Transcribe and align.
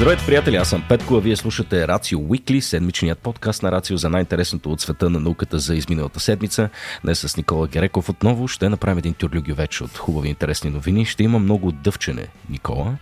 Здравейте, 0.00 0.26
приятели! 0.26 0.56
Аз 0.56 0.68
съм 0.68 0.84
Петко, 0.88 1.14
а 1.14 1.20
вие 1.20 1.36
слушате 1.36 1.88
Рацио 1.88 2.20
Уикли, 2.20 2.60
седмичният 2.60 3.18
подкаст 3.18 3.62
на 3.62 3.72
Рацио 3.72 3.96
за 3.96 4.08
най-интересното 4.08 4.72
от 4.72 4.80
света 4.80 5.10
на 5.10 5.20
науката 5.20 5.58
за 5.58 5.74
изминалата 5.74 6.20
седмица. 6.20 6.68
Днес 7.04 7.18
с 7.18 7.36
Никола 7.36 7.68
Гереков 7.68 8.08
отново 8.08 8.48
ще 8.48 8.68
направим 8.68 8.98
един 8.98 9.14
тюрлюги 9.14 9.52
вече 9.52 9.84
от 9.84 9.98
хубави 9.98 10.28
интересни 10.28 10.70
новини. 10.70 11.06
Ще 11.06 11.22
има 11.22 11.38
много 11.38 11.72
дъвчене, 11.72 12.26
Никола. 12.50 12.96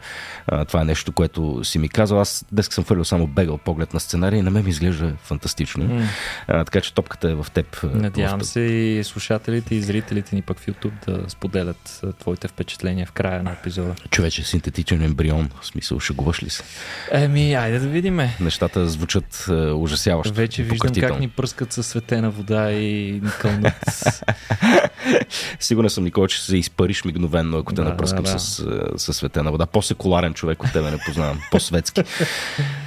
А, 0.47 0.65
това 0.65 0.83
е 0.83 0.85
нещо, 0.85 1.13
което 1.13 1.65
си 1.65 1.79
ми 1.79 1.89
казал. 1.89 2.21
Аз 2.21 2.45
днес 2.53 2.69
съм 2.71 2.85
фърлил 2.85 3.05
само 3.05 3.27
бегал 3.27 3.59
поглед 3.59 3.95
на 3.95 4.01
сценария 4.01 4.39
и 4.39 4.43
на 4.43 4.51
мен 4.51 4.65
ми 4.65 4.71
изглежда 4.71 5.13
фантастично. 5.23 5.85
Mm. 5.85 6.05
А, 6.49 6.65
така 6.65 6.81
че 6.81 6.95
топката 6.95 7.31
е 7.31 7.35
в 7.35 7.47
теб. 7.55 7.81
Надявам 7.83 8.41
се 8.41 8.61
и 8.61 9.05
слушателите 9.05 9.75
и 9.75 9.83
зрителите 9.83 10.37
ни 10.37 10.43
пък 10.43 10.59
в 10.59 10.67
YouTube 10.67 11.07
да 11.07 11.31
споделят 11.31 12.03
твоите 12.19 12.49
впечатления 12.49 13.07
в 13.07 13.13
края 13.13 13.43
на 13.43 13.53
епизода. 13.53 13.95
Човече, 14.11 14.45
синтетичен 14.45 15.03
ембрион, 15.03 15.51
в 15.61 15.67
смисъл, 15.67 16.01
шегуваш 16.01 16.43
ли 16.43 16.51
се? 16.51 16.63
Еми, 17.11 17.55
айде 17.55 17.79
да 17.79 17.89
видиме. 17.89 18.37
Нещата 18.41 18.87
звучат 18.87 19.47
е, 19.49 19.53
ужасяващо. 19.53 20.35
Вече 20.35 20.63
виждам 20.63 20.95
как 20.95 21.21
ни 21.21 21.29
пръскат 21.29 21.73
със 21.73 21.87
светена 21.87 22.31
вода 22.31 22.73
и 22.73 23.21
ни 23.25 23.31
кълнат. 23.41 23.75
Сигурен 25.61 25.91
съм, 25.91 26.05
Никола, 26.05 26.29
че 26.29 26.45
се 26.45 26.57
изпариш 26.57 27.05
мигновенно, 27.05 27.59
ако 27.59 27.75
те 27.75 27.83
да, 27.83 27.89
напръскам 27.89 28.25
да, 28.25 28.33
да. 28.33 28.39
С, 28.39 28.59
е, 28.59 28.99
с 28.99 29.13
светена 29.15 29.51
вода. 29.51 29.67
По-секуларен 29.67 30.35
човек 30.35 30.63
от 30.63 30.73
тебе 30.73 30.91
не 30.91 30.99
познавам. 31.07 31.41
По-светски. 31.51 32.03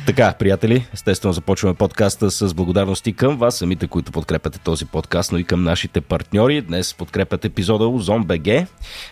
така, 0.05 0.33
приятели, 0.33 0.87
естествено 0.93 1.33
започваме 1.33 1.75
подкаста 1.75 2.31
с 2.31 2.53
благодарности 2.53 3.13
към 3.13 3.37
вас, 3.37 3.55
самите, 3.55 3.87
които 3.87 4.11
подкрепяте 4.11 4.59
този 4.59 4.85
подкаст, 4.85 5.31
но 5.31 5.37
и 5.37 5.43
към 5.43 5.63
нашите 5.63 6.01
партньори. 6.01 6.61
Днес 6.61 6.93
подкрепят 6.93 7.45
епизода 7.45 7.87
Озон 7.87 8.23
БГ. 8.23 8.67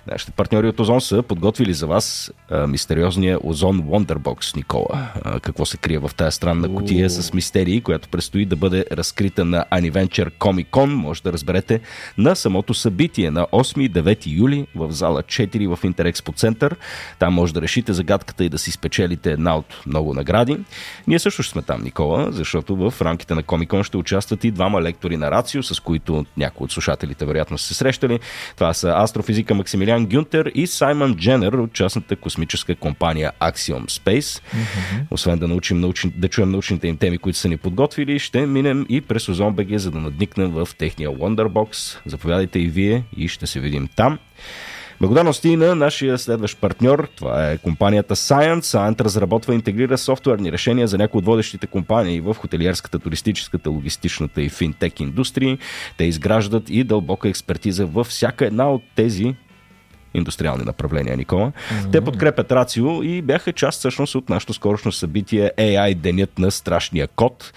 Нашите 0.07 0.31
партньори 0.31 0.67
от 0.67 0.79
Озон 0.79 1.01
са 1.01 1.23
подготвили 1.23 1.73
за 1.73 1.87
вас 1.87 2.31
а, 2.49 2.67
мистериозния 2.67 3.39
Озон 3.43 3.81
Wonderbox, 3.81 4.55
Никола. 4.55 4.78
А, 4.93 5.39
какво 5.39 5.65
се 5.65 5.77
крие 5.77 5.99
в 5.99 6.11
тази 6.17 6.35
странна 6.35 6.75
котия 6.75 7.09
с 7.09 7.33
мистерии, 7.33 7.81
която 7.81 8.09
предстои 8.09 8.45
да 8.45 8.55
бъде 8.55 8.85
разкрита 8.91 9.45
на 9.45 9.65
Aniventure 9.71 10.31
Comic 10.31 10.67
Con. 10.67 10.85
Може 10.85 11.23
да 11.23 11.33
разберете 11.33 11.79
на 12.17 12.35
самото 12.35 12.73
събитие 12.73 13.31
на 13.31 13.45
8 13.45 13.81
и 13.81 13.91
9 13.91 14.23
юли 14.27 14.67
в 14.75 14.91
зала 14.91 15.23
4 15.23 15.75
в 15.75 15.83
Интерекспо 15.83 16.31
Център. 16.31 16.75
Там 17.19 17.33
може 17.33 17.53
да 17.53 17.61
решите 17.61 17.93
загадката 17.93 18.43
и 18.43 18.49
да 18.49 18.57
си 18.57 18.71
спечелите 18.71 19.31
една 19.31 19.57
от 19.57 19.81
много 19.85 20.13
награди. 20.13 20.57
Ние 21.07 21.19
също 21.19 21.43
ще 21.43 21.51
сме 21.51 21.61
там, 21.61 21.83
Никола, 21.83 22.27
защото 22.31 22.75
в 22.75 23.01
рамките 23.01 23.35
на 23.35 23.43
Комикон 23.43 23.83
ще 23.83 23.97
участват 23.97 24.43
и 24.43 24.51
двама 24.51 24.81
лектори 24.81 25.17
на 25.17 25.31
Рацио, 25.31 25.63
с 25.63 25.79
които 25.79 26.25
някои 26.37 26.65
от 26.65 26.71
слушателите 26.71 27.25
вероятно 27.25 27.57
са 27.57 27.67
се 27.67 27.73
срещали. 27.73 28.19
Това 28.55 28.73
са 28.73 28.93
астрофизика 28.97 29.53
Максимилиан 29.53 30.05
Гюнтер 30.05 30.51
и 30.55 30.67
Саймън 30.67 31.15
Дженер 31.15 31.53
от 31.53 31.73
частната 31.73 32.15
космическа 32.15 32.75
компания 32.75 33.31
Axiom 33.41 33.85
Space. 33.85 34.41
Освен 35.11 35.39
да, 35.39 35.47
научим, 35.47 35.79
научни, 35.79 36.11
да 36.15 36.27
чуем 36.27 36.51
научните 36.51 36.87
им 36.87 36.97
теми, 36.97 37.17
които 37.17 37.37
са 37.37 37.47
ни 37.47 37.57
подготвили, 37.57 38.19
ще 38.19 38.45
минем 38.45 38.85
и 38.89 39.01
през 39.01 39.29
Озон 39.29 39.53
БГ, 39.53 39.77
за 39.77 39.91
да 39.91 39.99
надникнем 39.99 40.51
в 40.51 40.69
техния 40.77 41.09
Wonderbox. 41.09 41.97
Заповядайте 42.05 42.59
и 42.59 42.67
вие 42.67 43.03
и 43.17 43.27
ще 43.27 43.47
се 43.47 43.59
видим 43.59 43.89
там. 43.95 44.19
Благодарности 45.01 45.55
на 45.55 45.75
нашия 45.75 46.17
следващ 46.17 46.57
партньор. 46.57 47.07
Това 47.15 47.51
е 47.51 47.57
компанията 47.57 48.15
Science. 48.15 48.59
Science 48.59 49.01
разработва 49.01 49.53
и 49.53 49.55
интегрира 49.55 49.97
софтуерни 49.97 50.51
решения 50.51 50.87
за 50.87 50.97
някои 50.97 51.19
от 51.19 51.25
водещите 51.25 51.67
компании 51.67 52.21
в 52.21 52.33
хотелиерската, 52.33 52.99
туристическата, 52.99 53.69
логистичната 53.69 54.41
и 54.41 54.49
финтек 54.49 54.99
индустрии. 54.99 55.57
Те 55.97 56.03
изграждат 56.03 56.69
и 56.69 56.83
дълбока 56.83 57.29
експертиза 57.29 57.85
във 57.85 58.07
всяка 58.07 58.45
една 58.45 58.71
от 58.71 58.83
тези 58.95 59.35
индустриални 60.13 60.63
направления, 60.63 61.17
Никола. 61.17 61.51
Mm-hmm. 61.51 61.91
Те 61.91 62.01
подкрепят 62.01 62.51
Рацио 62.51 63.03
и 63.03 63.21
бяха 63.21 63.53
част 63.53 63.79
всъщност 63.79 64.15
от 64.15 64.29
нашото 64.29 64.53
скорошно 64.53 64.91
събитие 64.91 65.51
AI 65.57 65.95
Денят 65.95 66.39
на 66.39 66.51
страшния 66.51 67.07
код, 67.07 67.53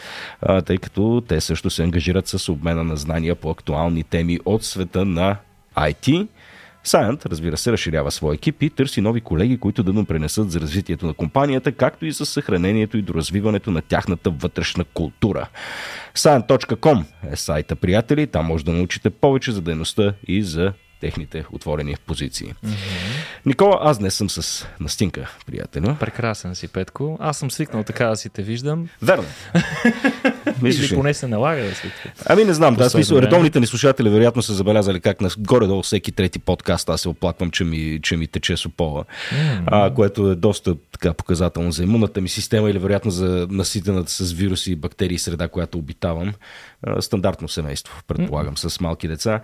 тъй 0.64 0.78
като 0.78 1.22
те 1.28 1.40
също 1.40 1.70
се 1.70 1.82
ангажират 1.82 2.28
с 2.28 2.48
обмена 2.48 2.84
на 2.84 2.96
знания 2.96 3.34
по 3.34 3.50
актуални 3.50 4.04
теми 4.04 4.38
от 4.44 4.64
света 4.64 5.04
на 5.04 5.36
IT. 5.76 6.28
Сайант, 6.84 7.26
разбира 7.26 7.56
се, 7.56 7.72
разширява 7.72 8.10
своя 8.10 8.34
екип 8.34 8.62
и 8.62 8.70
търси 8.70 9.00
нови 9.00 9.20
колеги, 9.20 9.58
които 9.58 9.82
да 9.82 9.92
допренесат 9.92 10.50
за 10.50 10.60
развитието 10.60 11.06
на 11.06 11.14
компанията, 11.14 11.72
както 11.72 12.06
и 12.06 12.12
за 12.12 12.26
съхранението 12.26 12.96
и 12.96 13.02
доразвиването 13.02 13.70
на 13.70 13.82
тяхната 13.82 14.30
вътрешна 14.30 14.84
култура. 14.84 15.48
Science.com 16.14 17.04
е 17.32 17.36
сайта, 17.36 17.76
приятели. 17.76 18.26
Там 18.26 18.46
може 18.46 18.64
да 18.64 18.72
научите 18.72 19.10
повече 19.10 19.52
за 19.52 19.60
дейността 19.60 20.14
и 20.26 20.42
за 20.42 20.72
техните 21.02 21.44
отворени 21.52 21.96
позиции. 22.06 22.46
Mm-hmm. 22.46 23.46
Никола, 23.46 23.78
аз 23.82 24.00
не 24.00 24.10
съм 24.10 24.30
с 24.30 24.66
настинка, 24.80 25.30
приятел. 25.46 25.96
Прекрасен 26.00 26.54
си, 26.54 26.68
Петко. 26.68 27.16
Аз 27.20 27.38
съм 27.38 27.50
свикнал 27.50 27.82
така 27.82 28.06
да 28.06 28.16
си 28.16 28.28
те 28.28 28.42
виждам. 28.42 28.88
Верно. 29.02 29.24
Или 30.64 30.94
поне 30.94 31.14
се 31.14 31.26
налага 31.26 31.62
да 31.62 31.74
си. 31.74 31.90
Ами 32.26 32.44
не 32.44 32.54
знам, 32.54 32.74
да, 32.74 32.90
смисъл, 32.90 33.18
редовните 33.18 33.60
ни 33.60 33.66
слушатели 33.66 34.08
вероятно 34.08 34.42
са 34.42 34.54
забелязали 34.54 35.00
как 35.00 35.20
на 35.20 35.30
горе-долу 35.38 35.82
всеки 35.82 36.12
трети 36.12 36.38
подкаст 36.38 36.88
аз 36.88 37.00
се 37.00 37.08
оплаквам, 37.08 37.50
че 37.50 37.64
ми, 37.64 38.00
че 38.02 38.16
ми 38.16 38.26
тече 38.26 38.56
сопола, 38.56 39.04
mm-hmm. 39.04 39.62
а, 39.66 39.94
което 39.94 40.30
е 40.30 40.34
доста 40.34 40.74
така 40.92 41.12
показателно 41.12 41.72
за 41.72 41.82
имунната 41.82 42.20
ми 42.20 42.28
система 42.28 42.70
или 42.70 42.78
вероятно 42.78 43.10
за 43.10 43.46
наситената 43.50 44.10
с 44.10 44.32
вируси 44.32 44.72
и 44.72 44.76
бактерии 44.76 45.18
среда, 45.18 45.48
която 45.48 45.78
обитавам. 45.78 46.34
Стандартно 47.00 47.48
семейство, 47.48 48.02
предполагам, 48.06 48.56
с 48.56 48.80
малки 48.80 49.08
деца. 49.08 49.40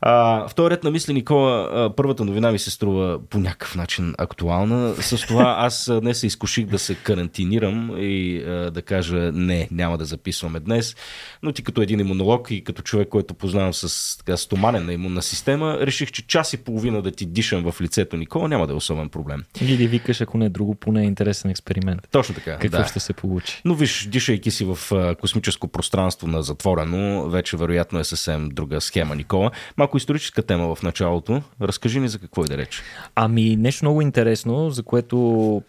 А, 0.00 0.48
вторият 0.48 0.84
на 0.84 0.90
мисли, 0.90 1.12
Никола, 1.12 1.90
първата 1.96 2.24
новина 2.24 2.52
ми 2.52 2.58
се 2.58 2.70
струва 2.70 3.18
по 3.30 3.38
някакъв 3.38 3.74
начин 3.74 4.14
актуална. 4.18 4.94
С 4.94 5.26
това 5.26 5.56
аз 5.58 5.90
днес 6.00 6.20
се 6.20 6.26
изкуших 6.26 6.66
да 6.66 6.78
се 6.78 6.94
карантинирам 6.94 7.94
и 7.98 8.42
да 8.72 8.82
кажа 8.82 9.32
не, 9.32 9.68
няма 9.70 9.98
да 9.98 10.04
записваме 10.04 10.60
днес. 10.60 10.96
Но 11.42 11.52
ти 11.52 11.62
като 11.62 11.82
един 11.82 12.00
имунолог 12.00 12.50
и 12.50 12.64
като 12.64 12.82
човек, 12.82 13.08
който 13.08 13.34
познавам 13.34 13.74
с 13.74 14.18
така, 14.18 14.36
стоманена 14.36 14.92
имунна 14.92 15.22
система, 15.22 15.78
реших, 15.80 16.10
че 16.10 16.26
час 16.26 16.52
и 16.52 16.56
половина 16.56 17.02
да 17.02 17.10
ти 17.10 17.26
дишам 17.26 17.72
в 17.72 17.80
лицето, 17.80 18.16
Никола, 18.16 18.48
няма 18.48 18.66
да 18.66 18.72
е 18.72 18.76
особен 18.76 19.08
проблем. 19.08 19.44
Или 19.60 19.86
викаш, 19.86 20.20
ако 20.20 20.38
не 20.38 20.44
е 20.44 20.48
друго, 20.48 20.74
поне 20.74 21.02
е 21.02 21.06
интересен 21.06 21.50
експеримент. 21.50 22.08
Точно 22.10 22.34
така. 22.34 22.58
Какво 22.58 22.78
да. 22.78 22.86
ще 22.86 23.00
се 23.00 23.12
получи? 23.12 23.62
Но 23.64 23.74
виж, 23.74 24.06
дишайки 24.06 24.50
си 24.50 24.64
в 24.64 24.78
космическо 25.20 25.68
пространство 25.68 26.26
на 26.26 26.42
затворено, 26.82 27.28
вече 27.28 27.56
вероятно 27.56 27.98
е 27.98 28.04
съвсем 28.04 28.48
друга 28.48 28.80
схема, 28.80 29.16
Никола. 29.16 29.50
Малко 29.76 29.96
историческа 29.96 30.42
тема 30.42 30.74
в 30.74 30.82
началото. 30.82 31.42
Разкажи 31.60 32.00
ни 32.00 32.08
за 32.08 32.18
какво 32.18 32.44
и 32.44 32.48
да 32.48 32.56
реч. 32.56 32.82
Ами 33.14 33.56
нещо 33.56 33.84
много 33.84 34.02
интересно, 34.02 34.70
за 34.70 34.82
което 34.82 35.62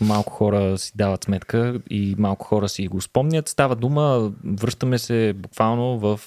малко 0.00 0.32
хора 0.32 0.78
си 0.78 0.92
дават 0.94 1.24
сметка 1.24 1.80
и 1.90 2.14
малко 2.18 2.46
хора 2.46 2.68
си 2.68 2.88
го 2.88 3.00
спомнят. 3.00 3.48
Става 3.48 3.76
дума, 3.76 4.32
връщаме 4.44 4.98
се 4.98 5.32
буквално 5.36 5.98
в 5.98 6.20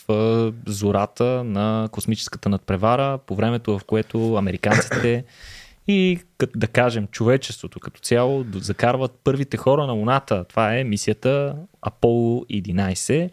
зората 0.65 1.43
на 1.43 1.89
космическата 1.91 2.49
надпревара, 2.49 3.17
по 3.17 3.35
времето 3.35 3.79
в 3.79 3.83
което 3.83 4.35
американците 4.35 5.23
и 5.87 6.19
да 6.55 6.67
кажем 6.67 7.07
човечеството 7.07 7.79
като 7.79 8.01
цяло 8.01 8.45
закарват 8.53 9.11
първите 9.23 9.57
хора 9.57 9.87
на 9.87 9.93
Луната. 9.93 10.43
Това 10.43 10.77
е 10.77 10.83
мисията 10.83 11.55
Аполо 11.81 12.45
11. 12.45 13.29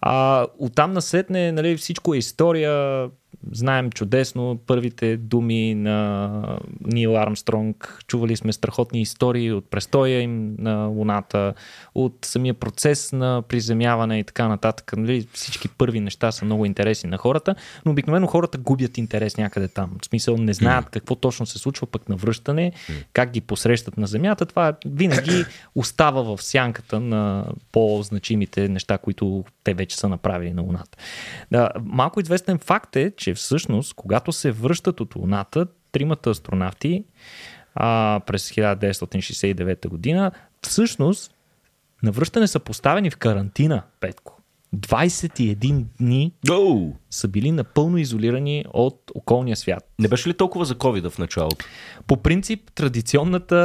А, 0.00 0.46
оттам 0.58 0.92
насетне 0.92 1.52
нали, 1.52 1.76
всичко 1.76 2.14
е 2.14 2.18
история, 2.18 3.08
знаем 3.52 3.90
чудесно 3.90 4.58
първите 4.66 5.16
думи 5.16 5.74
на 5.74 6.58
Нил 6.80 7.16
Армстронг, 7.16 8.04
чували 8.06 8.36
сме 8.36 8.52
страхотни 8.52 9.00
истории 9.00 9.52
от 9.52 9.70
престоя 9.70 10.20
им 10.20 10.56
на 10.58 10.84
Луната, 10.84 11.54
от 11.94 12.18
самия 12.24 12.54
процес 12.54 13.12
на 13.12 13.42
приземяване 13.48 14.18
и 14.18 14.24
така 14.24 14.48
нататък. 14.48 14.92
Нали? 14.96 15.26
Всички 15.32 15.68
първи 15.68 16.00
неща 16.00 16.32
са 16.32 16.44
много 16.44 16.66
интересни 16.66 17.10
на 17.10 17.16
хората, 17.16 17.54
но 17.84 17.92
обикновено 17.92 18.26
хората 18.26 18.58
губят 18.58 18.98
интерес 18.98 19.36
някъде 19.36 19.68
там. 19.68 19.96
В 20.02 20.06
смисъл 20.06 20.36
не 20.36 20.52
знаят 20.52 20.86
mm. 20.86 20.90
какво 20.90 21.14
точно 21.14 21.46
се 21.46 21.58
случва 21.58 21.86
пък 21.86 22.08
на 22.08 22.16
връщане, 22.16 22.72
mm. 22.72 23.04
как 23.12 23.30
ги 23.30 23.40
посрещат 23.40 23.96
на 23.96 24.06
Земята. 24.06 24.46
Това 24.46 24.76
винаги 24.86 25.44
остава 25.74 26.22
в 26.22 26.42
сянката 26.42 27.00
на 27.00 27.46
по-значимите 27.72 28.68
неща, 28.68 28.98
които 28.98 29.44
те 29.64 29.74
вече 29.74 29.89
са 29.96 30.08
направили 30.08 30.52
на 30.52 30.62
Луната. 30.62 30.98
Да, 31.50 31.70
малко 31.84 32.20
известен 32.20 32.58
факт 32.58 32.96
е, 32.96 33.12
че 33.16 33.34
всъщност, 33.34 33.94
когато 33.94 34.32
се 34.32 34.50
връщат 34.50 35.00
от 35.00 35.16
Луната, 35.16 35.66
тримата 35.92 36.30
астронавти 36.30 37.04
а, 37.74 38.20
през 38.26 38.50
1969 38.50 39.88
година, 39.88 40.32
всъщност 40.62 41.34
на 42.02 42.12
връщане 42.12 42.46
са 42.46 42.60
поставени 42.60 43.10
в 43.10 43.16
карантина, 43.16 43.82
Петко. 44.00 44.40
21 44.76 45.84
дни 46.00 46.32
oh. 46.46 46.92
са 47.10 47.28
били 47.28 47.50
напълно 47.50 47.98
изолирани 47.98 48.64
от 48.72 49.10
околния 49.14 49.56
свят. 49.56 49.89
Не 50.00 50.08
беше 50.08 50.28
ли 50.28 50.34
толкова 50.34 50.64
за 50.64 50.74
COVID 50.74 51.10
в 51.10 51.18
началото? 51.18 51.66
По 52.06 52.16
принцип, 52.16 52.70
традиционната 52.74 53.56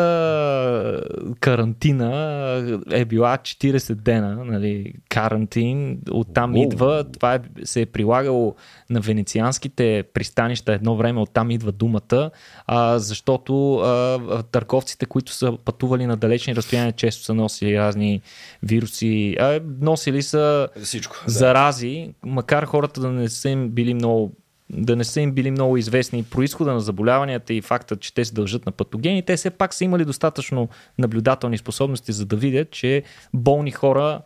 карантина 1.40 2.80
е 2.92 3.06
била 3.06 3.38
40 3.38 3.94
дена, 3.94 4.46
нали, 4.46 4.94
карантин, 5.10 6.00
оттам 6.12 6.56
Оу. 6.56 6.64
идва, 6.64 7.04
това 7.04 7.36
е, 7.36 7.40
се 7.64 7.82
е 7.82 7.86
прилагало 7.86 8.56
на 8.90 9.00
венецианските 9.00 10.04
пристанища 10.14 10.74
едно 10.74 10.96
време, 10.96 11.22
оттам 11.22 11.52
идва 11.52 11.72
думата, 11.72 12.32
а, 12.68 13.00
защото 13.00 13.76
а, 13.76 14.44
търговците, 14.44 15.06
които 15.06 15.32
са 15.32 15.58
пътували 15.66 16.06
на 16.06 16.18
далечни 16.18 16.56
разстояния, 16.56 16.92
често 16.92 17.24
са 17.24 17.34
носили 17.34 17.80
разни 17.80 18.22
вируси, 18.64 19.36
а, 19.40 19.62
носили 19.82 20.22
са 20.22 20.68
Всичко, 20.84 21.16
зарази, 21.28 22.14
да. 22.24 22.30
макар 22.30 22.66
хората 22.66 23.02
да 23.02 23.10
не 23.10 23.30
са 23.30 23.50
им 23.50 23.70
били 23.70 23.94
много 23.94 24.32
да 24.70 24.96
не 24.96 25.04
са 25.04 25.22
им 25.22 25.32
били 25.32 25.52
много 25.52 25.78
известни 25.78 26.24
происхода 26.24 26.74
на 26.74 26.80
заболяванията 26.80 27.54
и 27.54 27.62
факта, 27.62 27.96
че 27.96 28.14
те 28.14 28.26
се 28.26 28.34
дължат 28.34 28.66
на 28.66 28.72
патогени, 28.72 29.22
те 29.22 29.36
все 29.36 29.50
пак 29.50 29.74
са 29.74 29.84
имали 29.84 30.06
достатъчно 30.06 30.70
наблюдателни 30.98 31.58
способности, 31.58 32.12
за 32.12 32.26
да 32.26 32.36
видят, 32.36 32.72
че 32.72 33.04
болни 33.34 33.72
хора, 33.72 34.22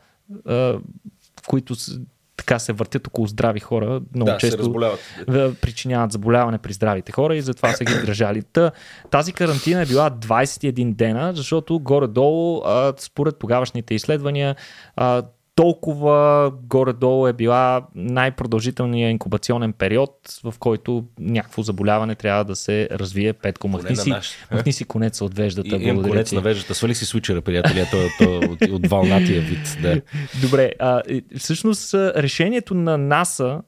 които 1.47 1.75
така 2.37 2.59
се 2.59 2.73
въртят 2.73 3.07
около 3.07 3.27
здрави 3.27 3.59
хора, 3.59 4.01
много 4.15 4.31
да, 4.31 4.37
често 4.37 4.97
причиняват 5.61 6.11
заболяване 6.11 6.57
при 6.57 6.73
здравите 6.73 7.11
хора 7.11 7.35
и 7.35 7.41
затова 7.41 7.73
са 7.73 7.83
ги 7.83 7.93
държали. 7.93 8.41
Та, 8.41 8.71
тази 9.11 9.33
карантина 9.33 9.81
е 9.81 9.85
била 9.85 10.11
21 10.11 10.93
дена, 10.93 11.33
защото 11.35 11.79
горе-долу, 11.79 12.61
според 12.97 13.39
тогавашните 13.39 13.93
изследвания, 13.93 14.55
толкова 15.59 16.51
горе-долу 16.63 17.27
е 17.27 17.33
била 17.33 17.81
най-продължителният 17.95 19.11
инкубационен 19.11 19.73
период, 19.73 20.11
в 20.43 20.53
който 20.59 21.05
някакво 21.19 21.61
заболяване 21.61 22.15
трябва 22.15 22.45
да 22.45 22.55
се 22.55 22.89
развие. 22.91 23.33
Петко, 23.33 23.67
махни 23.67 23.95
си, 23.95 24.13
махни 24.51 24.73
си 24.73 24.85
конец 24.85 25.21
от 25.21 25.35
веждата. 25.35 25.75
И, 25.75 25.87
имам 25.87 26.03
конец 26.03 26.31
на 26.31 26.41
веждата. 26.41 26.75
Свали 26.75 26.95
си 26.95 27.05
свичера, 27.05 27.41
приятели, 27.41 27.85
то, 27.91 27.97
то, 28.19 28.37
от, 28.51 28.61
от 28.71 28.87
вълнатия 28.87 29.41
вид. 29.41 29.77
Да. 29.81 30.01
Добре, 30.41 30.71
а, 30.79 31.01
всъщност 31.37 31.93
решението 31.93 32.73
на 32.73 32.97
НАСА 32.97 33.61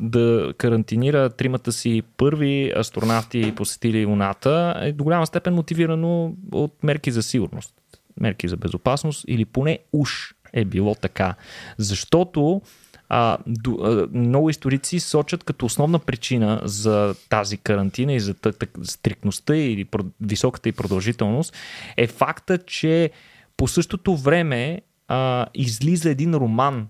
да 0.00 0.54
карантинира 0.58 1.30
тримата 1.30 1.72
си 1.72 2.02
първи 2.16 2.72
астронавти 2.78 3.52
посетили 3.56 4.06
Луната 4.06 4.74
е 4.82 4.92
до 4.92 5.04
голяма 5.04 5.26
степен 5.26 5.54
мотивирано 5.54 6.34
от 6.52 6.82
мерки 6.82 7.10
за 7.10 7.22
сигурност 7.22 7.74
мерки 8.20 8.48
за 8.48 8.56
безопасност 8.56 9.24
или 9.28 9.44
поне 9.44 9.78
уж 9.92 10.34
е 10.52 10.64
било 10.64 10.94
така. 10.94 11.34
Защото 11.78 12.62
а, 13.08 13.38
до, 13.46 13.78
а, 13.82 14.18
много 14.18 14.50
историци 14.50 15.00
сочат 15.00 15.44
като 15.44 15.66
основна 15.66 15.98
причина 15.98 16.60
за 16.64 17.14
тази 17.28 17.56
карантина 17.56 18.12
и 18.12 18.20
за 18.20 18.34
стрикността 18.82 19.56
и 19.56 19.86
високата 20.20 20.68
и 20.68 20.72
продължителност 20.72 21.56
е 21.96 22.06
факта, 22.06 22.58
че 22.58 23.10
по 23.56 23.68
същото 23.68 24.16
време 24.16 24.80
а, 25.08 25.46
излиза 25.54 26.10
един 26.10 26.34
роман 26.34 26.88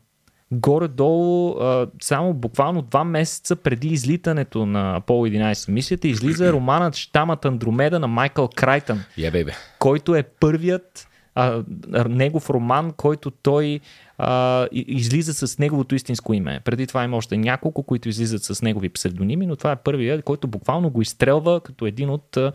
горе-долу, 0.53 1.59
а, 1.61 1.87
само 2.03 2.35
буквално 2.35 2.83
два 2.83 3.05
месеца 3.05 3.57
преди 3.57 3.89
излитането 3.89 4.67
на 4.67 5.01
Apollo 5.01 5.53
11 5.53 5.73
мисията, 5.73 6.09
излиза 6.09 6.53
романът 6.53 6.97
Штамът 6.97 7.45
Андромеда 7.45 8.01
на 8.01 8.07
Майкъл 8.09 8.49
Крайтън, 8.49 9.05
yeah, 9.19 9.57
който 9.79 10.15
е 10.15 10.23
първият 10.23 11.09
а, 11.35 11.63
негов 12.09 12.51
роман, 12.51 12.93
който 12.93 13.31
той 13.31 13.81
а, 14.25 14.67
излиза 14.73 15.35
с 15.35 15.59
неговото 15.59 15.95
истинско 15.95 16.35
име. 16.35 16.61
Преди 16.65 16.87
това 16.87 17.05
има 17.05 17.17
още 17.17 17.37
няколко, 17.37 17.83
които 17.83 18.09
излизат 18.09 18.43
с 18.43 18.63
негови 18.63 18.89
псевдоними, 18.89 19.47
но 19.47 19.57
това 19.57 19.73
е 19.73 19.77
първият, 19.77 20.25
който 20.25 20.49
буквално 20.49 20.91
го 20.91 21.03
изстрелва 21.03 21.61
като 21.61 21.87
един 21.87 22.11
от 22.11 22.37
а, 22.37 22.53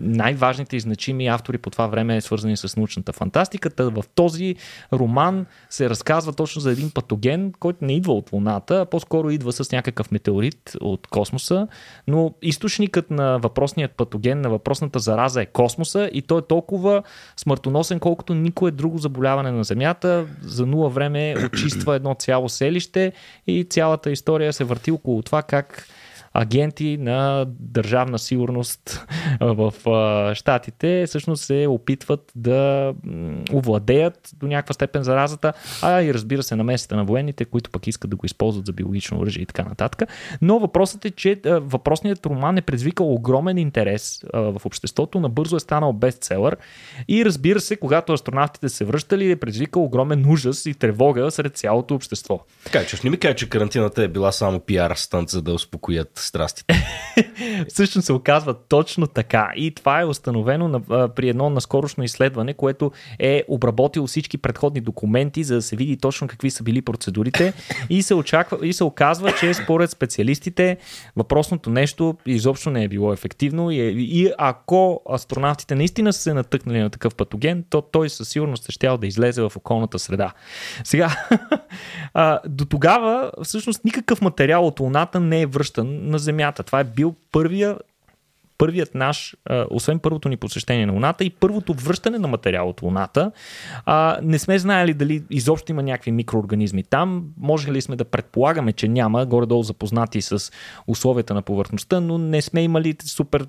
най-важните 0.00 0.76
и 0.76 0.80
значими 0.80 1.26
автори 1.26 1.58
по 1.58 1.70
това 1.70 1.86
време, 1.86 2.20
свързани 2.20 2.56
с 2.56 2.76
научната 2.76 3.12
фантастика. 3.12 3.70
В 3.78 4.04
този 4.14 4.54
роман 4.92 5.46
се 5.70 5.90
разказва 5.90 6.32
точно 6.32 6.60
за 6.60 6.70
един 6.72 6.90
патоген, 6.90 7.52
който 7.60 7.84
не 7.84 7.96
идва 7.96 8.12
от 8.12 8.32
Луната, 8.32 8.80
а 8.80 8.84
по-скоро 8.84 9.30
идва 9.30 9.52
с 9.52 9.72
някакъв 9.72 10.10
метеорит 10.10 10.72
от 10.80 11.06
космоса, 11.06 11.68
но 12.06 12.34
източникът 12.42 13.10
на 13.10 13.38
въпросният 13.38 13.92
патоген, 13.92 14.40
на 14.40 14.50
въпросната 14.50 14.98
зараза 14.98 15.42
е 15.42 15.46
космоса 15.46 16.10
и 16.12 16.22
той 16.22 16.38
е 16.38 16.46
толкова 16.48 17.02
смъртоносен, 17.36 18.00
колкото 18.00 18.34
никое 18.34 18.70
друго 18.70 18.98
заболяване 18.98 19.50
на 19.50 19.64
Земята. 19.64 20.26
За 20.42 20.69
нула 20.70 20.88
време 20.88 21.34
очиства 21.46 21.96
едно 21.96 22.14
цяло 22.14 22.48
селище 22.48 23.12
и 23.46 23.64
цялата 23.64 24.10
история 24.10 24.52
се 24.52 24.64
върти 24.64 24.90
около 24.90 25.22
това 25.22 25.42
как 25.42 25.86
агенти 26.34 26.96
на 27.00 27.46
държавна 27.48 28.18
сигурност 28.18 29.06
в 29.40 29.72
Штатите 30.34 31.04
всъщност 31.06 31.44
се 31.44 31.66
опитват 31.68 32.32
да 32.36 32.92
овладеят 33.52 34.30
до 34.36 34.46
някаква 34.46 34.72
степен 34.74 35.02
заразата, 35.02 35.52
а 35.82 36.02
и 36.02 36.14
разбира 36.14 36.42
се 36.42 36.56
на 36.56 36.64
места 36.64 36.96
на 36.96 37.04
военните, 37.04 37.44
които 37.44 37.70
пък 37.70 37.86
искат 37.86 38.10
да 38.10 38.16
го 38.16 38.26
използват 38.26 38.66
за 38.66 38.72
биологично 38.72 39.18
оръжие 39.18 39.42
и 39.42 39.46
така 39.46 39.62
нататък. 39.62 40.08
Но 40.42 40.58
въпросът 40.58 41.04
е, 41.04 41.10
че 41.10 41.40
въпросният 41.44 42.26
роман 42.26 42.58
е 42.58 42.62
предизвикал 42.62 43.14
огромен 43.14 43.58
интерес 43.58 44.24
в 44.34 44.60
обществото, 44.64 45.20
набързо 45.20 45.56
е 45.56 45.60
станал 45.60 45.92
бестселър 45.92 46.56
и 47.08 47.24
разбира 47.24 47.60
се, 47.60 47.76
когато 47.76 48.12
астронавтите 48.12 48.68
се 48.68 48.84
връщали, 48.84 49.30
е 49.30 49.36
предизвикал 49.36 49.84
огромен 49.84 50.30
ужас 50.30 50.66
и 50.66 50.74
тревога 50.74 51.30
сред 51.30 51.56
цялото 51.56 51.94
общество. 51.94 52.40
Така, 52.64 52.86
че 52.86 52.96
не 53.04 53.10
ми 53.10 53.16
кажа, 53.16 53.34
че 53.34 53.48
карантината 53.48 54.02
е 54.02 54.08
била 54.08 54.32
само 54.32 54.60
пиар 54.60 54.94
стант, 54.94 55.28
за 55.28 55.42
да 55.42 55.54
успокоят 55.54 56.19
страстите. 56.22 56.84
Всъщност 57.68 58.06
се 58.06 58.12
оказва 58.12 58.54
точно 58.54 59.06
така. 59.06 59.52
И 59.56 59.74
това 59.74 60.00
е 60.00 60.04
установено 60.04 60.68
на, 60.68 61.08
при 61.08 61.28
едно 61.28 61.50
наскорошно 61.50 62.04
изследване, 62.04 62.54
което 62.54 62.92
е 63.18 63.44
обработило 63.48 64.06
всички 64.06 64.38
предходни 64.38 64.80
документи, 64.80 65.44
за 65.44 65.54
да 65.54 65.62
се 65.62 65.76
види 65.76 65.96
точно 65.96 66.28
какви 66.28 66.50
са 66.50 66.62
били 66.62 66.82
процедурите. 66.82 67.52
И 67.90 68.02
се, 68.02 68.14
очаква, 68.14 68.66
и 68.66 68.72
се 68.72 68.84
оказва, 68.84 69.32
че 69.40 69.54
според 69.54 69.90
специалистите 69.90 70.76
въпросното 71.16 71.70
нещо 71.70 72.16
изобщо 72.26 72.70
не 72.70 72.84
е 72.84 72.88
било 72.88 73.12
ефективно. 73.12 73.70
И, 73.70 73.76
и 73.98 74.32
ако 74.38 75.02
астронавтите 75.12 75.74
наистина 75.74 76.12
са 76.12 76.20
се 76.20 76.34
натъкнали 76.34 76.78
на 76.80 76.90
такъв 76.90 77.14
патоген, 77.14 77.64
то 77.70 77.82
той 77.82 78.10
със 78.10 78.28
сигурност 78.28 78.68
е 78.68 78.72
щял 78.72 78.98
да 78.98 79.06
излезе 79.06 79.42
в 79.42 79.52
околната 79.56 79.98
среда. 79.98 80.32
Сега, 80.84 81.16
до 82.46 82.64
тогава 82.64 83.32
всъщност 83.42 83.84
никакъв 83.84 84.20
материал 84.20 84.66
от 84.66 84.80
Луната 84.80 85.20
не 85.20 85.42
е 85.42 85.46
връщан 85.46 86.09
на 86.10 86.18
Земята. 86.18 86.62
Това 86.62 86.80
е 86.80 86.84
бил 86.84 87.14
първия 87.32 87.76
първият 88.60 88.94
наш, 88.94 89.36
освен 89.70 89.98
първото 89.98 90.28
ни 90.28 90.36
посещение 90.36 90.86
на 90.86 90.92
Луната 90.92 91.24
и 91.24 91.30
първото 91.30 91.74
връщане 91.74 92.18
на 92.18 92.28
материал 92.28 92.68
от 92.68 92.82
Луната, 92.82 93.32
а, 93.86 94.18
не 94.22 94.38
сме 94.38 94.58
знаели 94.58 94.94
дали 94.94 95.22
изобщо 95.30 95.72
има 95.72 95.82
някакви 95.82 96.12
микроорганизми 96.12 96.82
там. 96.82 97.24
Може 97.38 97.72
ли 97.72 97.82
сме 97.82 97.96
да 97.96 98.04
предполагаме, 98.04 98.72
че 98.72 98.88
няма, 98.88 99.26
горе-долу 99.26 99.62
запознати 99.62 100.22
с 100.22 100.52
условията 100.86 101.34
на 101.34 101.42
повърхността, 101.42 102.00
но 102.00 102.18
не 102.18 102.42
сме 102.42 102.62
имали 102.62 102.96
супер 103.04 103.46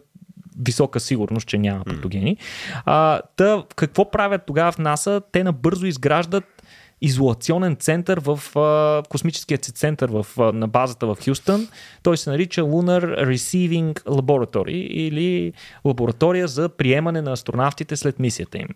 висока 0.66 1.00
сигурност, 1.00 1.48
че 1.48 1.58
няма 1.58 1.84
патогени. 1.84 2.38
А, 2.86 3.22
та, 3.36 3.64
какво 3.76 4.12
правят 4.12 4.42
тогава 4.48 4.72
в 4.72 4.78
НАСА? 4.78 5.22
Те 5.32 5.44
набързо 5.44 5.86
изграждат 5.86 6.61
изолационен 7.02 7.76
център 7.76 8.22
в 8.26 8.60
а, 8.60 9.04
космическия 9.10 9.58
център 9.58 10.10
в, 10.12 10.26
на 10.54 10.68
базата 10.68 11.08
в 11.08 11.18
Хюстън. 11.26 11.68
Той 12.04 12.18
се 12.18 12.30
нарича 12.30 12.62
Lunar 12.62 13.26
Receiving 13.26 14.04
Laboratory 14.04 14.72
или 14.72 15.54
лаборатория 15.86 16.48
за 16.48 16.70
приемане 16.70 17.22
на 17.22 17.32
астронавтите 17.32 17.96
след 17.96 18.20
мисията 18.20 18.58
им. 18.58 18.68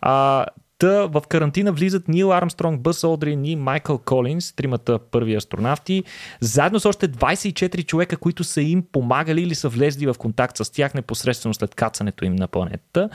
А, 0.00 0.46
Та 0.78 1.06
в 1.06 1.22
карантина 1.28 1.72
влизат 1.72 2.08
Нил 2.08 2.32
Армстронг, 2.32 2.80
Бъс 2.80 3.04
Олдрин 3.04 3.44
и 3.44 3.56
Майкъл 3.56 3.98
Колинс, 3.98 4.52
тримата 4.52 4.98
първи 4.98 5.34
астронавти, 5.34 6.04
заедно 6.40 6.80
с 6.80 6.86
още 6.86 7.08
24 7.08 7.86
човека, 7.86 8.16
които 8.16 8.44
са 8.44 8.60
им 8.62 8.84
помагали 8.92 9.42
или 9.42 9.54
са 9.54 9.68
влезли 9.68 10.06
в 10.06 10.14
контакт 10.18 10.56
с 10.56 10.72
тях 10.72 10.94
непосредствено 10.94 11.54
след 11.54 11.74
кацането 11.74 12.24
им 12.24 12.34
на 12.34 12.48
планетата. 12.48 13.08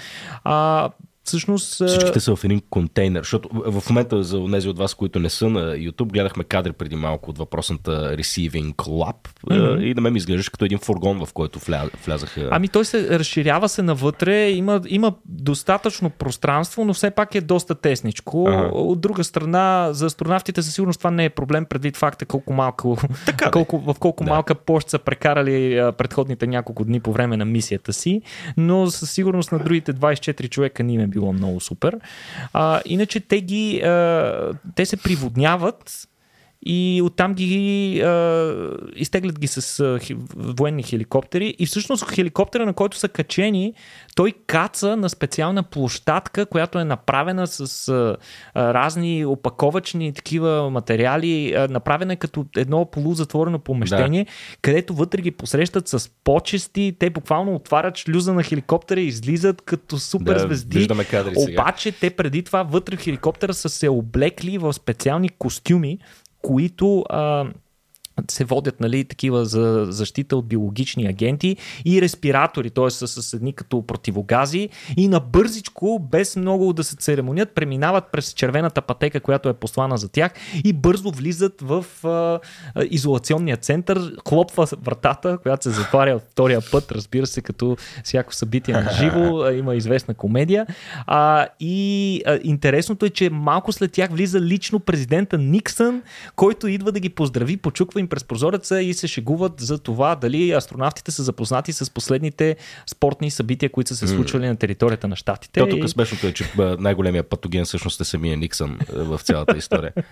А, 0.43 0.89
всъщност... 1.29 1.85
Всичките 1.87 2.19
са 2.19 2.35
в 2.35 2.43
един 2.43 2.61
контейнер, 2.69 3.21
защото 3.21 3.49
в 3.53 3.83
момента 3.89 4.23
за 4.23 4.45
тези 4.51 4.69
от 4.69 4.77
вас, 4.77 4.93
които 4.93 5.19
не 5.19 5.29
са 5.29 5.49
на 5.49 5.59
YouTube, 5.59 6.11
гледахме 6.11 6.43
кадри 6.43 6.71
преди 6.71 6.95
малко 6.95 7.29
от 7.29 7.37
въпросната 7.37 7.91
Receiving 8.17 8.73
Lab 8.73 9.15
mm-hmm. 9.47 9.83
и 9.83 9.93
на 9.93 10.01
мен 10.01 10.13
ми 10.13 10.17
изглеждаш 10.17 10.49
като 10.49 10.65
един 10.65 10.77
фургон, 10.77 11.25
в 11.25 11.33
който 11.33 11.59
вля, 11.59 11.89
влязаха. 12.05 12.49
Ами 12.51 12.67
той 12.67 12.85
се 12.85 13.19
разширява 13.19 13.69
се 13.69 13.81
навътре, 13.81 14.49
има, 14.49 14.81
има 14.87 15.13
достатъчно 15.25 16.09
пространство, 16.09 16.85
но 16.85 16.93
все 16.93 17.11
пак 17.11 17.35
е 17.35 17.41
доста 17.41 17.75
тесничко. 17.75 18.45
Ага. 18.47 18.69
От 18.73 19.01
друга 19.01 19.23
страна, 19.23 19.89
за 19.91 20.05
астронавтите 20.05 20.61
със 20.61 20.73
сигурност 20.73 20.99
това 20.99 21.11
не 21.11 21.25
е 21.25 21.29
проблем, 21.29 21.65
предвид 21.65 21.97
факта 21.97 22.25
колко 22.25 22.53
малко, 22.53 22.97
така 23.25 23.51
колко, 23.51 23.79
в 23.79 23.95
колко 23.99 24.23
да. 24.23 24.29
малка 24.29 24.55
площ 24.55 24.89
са 24.89 24.99
прекарали 24.99 25.91
предходните 25.97 26.47
няколко 26.47 26.85
дни 26.85 26.99
по 26.99 27.13
време 27.13 27.37
на 27.37 27.45
мисията 27.45 27.93
си, 27.93 28.21
но 28.57 28.87
със 28.87 29.11
сигурност 29.11 29.51
на 29.51 29.59
другите 29.59 29.93
24 29.93 30.49
човека 30.49 30.83
ни 30.83 30.93
им 30.93 31.01
е 31.01 31.07
било 31.07 31.18
било 31.19 31.33
много 31.33 31.59
супер. 31.59 31.99
А, 32.53 32.81
иначе 32.85 33.19
те 33.19 33.41
ги, 33.41 33.81
а, 33.81 34.53
те 34.75 34.85
се 34.85 34.97
приводняват 34.97 36.07
и 36.65 37.01
оттам 37.05 37.33
ги 37.33 38.01
а, 38.01 38.53
изтеглят 38.95 39.39
ги 39.39 39.47
с 39.47 39.79
а, 39.79 39.99
хи, 39.99 40.15
военни 40.35 40.83
хеликоптери 40.83 41.55
и 41.59 41.65
всъщност 41.65 42.11
хеликоптера, 42.11 42.65
на 42.65 42.73
който 42.73 42.97
са 42.97 43.09
качени, 43.09 43.73
той 44.19 44.33
каца 44.47 44.97
на 44.97 45.09
специална 45.09 45.63
площадка, 45.63 46.45
която 46.45 46.79
е 46.79 46.83
направена 46.83 47.47
с 47.47 47.87
а, 47.87 48.17
разни 48.55 49.25
опаковачни 49.25 50.13
такива 50.13 50.69
материали, 50.69 51.53
а, 51.53 51.67
направена 51.67 52.13
е 52.13 52.15
като 52.15 52.45
едно 52.57 52.85
полузатворено 52.85 53.59
помещение, 53.59 54.23
да. 54.23 54.31
където 54.61 54.93
вътре 54.93 55.21
ги 55.21 55.31
посрещат 55.31 55.87
с 55.87 56.11
почести, 56.23 56.95
те 56.99 57.09
буквално 57.09 57.55
отварят 57.55 57.97
шлюза 57.97 58.33
на 58.33 58.43
хеликоптера 58.43 58.99
и 58.99 59.07
излизат 59.07 59.61
като 59.61 59.99
супер 59.99 60.33
Да, 60.33 60.39
звезди. 60.39 60.87
кадри 60.87 61.33
сега. 61.35 61.61
Обаче 61.61 61.91
те 61.91 62.09
преди 62.09 62.43
това 62.43 62.63
вътре 62.63 62.97
в 62.97 63.01
хеликоптера 63.01 63.53
са 63.53 63.69
се 63.69 63.89
облекли 63.89 64.57
в 64.57 64.73
специални 64.73 65.29
костюми, 65.29 65.97
които 66.41 67.05
а, 67.09 67.45
се 68.31 68.43
водят 68.43 68.79
нали, 68.79 69.03
такива 69.03 69.45
за 69.45 69.87
защита 69.89 70.37
от 70.37 70.47
биологични 70.47 71.07
агенти 71.07 71.57
и 71.85 72.01
респиратори, 72.01 72.69
т.е. 72.69 72.89
С, 72.89 73.07
с 73.07 73.33
едни 73.33 73.53
като 73.53 73.81
противогази 73.81 74.69
и 74.97 75.07
набързичко, 75.07 76.07
без 76.11 76.35
много 76.35 76.73
да 76.73 76.83
се 76.83 76.95
церемонят, 76.95 77.55
преминават 77.55 78.03
през 78.11 78.33
червената 78.33 78.81
пътека, 78.81 79.19
която 79.19 79.49
е 79.49 79.53
послана 79.53 79.97
за 79.97 80.09
тях 80.09 80.31
и 80.63 80.73
бързо 80.73 81.11
влизат 81.11 81.61
в 81.61 81.85
а, 82.03 82.39
изолационния 82.89 83.57
център, 83.57 84.15
хлопва 84.27 84.67
вратата, 84.81 85.37
която 85.37 85.63
се 85.63 85.69
затваря 85.69 86.15
от 86.15 86.23
втория 86.31 86.61
път, 86.71 86.91
разбира 86.91 87.27
се, 87.27 87.41
като 87.41 87.77
всяко 88.03 88.35
събитие 88.35 88.73
на 88.73 88.91
живо, 88.91 89.49
има 89.59 89.75
известна 89.75 90.13
комедия. 90.13 90.67
А, 91.07 91.47
и 91.59 92.21
а, 92.25 92.39
интересното 92.43 93.05
е, 93.05 93.09
че 93.09 93.29
малко 93.29 93.71
след 93.71 93.91
тях 93.91 94.11
влиза 94.11 94.41
лично 94.41 94.79
президента 94.79 95.37
Никсън, 95.37 96.01
който 96.35 96.67
идва 96.67 96.91
да 96.91 96.99
ги 96.99 97.09
поздрави, 97.09 97.57
почуква 97.57 97.99
им 97.99 98.07
през 98.09 98.23
прозореца 98.23 98.81
и 98.81 98.93
се 98.93 99.07
шегуват 99.07 99.59
за 99.59 99.77
това 99.77 100.15
дали 100.15 100.51
астронавтите 100.51 101.11
са 101.11 101.23
запознати 101.23 101.73
с 101.73 101.89
последните 101.93 102.55
спортни 102.87 103.31
събития, 103.31 103.69
които 103.69 103.87
са 103.87 103.95
се 103.95 104.07
случвали 104.07 104.47
на 104.47 104.55
територията 104.55 105.07
на 105.07 105.15
щатите. 105.15 105.59
То 105.59 105.67
тук 105.67 105.83
И- 105.83 105.87
смешното 105.87 106.27
е, 106.27 106.33
че 106.33 106.51
най-големия 106.79 107.23
патоген 107.23 107.65
всъщност 107.65 108.01
е 108.01 108.03
самия 108.03 108.37
Никсън 108.37 108.79
в 108.93 109.19
цялата 109.23 109.57
история. 109.57 109.93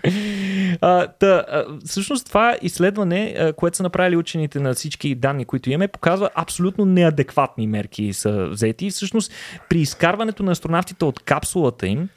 А, 0.80 1.06
та, 1.06 1.44
а, 1.48 1.64
всъщност 1.86 2.26
това 2.26 2.56
изследване, 2.62 3.52
което 3.56 3.76
са 3.76 3.82
направили 3.82 4.16
учените 4.16 4.60
на 4.60 4.74
всички 4.74 5.14
данни, 5.14 5.44
които 5.44 5.70
имаме, 5.70 5.88
показва 5.88 6.30
абсолютно 6.34 6.84
неадекватни 6.84 7.66
мерки 7.66 8.12
са 8.12 8.48
взети. 8.48 8.86
И 8.86 8.90
всъщност 8.90 9.32
при 9.68 9.80
изкарването 9.80 10.42
на 10.42 10.52
астронавтите 10.52 11.04
от 11.04 11.20
капсулата 11.20 11.86
им 11.86 12.08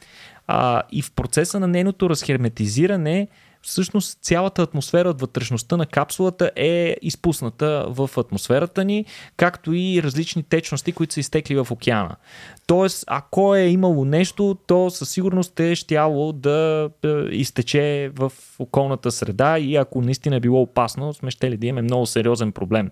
а, 0.48 0.82
и 0.92 1.02
в 1.02 1.12
процеса 1.12 1.60
на 1.60 1.68
нейното 1.68 2.10
разхерметизиране, 2.10 3.28
всъщност 3.64 4.18
цялата 4.22 4.62
атмосфера 4.62 5.10
от 5.10 5.22
вътрешността 5.22 5.78
на 5.78 5.86
капсулата 5.86 6.52
е 6.56 6.96
изпусната 7.02 7.86
в 7.88 8.10
атмосферата 8.18 8.84
ни, 8.84 9.06
както 9.38 9.74
и 9.74 10.04
различни 10.04 10.44
течности, 10.44 10.92
които 10.92 11.14
са 11.14 11.20
изтекли 11.20 11.56
в 11.56 11.68
океана. 11.72 12.16
Тоест, 12.68 13.04
ако 13.08 13.56
е 13.56 13.62
имало 13.62 14.06
нещо, 14.06 14.58
то 14.68 14.90
със 14.90 15.10
сигурност 15.10 15.60
е 15.60 15.76
щяло 15.76 16.34
да 16.34 16.90
е, 17.04 17.08
изтече 17.32 18.12
в 18.16 18.32
околната 18.60 19.12
среда 19.12 19.60
и 19.60 19.76
ако 19.76 20.02
наистина 20.02 20.36
е 20.36 20.40
било 20.40 20.62
опасно, 20.62 21.14
сме 21.14 21.32
щели 21.32 21.58
да 21.58 21.68
имаме 21.68 21.82
много 21.82 22.06
сериозен 22.06 22.52
проблем. 22.52 22.92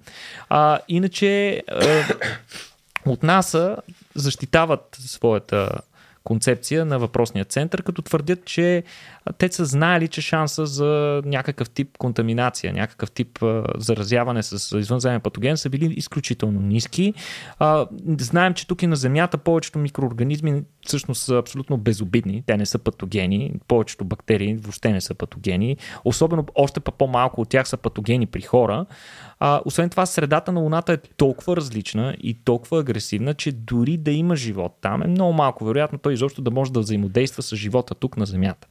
А, 0.49 0.79
иначе 0.87 1.49
е, 1.51 1.61
от 3.05 3.23
НАСА 3.23 3.77
защитават 4.15 4.97
своята 4.99 5.71
концепция 6.23 6.85
на 6.85 6.99
въпросния 6.99 7.45
център, 7.45 7.83
като 7.83 8.01
твърдят, 8.01 8.45
че 8.45 8.83
те 9.37 9.51
са 9.51 9.65
знаели, 9.65 10.07
че 10.07 10.21
шанса 10.21 10.65
за 10.65 11.21
някакъв 11.25 11.69
тип 11.69 11.97
контаминация, 11.97 12.73
някакъв 12.73 13.11
тип 13.11 13.39
заразяване 13.77 14.43
с 14.43 14.79
извънземен 14.79 15.21
патоген 15.21 15.57
са 15.57 15.69
били 15.69 15.93
изключително 15.93 16.61
ниски. 16.61 17.13
Знаем, 18.19 18.53
че 18.53 18.67
тук 18.67 18.83
и 18.83 18.87
на 18.87 18.95
Земята 18.95 19.37
повечето 19.37 19.79
микроорганизми 19.79 20.63
всъщност 20.89 21.23
са 21.23 21.35
абсолютно 21.35 21.77
безобидни. 21.77 22.43
Те 22.45 22.57
не 22.57 22.65
са 22.65 22.79
патогени. 22.79 23.53
Повечето 23.67 24.05
бактерии 24.05 24.55
въобще 24.55 24.91
не 24.91 25.01
са 25.01 25.13
патогени. 25.13 25.77
Особено 26.05 26.45
още 26.55 26.79
по-малко 26.79 27.41
от 27.41 27.49
тях 27.49 27.67
са 27.67 27.77
патогени 27.77 28.25
при 28.25 28.41
хора. 28.41 28.85
А, 29.39 29.61
освен 29.65 29.89
това, 29.89 30.05
средата 30.05 30.51
на 30.51 30.59
Луната 30.59 30.93
е 30.93 30.97
толкова 30.97 31.55
различна 31.55 32.15
и 32.21 32.43
толкова 32.43 32.79
агресивна, 32.79 33.33
че 33.33 33.51
дори 33.51 33.97
да 33.97 34.11
има 34.11 34.35
живот 34.35 34.75
там 34.81 35.03
е 35.03 35.07
много 35.07 35.33
малко 35.33 35.65
вероятно 35.65 35.99
той 35.99 36.13
изобщо 36.13 36.41
да 36.41 36.51
може 36.51 36.71
да 36.71 36.79
взаимодейства 36.79 37.43
с 37.43 37.55
живота 37.55 37.95
тук 37.95 38.17
на 38.17 38.25
Земята. 38.25 38.67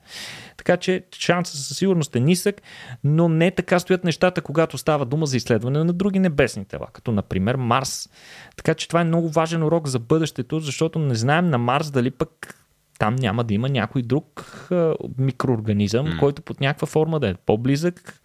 Така 0.57 0.77
че 0.77 1.05
шансът 1.19 1.61
със 1.61 1.77
сигурност 1.77 2.17
е 2.17 2.21
нисък, 2.21 2.63
но 3.05 3.29
не 3.29 3.51
така 3.51 3.79
стоят 3.79 4.05
нещата, 4.05 4.41
когато 4.41 4.79
става 4.79 5.05
дума 5.07 5.27
за 5.27 5.37
изследване 5.37 5.85
на 5.85 5.93
други 5.93 6.19
небесни 6.19 6.65
тела, 6.65 6.87
като 6.93 7.13
например 7.13 7.55
Марс. 7.55 8.09
Така 8.57 8.75
че 8.75 8.89
това 8.89 9.01
е 9.01 9.05
много 9.05 9.29
важен 9.29 9.63
урок 9.63 9.89
за 9.89 9.99
бъдещето, 9.99 10.61
защото 10.61 10.99
не 10.99 11.15
знаем 11.15 11.51
на 11.51 11.59
Марс 11.59 11.91
дали 11.91 12.08
пък 12.11 12.55
там 12.99 13.15
няма 13.15 13.45
да 13.45 13.55
има 13.55 13.69
някой 13.69 14.03
друг 14.03 14.47
микроорганизъм, 15.19 16.07
mm. 16.07 16.19
който 16.19 16.43
под 16.43 16.61
някаква 16.61 16.87
форма 16.87 17.21
да 17.21 17.29
е 17.29 17.35
по-близък 17.35 18.21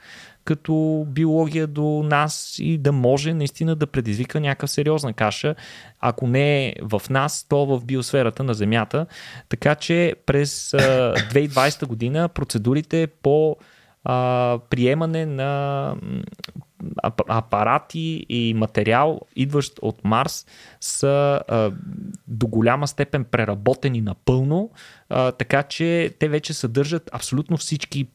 като 0.46 1.06
биология 1.08 1.68
до 1.68 2.04
нас 2.06 2.56
и 2.60 2.78
да 2.78 2.92
може 2.92 3.34
наистина 3.34 3.76
да 3.76 3.88
предизвика 3.88 4.40
някаква 4.40 4.68
сериозна 4.68 5.14
каша, 5.14 5.56
ако 6.00 6.28
не 6.28 6.68
е 6.68 6.74
в 6.82 7.02
нас, 7.10 7.46
то 7.50 7.66
в 7.66 7.86
биосферата 7.86 8.44
на 8.44 8.54
Земята. 8.54 9.06
Така 9.50 9.76
че 9.76 10.16
през 10.26 10.74
а, 10.74 10.78
2020 11.34 11.86
година 11.86 12.30
процедурите 12.30 13.08
по 13.08 13.58
а, 14.04 14.60
приемане 14.70 15.26
на 15.26 15.96
апарати 17.28 18.26
и 18.30 18.54
материал, 18.54 19.22
идващ 19.36 19.80
от 19.82 20.04
Марс, 20.04 20.46
са 20.82 21.42
а, 21.48 21.72
до 22.28 22.48
голяма 22.48 22.88
степен 22.88 23.26
преработени 23.26 24.02
напълно, 24.02 24.72
а, 25.10 25.32
така 25.32 25.64
че 25.64 26.16
те 26.20 26.30
вече 26.30 26.54
съдържат 26.54 27.10
абсолютно 27.14 27.58
всички 27.58 28.08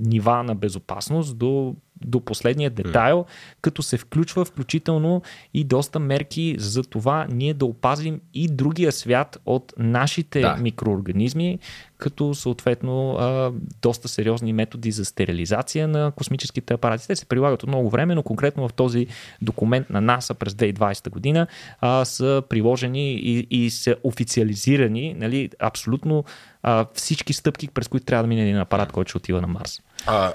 нива 0.00 0.42
на 0.42 0.54
безопасност 0.54 1.38
до, 1.38 1.76
до 2.04 2.20
последния 2.20 2.70
детайл, 2.70 3.26
като 3.60 3.82
се 3.82 3.96
включва 3.96 4.44
включително 4.44 5.22
и 5.54 5.64
доста 5.64 5.98
мерки 5.98 6.56
за 6.58 6.82
това 6.82 7.26
ние 7.30 7.54
да 7.54 7.64
опазим 7.64 8.20
и 8.34 8.48
другия 8.48 8.92
свят 8.92 9.38
от 9.46 9.72
нашите 9.78 10.40
Да. 10.40 10.56
микроорганизми, 10.56 11.58
като 11.98 12.34
съответно 12.34 13.12
а, 13.12 13.52
доста 13.82 14.08
сериозни 14.08 14.52
методи 14.52 14.90
за 14.90 15.04
стерилизация 15.04 15.88
на 15.88 16.12
космическите 16.16 16.74
апарати. 16.74 17.06
Те 17.06 17.16
се 17.16 17.26
прилагат 17.26 17.62
от 17.62 17.68
много 17.68 17.90
време, 17.90 18.14
но 18.14 18.22
конкретно 18.22 18.68
в 18.68 18.72
този 18.72 19.06
документ 19.42 19.90
на 19.90 20.00
НАСА 20.00 20.34
през 20.34 20.54
2020 20.54 21.10
година 21.10 21.46
а, 21.80 22.04
са 22.04 22.42
приложени 22.48 23.12
и, 23.12 23.46
и 23.50 23.70
са 23.70 23.96
официализирани 24.04 25.14
нали, 25.14 25.50
абсолютно 25.58 26.24
а, 26.62 26.86
всички 26.94 27.32
стъпки, 27.32 27.68
през 27.68 27.88
които 27.88 28.06
трябва 28.06 28.22
да 28.22 28.28
мине 28.28 28.42
един 28.42 28.58
апарат, 28.58 28.92
който 28.92 29.08
ще 29.08 29.18
отива 29.18 29.40
на 29.40 29.46
Марс. 29.46 29.80
А, 30.06 30.32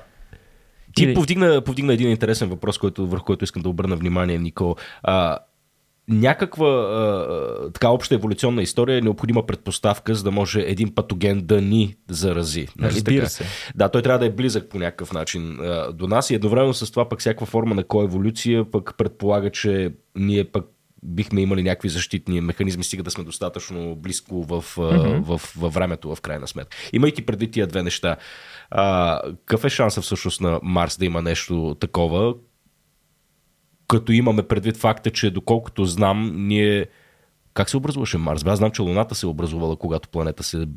ти 0.96 1.04
Или- 1.04 1.14
повдигна, 1.14 1.62
повдигна 1.62 1.94
един 1.94 2.10
интересен 2.10 2.50
въпрос, 2.50 2.78
който, 2.78 3.08
върху 3.08 3.26
който 3.26 3.44
искам 3.44 3.62
да 3.62 3.70
обърна 3.70 3.96
внимание, 3.96 4.38
Нико. 4.38 4.76
А, 5.04 5.38
някаква 6.08 6.68
а, 6.68 7.72
така 7.72 7.90
обща 7.90 8.16
еволюционна 8.16 8.62
история 8.62 8.98
е 8.98 9.02
необходима 9.02 9.46
предпоставка, 9.46 10.16
за 10.16 10.24
да 10.24 10.32
може 10.32 10.62
един 10.62 10.96
патоген 10.96 11.42
да 11.44 11.62
ни 11.62 11.96
зарази. 12.10 12.68
Нали 12.78 12.94
Разбира 12.94 13.30
се. 13.30 13.46
Да, 13.76 13.90
той 13.90 14.02
трябва 14.02 14.20
да 14.20 14.26
е 14.26 14.30
близък 14.30 14.70
по 14.70 14.80
някакъв 14.80 15.14
начин 15.14 15.60
а, 15.60 15.92
до 15.92 16.08
нас 16.08 16.30
и 16.30 16.36
едновременно 16.36 16.74
с 16.74 16.92
това 16.92 17.10
пък 17.10 17.20
всяка 17.20 17.46
форма 17.46 17.76
на 17.76 17.84
коеволюция 17.84 18.72
пък 18.72 18.94
предполага, 18.98 19.50
че 19.50 19.94
ние 20.16 20.44
пък 20.44 20.66
бихме 21.04 21.42
имали 21.42 21.64
някакви 21.64 21.90
защитни 21.90 22.42
механизми, 22.42 22.84
стига 22.84 23.04
да 23.04 23.12
сме 23.12 23.24
достатъчно 23.24 23.96
близко 23.96 24.44
в, 24.44 24.64
mm-hmm. 24.76 25.22
в, 25.22 25.54
във 25.58 25.74
времето, 25.74 26.16
в 26.16 26.22
крайна 26.22 26.48
сметка. 26.48 26.78
Имайки 26.94 27.26
преди 27.26 27.52
тия 27.52 27.68
две 27.68 27.84
неща, 27.84 28.16
а, 28.72 29.20
какъв 29.46 29.66
е 29.66 29.70
шанса 29.70 30.02
всъщност 30.02 30.42
на 30.42 30.60
Марс 30.64 30.98
да 30.98 31.06
има 31.06 31.22
нещо 31.22 31.78
такова, 31.80 32.34
като 33.88 34.12
имаме 34.12 34.44
предвид 34.44 34.78
факта, 34.78 35.12
че 35.12 35.32
доколкото 35.32 35.86
знам, 35.86 36.48
ние 36.48 36.88
как 37.54 37.70
се 37.70 37.78
образуваше 37.78 38.18
Марс? 38.18 38.46
Аз 38.46 38.58
знам, 38.58 38.72
че 38.72 38.82
Луната 38.82 39.16
се 39.16 39.26
е 39.26 39.30
образувала, 39.30 39.76
когато 39.76 40.10
планета 40.10 40.44
се 40.44 40.62
е 40.62 40.68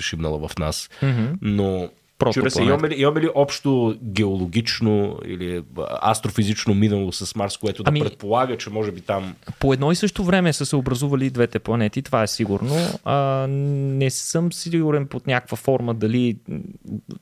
шибнала 0.00 0.48
в 0.48 0.58
нас. 0.58 0.90
Mm-hmm. 1.02 1.36
Но 1.42 1.90
чудя 2.32 2.50
се, 2.50 2.62
имаме 2.62 2.88
ли, 2.88 2.94
имаме 2.98 3.20
ли 3.20 3.28
общо 3.34 3.96
геологично 4.02 5.18
или 5.26 5.62
астрофизично 6.02 6.74
минало 6.74 7.12
с 7.12 7.34
Марс, 7.34 7.56
което 7.56 7.82
да 7.82 7.88
Ами- 7.88 8.00
предполага, 8.00 8.56
че 8.58 8.70
може 8.70 8.92
би 8.92 9.00
там... 9.00 9.34
По 9.60 9.72
едно 9.72 9.92
и 9.92 9.96
също 9.96 10.24
време 10.24 10.52
са 10.52 10.66
се 10.66 10.76
образували 10.76 11.30
двете 11.30 11.58
планети, 11.58 12.02
това 12.02 12.22
е 12.22 12.26
сигурно. 12.26 12.74
А, 13.04 13.46
не 13.48 14.10
съм 14.10 14.52
сигурен 14.52 15.06
под 15.06 15.26
някаква 15.26 15.56
форма 15.56 15.94
дали 15.94 16.36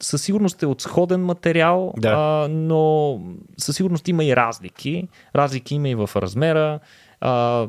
със 0.00 0.22
сигурност 0.22 0.62
е 0.62 0.66
от 0.66 0.80
сходен 0.80 1.25
материал, 1.25 1.94
Да. 1.96 2.08
а, 2.08 2.49
но 2.49 3.20
със 3.58 3.76
сигурност 3.76 4.08
има 4.08 4.25
и 4.25 4.37
разлики. 4.37 5.08
Разлики 5.37 5.75
има 5.75 5.88
и 5.88 5.94
в 5.94 6.11
размера. 6.16 6.80
А, 7.25 7.69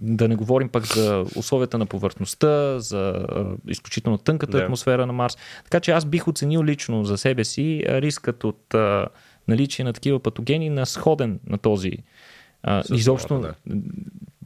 да 0.00 0.28
не 0.28 0.36
говорим 0.36 0.68
пък 0.68 0.86
за 0.86 1.24
условията 1.36 1.78
на 1.78 1.86
повърхността, 1.86 2.78
за 2.78 3.08
а, 3.08 3.44
изключително 3.68 4.18
тънката 4.18 4.56
Да. 4.56 4.62
атмосфера 4.62 5.06
на 5.06 5.12
Марс. 5.12 5.36
Така 5.64 5.80
че 5.80 5.90
аз 5.90 6.04
бих 6.04 6.28
оценил 6.28 6.64
лично 6.64 7.04
за 7.04 7.18
себе 7.18 7.44
си 7.44 7.84
рискът 7.88 8.44
от 8.44 8.74
а, 8.74 9.06
наличие 9.48 9.84
на 9.84 9.92
такива 9.92 10.20
патогени 10.20 10.70
на 10.70 10.86
сходен 10.86 11.40
на 11.46 11.58
този. 11.58 11.92
А, 12.62 12.82
изобщо 12.92 13.34
Луната, 13.34 13.54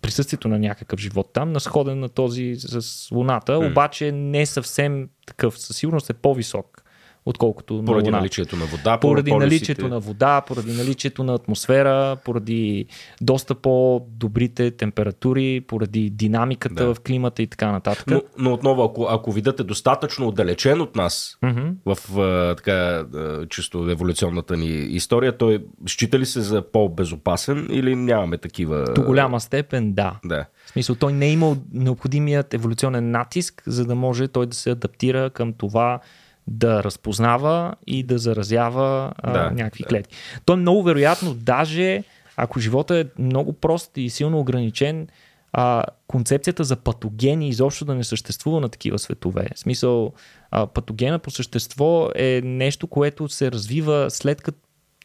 присъствието 0.02 0.48
на 0.48 0.58
някакъв 0.58 1.00
живот 1.00 1.30
там, 1.32 1.52
на 1.52 1.60
сходен 1.60 2.00
на 2.00 2.08
този 2.08 2.54
с 2.56 3.10
Луната, 3.10 3.58
обаче 3.58 4.12
не 4.12 4.46
съвсем 4.46 5.08
такъв. 5.26 5.58
Със 5.58 5.76
сигурност 5.76 6.10
е 6.10 6.14
по-висок, 6.14 6.82
отколкото 7.28 7.74
на 7.74 7.84
Поради 7.84 8.04
Луната. 8.04 8.20
наличието 8.20 8.56
на 8.56 8.64
вода, 8.64 8.98
Поради 8.98 9.30
полюсите. 9.30 9.46
наличието 9.46 9.88
на 9.88 10.00
вода, 10.00 10.40
поради 10.40 10.72
наличието 10.72 11.24
на 11.24 11.34
атмосфера, 11.34 12.16
поради 12.16 12.86
доста 13.20 13.54
по-добрите 13.54 14.70
температури, 14.70 15.60
поради 15.60 16.10
динамиката 16.10 16.74
Да. 16.76 16.94
в 16.94 17.00
климата 17.00 17.42
и 17.42 17.46
така 17.46 17.72
нататък. 17.72 18.04
Но, 18.06 18.22
но 18.38 18.52
отново, 18.52 18.82
ако, 18.82 19.06
ако 19.10 19.32
видът 19.32 19.60
е 19.60 19.64
достатъчно 19.64 20.28
отдалечен 20.28 20.80
от 20.80 20.96
нас, 20.96 21.38
Мгм. 21.42 21.68
в 21.86 22.18
а, 22.18 22.54
така 22.56 23.04
чисто 23.48 23.90
еволюционната 23.90 24.56
ни 24.56 24.66
история, 24.68 25.38
той 25.38 25.64
счита 25.86 26.18
ли 26.18 26.26
се 26.26 26.40
за 26.40 26.62
по-безопасен 26.62 27.68
или 27.70 27.96
нямаме 27.96 28.38
такива... 28.38 28.84
До 28.84 29.02
голяма 29.02 29.40
степен 29.40 29.92
да. 29.92 30.18
Да. 30.24 30.44
В 30.66 30.70
смисъл, 30.70 30.96
той 30.96 31.12
не 31.12 31.26
е 31.26 31.32
имал 31.32 31.56
необходимият 31.72 32.54
еволюционен 32.54 33.10
натиск, 33.10 33.62
за 33.66 33.84
да 33.84 33.94
може 33.94 34.28
той 34.28 34.46
да 34.46 34.56
се 34.56 34.70
адаптира 34.70 35.30
към 35.30 35.52
това 35.52 36.00
да 36.48 36.82
разпознава 36.82 37.74
и 37.86 38.02
да 38.02 38.18
заразява 38.18 39.12
а, 39.18 39.32
Да, 39.32 39.50
някакви 39.50 39.82
да. 39.82 39.88
клетки. 39.88 40.16
То 40.44 40.52
е 40.52 40.56
много 40.56 40.82
вероятно, 40.82 41.34
даже 41.34 42.02
ако 42.36 42.60
живота 42.60 42.98
е 42.98 43.04
много 43.18 43.52
прост 43.52 43.90
и 43.96 44.10
силно 44.10 44.40
ограничен, 44.40 45.08
а, 45.52 45.84
концепцията 46.06 46.64
за 46.64 46.76
патогени 46.76 47.48
изобщо 47.48 47.84
да 47.84 47.94
не 47.94 48.04
съществува 48.04 48.60
на 48.60 48.68
такива 48.68 48.98
светове. 48.98 49.48
В 49.54 49.58
смисъл, 49.58 50.12
а, 50.50 50.66
патогена 50.66 51.18
по 51.18 51.30
същество 51.30 52.10
е 52.14 52.40
нещо, 52.44 52.86
което 52.86 53.28
се 53.28 53.52
развива 53.52 54.06
след 54.10 54.42
като 54.42 54.58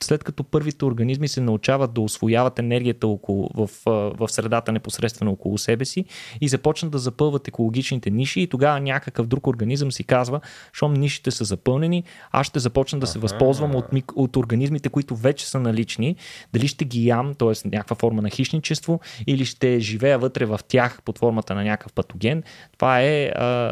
след 0.03 0.23
като 0.23 0.43
първите 0.43 0.85
организми 0.85 1.27
се 1.27 1.41
научават 1.41 1.93
да 1.93 2.01
освояват 2.01 2.59
енергията 2.59 3.07
около, 3.07 3.49
в, 3.53 3.69
в 3.85 4.27
средата 4.27 4.71
непосредствено 4.71 5.31
около 5.31 5.57
себе 5.57 5.85
си 5.85 6.05
и 6.41 6.47
започнат 6.47 6.91
да 6.91 6.97
запълват 6.97 7.47
екологичните 7.47 8.09
ниши 8.09 8.41
и 8.41 8.47
тогава 8.47 8.79
някакъв 8.79 9.27
друг 9.27 9.47
организъм 9.47 9.91
си 9.91 10.03
казва, 10.03 10.41
щом 10.73 10.93
нишите 10.93 11.31
са 11.31 11.43
запълнени, 11.43 12.03
аз 12.31 12.47
ще 12.47 12.59
започна 12.59 12.99
да 12.99 13.07
се 13.07 13.19
възползвам 13.19 13.75
от, 13.75 13.85
мик- 13.85 14.13
от 14.15 14.35
организмите, 14.35 14.89
които 14.89 15.15
вече 15.15 15.49
са 15.49 15.59
налични, 15.59 16.15
дали 16.53 16.67
ще 16.67 16.85
ги 16.85 17.07
ям, 17.07 17.33
т.е. 17.33 17.67
някаква 17.67 17.95
форма 17.95 18.21
на 18.21 18.29
хищничество, 18.29 18.99
или 19.27 19.45
ще 19.45 19.79
живея 19.79 20.19
вътре 20.19 20.45
в 20.45 20.59
тях 20.67 21.01
под 21.05 21.17
формата 21.17 21.55
на 21.55 21.63
някакъв 21.63 21.93
патоген. 21.93 22.43
Това 22.77 23.01
е 23.01 23.25
а, 23.25 23.71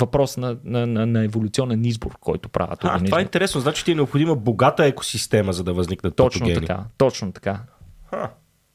въпрос 0.00 0.36
на, 0.36 0.56
на, 0.64 0.86
на, 0.86 1.06
на 1.06 1.24
еволюционен 1.24 1.84
избор, 1.84 2.16
който 2.20 2.48
правят 2.48 2.78
А, 2.82 3.04
това 3.04 3.18
е 3.18 3.22
интересно. 3.22 3.60
Значи 3.60 3.84
ти 3.84 3.92
е 3.92 3.94
необходима 3.94 4.36
богата 4.36 4.84
екосистема, 4.84 5.15
за 5.52 5.64
да 5.64 5.72
възникнат 5.72 6.16
Точно 6.16 6.38
патогени. 6.40 6.66
така, 6.66 6.84
точно 6.98 7.32
така. 7.32 7.60
А, 8.10 8.30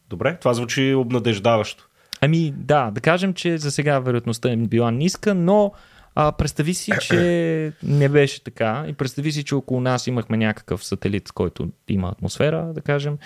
добре, 0.09 0.37
това 0.39 0.53
звучи 0.53 0.93
обнадеждаващо. 0.93 1.87
Ами 2.21 2.53
да, 2.57 2.91
да 2.91 3.01
кажем, 3.01 3.33
че 3.33 3.57
за 3.57 3.71
сега 3.71 3.99
вероятността 3.99 4.51
е 4.51 4.55
била 4.57 4.91
ниска, 4.91 5.35
но 5.35 5.71
а, 6.15 6.31
представи 6.31 6.73
си, 6.73 6.91
че 7.01 7.73
не 7.83 8.09
беше 8.09 8.43
така 8.43 8.85
и 8.87 8.93
представи 8.93 9.31
си, 9.31 9.43
че 9.43 9.55
около 9.55 9.81
нас 9.81 10.07
имахме 10.07 10.37
някакъв 10.37 10.85
сателит, 10.85 11.31
който 11.31 11.69
има 11.87 12.09
атмосфера, 12.09 12.71
да 12.73 12.81
кажем. 12.81 13.17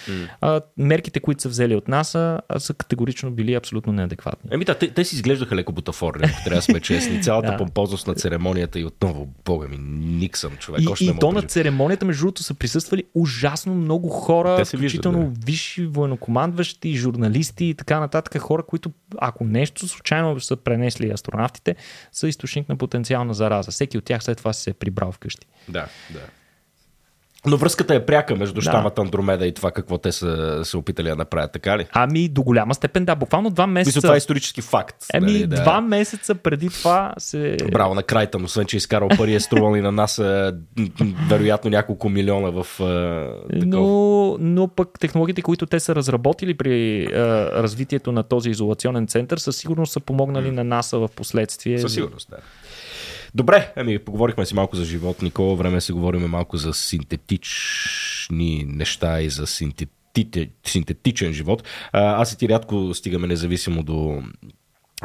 А, 0.42 0.62
мерките, 0.78 1.20
които 1.20 1.42
са 1.42 1.50
взели 1.50 1.76
от 1.76 1.88
НАСА, 1.88 2.42
а, 2.50 2.60
са 2.60 2.74
категорично 2.74 3.32
били 3.32 3.54
абсолютно 3.54 3.94
неадекватни. 3.94 4.50
Еми 4.54 4.66
да, 4.66 4.76
те, 4.76 4.92
те 4.92 5.06
си 5.06 5.16
изглеждаха 5.16 5.56
леко 5.56 5.72
бутафорни, 5.72 6.26
ако 6.26 6.44
трябва 6.44 6.56
да 6.56 6.62
сме 6.62 6.80
честни. 6.80 7.24
Цялата 7.24 7.52
Да. 7.52 7.58
помпозност 7.58 8.08
на 8.08 8.16
церемонията 8.16 8.80
и 8.80 8.86
отново, 8.86 9.28
бога 9.46 9.68
ми, 9.68 9.78
Никсън, 10.18 10.58
човек. 10.58 10.82
И, 10.82 10.88
още 10.88 11.06
и 11.06 11.20
то 11.20 11.28
да 11.28 11.34
на 11.34 11.42
церемонията, 11.42 12.06
между 12.06 12.22
другото, 12.22 12.44
са 12.44 12.54
присъствали 12.54 13.04
ужасно 13.14 13.76
много 13.76 14.10
хора, 14.10 14.56
Те 14.56 14.66
се 14.66 14.78
виждат, 14.78 15.06
включително 15.06 15.34
висши 15.46 15.86
военнокомандващи, 15.86 16.96
журналисти 16.96 17.66
и 17.66 17.74
така 17.74 18.00
нататък. 18.00 18.42
Хора, 18.42 18.64
които, 18.64 18.92
ако 19.18 19.44
нещо 19.44 19.88
случайно 19.88 20.40
са 20.40 20.56
пренесли 20.56 21.12
астронавтите, 21.12 21.76
са 22.12 22.28
източник 22.28 22.70
на 22.70 22.75
потенциална 22.78 23.34
зараза. 23.34 23.72
Всеки 23.72 23.98
от 23.98 24.04
тях 24.04 24.24
след 24.24 24.38
това 24.38 24.54
се 24.54 24.70
е 24.70 24.74
прибрал 24.74 25.12
вкъщи. 25.12 25.48
Да, 25.70 25.86
да. 26.14 26.20
Но 27.48 27.58
връзката 27.58 27.96
е 27.96 28.06
пряка 28.06 28.36
между 28.36 28.56
Да. 28.56 28.62
щамата 28.62 28.94
Андромеда 28.98 29.48
и 29.48 29.54
това 29.54 29.72
какво 29.72 29.98
те 29.98 30.12
са 30.12 30.62
се 30.64 30.78
опитали 30.78 31.10
да 31.10 31.16
направят, 31.16 31.52
така 31.52 31.78
ли? 31.78 31.86
Ами, 31.92 32.30
до 32.30 32.44
голяма 32.44 32.76
степен, 32.76 33.06
да. 33.06 33.16
Буквално 33.16 33.50
два 33.50 33.68
Мисля, 33.68 33.74
месеца. 33.74 34.02
това 34.02 34.14
е 34.14 34.18
исторически 34.18 34.62
факт. 34.62 34.96
Еми, 35.14 35.26
нали, 35.26 35.48
да. 35.48 35.56
два 35.56 35.82
месеца 35.82 36.36
преди 36.36 36.70
това 36.70 37.14
се. 37.18 37.58
Браво 37.72 37.96
на 37.96 38.04
Крайтън, 38.04 38.44
освен 38.44 38.66
че 38.66 38.76
е 38.76 38.80
изкарал 38.80 39.10
пари, 39.18 39.34
е 39.36 39.40
струвал 39.40 39.76
и 39.76 39.82
на 39.82 39.92
нас 39.92 40.18
м, 40.20 40.52
вероятно 41.30 41.70
няколко 41.70 42.10
милиона 42.10 42.50
в 42.50 42.80
а, 42.80 43.54
такова. 43.60 43.66
Но, 43.66 44.38
но 44.40 44.68
пък 44.68 45.00
технологиите, 45.00 45.42
които 45.42 45.66
те 45.66 45.80
са 45.80 45.96
разработили 45.96 46.54
при 46.54 47.06
а, 47.06 47.16
развитието 47.64 48.12
на 48.12 48.24
този 48.24 48.50
изолационен 48.50 49.08
център, 49.08 49.38
със 49.38 49.58
сигурност 49.58 49.94
са 49.94 50.00
помогнали 50.00 50.52
на 50.52 50.64
НАСА 50.64 51.00
в 51.00 51.10
последствие. 51.16 51.80
Със 51.80 51.94
сигурност, 51.94 52.30
да. 52.30 52.38
Добре, 53.36 53.74
ами 53.76 54.00
поговорихме 54.00 54.46
си 54.46 54.56
малко 54.56 54.76
за 54.76 54.86
живот, 54.86 55.22
Никола. 55.22 55.56
Време 55.56 55.82
се 55.82 55.94
говорим 55.94 56.22
малко 56.22 56.58
за 56.58 56.74
синтетични 56.74 58.66
неща 58.68 59.22
и 59.22 59.30
за 59.30 59.48
синтетите, 59.48 60.50
синтетичен 60.66 61.34
живот. 61.34 61.64
А, 61.92 62.22
аз 62.22 62.34
и 62.34 62.38
ти 62.38 62.50
рядко 62.50 62.94
стигаме 62.94 63.28
независимо 63.28 63.84
до 63.84 64.24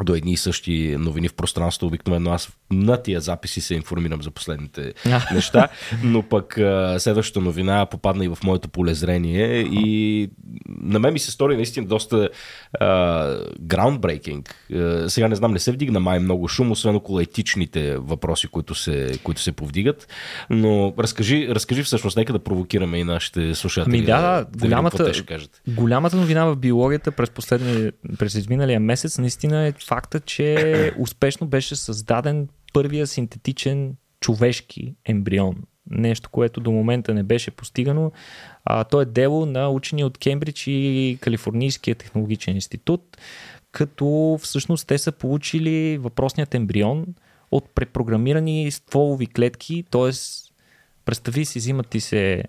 до 0.03 0.15
едни 0.15 0.31
и 0.31 0.37
същи 0.37 0.95
новини 0.99 1.27
в 1.27 1.33
пространството. 1.33 1.87
Обикновено 1.87 2.31
аз 2.31 2.51
на 2.71 3.03
тия 3.03 3.21
записи 3.21 3.61
се 3.61 3.75
информирам 3.75 4.21
за 4.21 4.31
последните 4.31 4.93
неща, 5.33 5.67
но 6.03 6.23
пък 6.23 6.53
следващата 6.97 7.41
новина 7.41 7.85
попадна 7.85 8.25
и 8.25 8.27
в 8.27 8.37
моето 8.43 8.69
полезрение 8.69 9.59
и 9.61 10.29
на 10.69 10.99
мен 10.99 11.13
ми 11.13 11.19
се 11.19 11.31
стори 11.31 11.55
наистина 11.55 11.87
доста 11.87 12.29
groundbreaking. 12.79 14.49
А, 14.73 15.09
сега 15.09 15.27
не 15.27 15.35
знам, 15.35 15.51
не 15.51 15.59
се 15.59 15.71
вдигна 15.71 15.99
май 15.99 16.19
много 16.19 16.47
шум, 16.47 16.71
освен 16.71 16.95
около 16.95 17.19
етичните 17.19 17.97
въпроси, 17.97 18.47
които 18.47 18.75
се, 18.75 19.19
които 19.23 19.41
се 19.41 19.51
повдигат, 19.51 20.07
но 20.49 20.93
разкажи, 20.99 21.47
разкажи 21.49 21.83
всъщност, 21.83 22.17
нека 22.17 22.33
да 22.33 22.39
провокираме 22.39 22.97
и 22.97 23.03
нашите 23.03 23.55
слушатели. 23.55 23.97
Ами 23.97 24.05
да, 24.05 24.21
да, 24.21 24.45
какво 24.45 24.59
голямата, 24.59 25.13
ще 25.13 25.25
кажат. 25.25 25.61
голямата 25.67 26.15
новина 26.15 26.45
в 26.45 26.55
биологията 26.55 27.11
през, 27.11 27.29
последния, 27.29 27.91
през 28.19 28.35
изминалия 28.35 28.79
месец 28.79 29.17
наистина 29.17 29.67
е 29.67 29.71
факта, 29.71 30.19
че 30.19 30.93
успешно 30.99 31.47
беше 31.47 31.75
създаден 31.75 32.47
първия 32.73 33.07
синтетичен 33.07 33.95
човешки 34.19 34.95
ембрион. 35.05 35.55
Нещо, 35.89 36.29
което 36.29 36.59
до 36.59 36.71
момента 36.71 37.13
не 37.13 37.23
беше 37.23 37.51
постигано. 37.51 38.11
А, 38.65 38.83
то 38.83 39.01
е 39.01 39.05
дело 39.05 39.45
на 39.45 39.69
учени 39.69 40.03
от 40.03 40.17
Кембридж 40.17 40.67
и 40.67 41.17
Калифорнийския 41.21 41.95
технологичен 41.95 42.55
институт, 42.55 43.17
като 43.71 44.39
всъщност 44.41 44.87
те 44.87 44.97
са 44.97 45.11
получили 45.11 45.97
въпросният 45.97 46.55
ембрион 46.55 47.05
от 47.51 47.69
препрограмирани 47.75 48.71
стволови 48.71 49.27
клетки, 49.27 49.83
т.е. 49.91 50.11
представи 51.05 51.45
си, 51.45 51.59
взимат 51.59 51.87
ти 51.87 51.99
се 51.99 52.43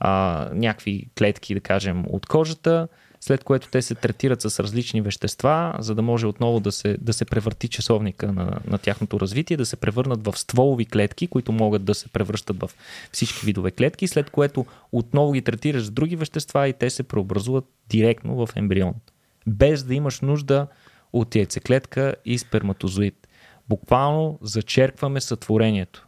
а, 0.00 0.48
някакви 0.54 1.08
клетки, 1.18 1.54
да 1.54 1.60
кажем, 1.60 2.04
от 2.08 2.26
кожата, 2.26 2.88
след 3.20 3.44
което 3.44 3.68
те 3.68 3.82
се 3.82 3.94
третират 3.94 4.42
с 4.42 4.60
различни 4.60 5.00
вещества, 5.00 5.76
за 5.78 5.94
да 5.94 6.02
може 6.02 6.26
отново 6.26 6.60
да 6.60 6.72
се, 6.72 6.96
да 7.00 7.12
се 7.12 7.24
превърти 7.24 7.68
часовника 7.68 8.32
на, 8.32 8.58
на 8.66 8.78
тяхното 8.78 9.20
развитие, 9.20 9.56
да 9.56 9.66
се 9.66 9.76
превърнат 9.76 10.26
в 10.26 10.38
стволови 10.38 10.86
клетки, 10.86 11.26
които 11.26 11.52
могат 11.52 11.84
да 11.84 11.94
се 11.94 12.08
превръщат 12.08 12.60
в 12.60 12.70
всички 13.12 13.46
видове 13.46 13.70
клетки, 13.70 14.08
след 14.08 14.30
което 14.30 14.66
отново 14.92 15.32
ги 15.32 15.42
третираш 15.42 15.82
с 15.82 15.90
други 15.90 16.16
вещества 16.16 16.68
и 16.68 16.72
те 16.72 16.90
се 16.90 17.02
преобразуват 17.02 17.64
директно 17.88 18.46
в 18.46 18.48
ембрион. 18.56 18.94
Без 19.46 19.84
да 19.84 19.94
имаш 19.94 20.20
нужда 20.20 20.66
от 21.12 21.34
яйцеклетка 21.34 22.14
и 22.24 22.38
сперматозоид. 22.38 23.28
Буквално 23.68 24.38
зачеркваме 24.42 25.20
сътворението 25.20 26.06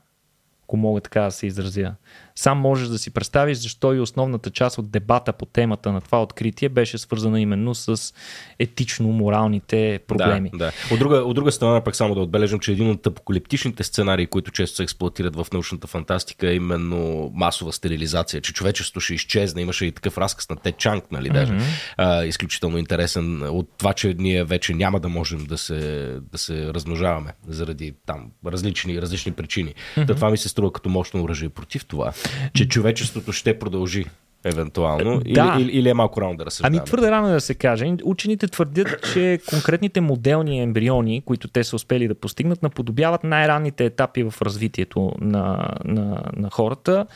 ако 0.69 0.77
мога 0.77 1.01
така 1.01 1.21
да 1.21 1.31
се 1.31 1.47
изразя. 1.47 1.95
Сам 2.39 2.59
можеш 2.59 2.89
да 2.89 2.99
си 2.99 3.11
представиш 3.11 3.59
защо 3.59 3.95
и 3.95 4.01
основната 4.01 4.51
част 4.51 4.79
от 4.79 4.91
дебата 4.91 5.33
по 5.33 5.47
темата 5.47 5.93
на 5.93 6.01
това 6.01 6.23
откритие 6.23 6.69
беше 6.69 6.99
свързана 6.99 7.41
именно 7.41 7.75
с 7.75 8.15
етично-моралните 8.59 9.99
проблеми. 9.99 10.51
Да, 10.53 10.59
да. 10.59 10.73
От, 10.95 10.99
друга, 10.99 11.17
от 11.17 11.35
друга 11.35 11.53
страна, 11.53 11.85
пък 11.85 11.97
само 11.97 12.15
да 12.15 12.21
отбележим, 12.21 12.59
че 12.59 12.73
един 12.73 12.91
от 12.91 13.07
апокалиптичните 13.07 13.85
сценарии, 13.85 14.27
които 14.27 14.51
често 14.51 14.77
се 14.77 14.83
експлуатират 14.83 15.37
в 15.37 15.47
научната 15.53 15.87
фантастика, 15.87 16.51
е 16.51 16.55
именно 16.55 17.31
масова 17.35 17.73
стерилизация, 17.73 18.41
че 18.41 18.53
човечеството 18.53 19.01
ще 19.01 19.15
изчезне. 19.15 19.63
Имаше 19.63 19.87
и 19.87 19.93
такъв 19.93 20.19
разказ 20.19 20.49
на 20.49 20.57
Те 20.57 20.73
Чанг, 20.73 21.05
нали, 21.13 21.29
даже. 21.29 21.53
Mm-hmm. 21.53 21.95
А, 21.97 22.25
изключително 22.25 22.79
интересен 22.79 23.43
от 23.43 23.69
това, 23.79 23.93
че 23.93 24.15
ние 24.19 24.45
вече 24.45 24.75
няма 24.75 25.01
да 25.01 25.09
можем 25.09 25.45
да 25.45 25.59
се, 25.59 26.11
да 26.33 26.39
се 26.39 26.75
размножаваме 26.75 27.33
заради 27.49 27.95
там 28.07 28.31
различни, 28.47 29.03
различни 29.03 29.33
причини. 29.33 29.75
Mm-hmm. 29.75 30.05
Да, 30.05 30.15
това 30.15 30.31
ми 30.31 30.39
се 30.39 30.49
струва 30.49 30.73
като 30.73 30.89
мощно 30.89 31.23
оръжие 31.23 31.49
против 31.49 31.87
това, 31.87 32.13
че 32.55 32.69
човечеството 32.69 33.33
ще 33.33 33.59
продължи 33.59 34.05
евентуално? 34.45 35.21
Да. 35.21 35.55
Или, 35.57 35.63
или, 35.63 35.79
или 35.79 35.89
е 35.89 35.95
малко 35.95 36.21
рано 36.21 36.37
да 36.37 36.47
разсъждаваме? 36.47 36.77
Ами 36.79 36.87
твърде 36.87 37.11
рано 37.11 37.29
да 37.29 37.41
се 37.41 37.55
каже. 37.55 37.97
Учените 38.05 38.49
твърдят, 38.49 39.13
че 39.13 39.39
конкретните 39.51 40.01
моделни 40.01 40.61
ембриони, 40.61 41.23
които 41.25 41.49
те 41.49 41.65
са 41.65 41.77
успели 41.77 42.09
да 42.09 42.15
постигнат, 42.15 42.63
наподобяват 42.63 43.25
най-ранните 43.25 43.85
етапи 43.85 44.23
в 44.23 44.35
развитието 44.43 45.13
на, 45.21 45.75
на, 45.85 46.23
на 46.37 46.51
хората. 46.51 47.07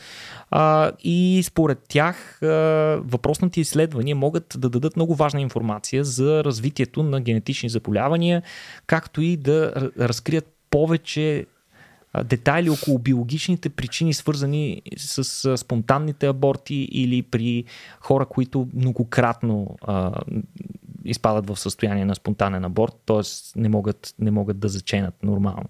А, 0.51 0.91
и 1.03 1.41
според 1.45 1.79
тях 1.89 2.43
а, 2.43 2.47
въпросните 3.05 3.61
изследвания 3.61 4.15
могат 4.15 4.55
да 4.57 4.69
дадат 4.69 4.95
много 4.95 5.15
важна 5.15 5.41
информация 5.41 6.03
за 6.03 6.43
развитието 6.43 7.03
на 7.03 7.21
генетични 7.21 7.69
заболявания, 7.69 8.43
както 8.87 9.21
и 9.21 9.37
да 9.37 9.73
разкрият 9.99 10.45
повече 10.69 11.45
детайли 12.23 12.69
около 12.69 12.99
биологичните 12.99 13.69
причини, 13.69 14.13
свързани 14.13 14.81
с 14.97 15.57
спонтанните 15.57 16.27
аборти 16.27 16.75
или 16.75 17.21
при 17.21 17.63
хора, 17.99 18.25
които 18.25 18.67
многократно 18.73 19.77
а, 19.81 20.11
изпадат 21.05 21.47
в 21.47 21.59
състояние 21.59 22.05
на 22.05 22.15
спонтанен 22.15 22.65
аборт, 22.65 22.93
т.е. 23.05 23.21
Не 23.59 23.69
могат, 23.69 24.15
не 24.19 24.31
могат 24.31 24.59
да 24.59 24.69
заченат 24.69 25.23
нормално. 25.23 25.69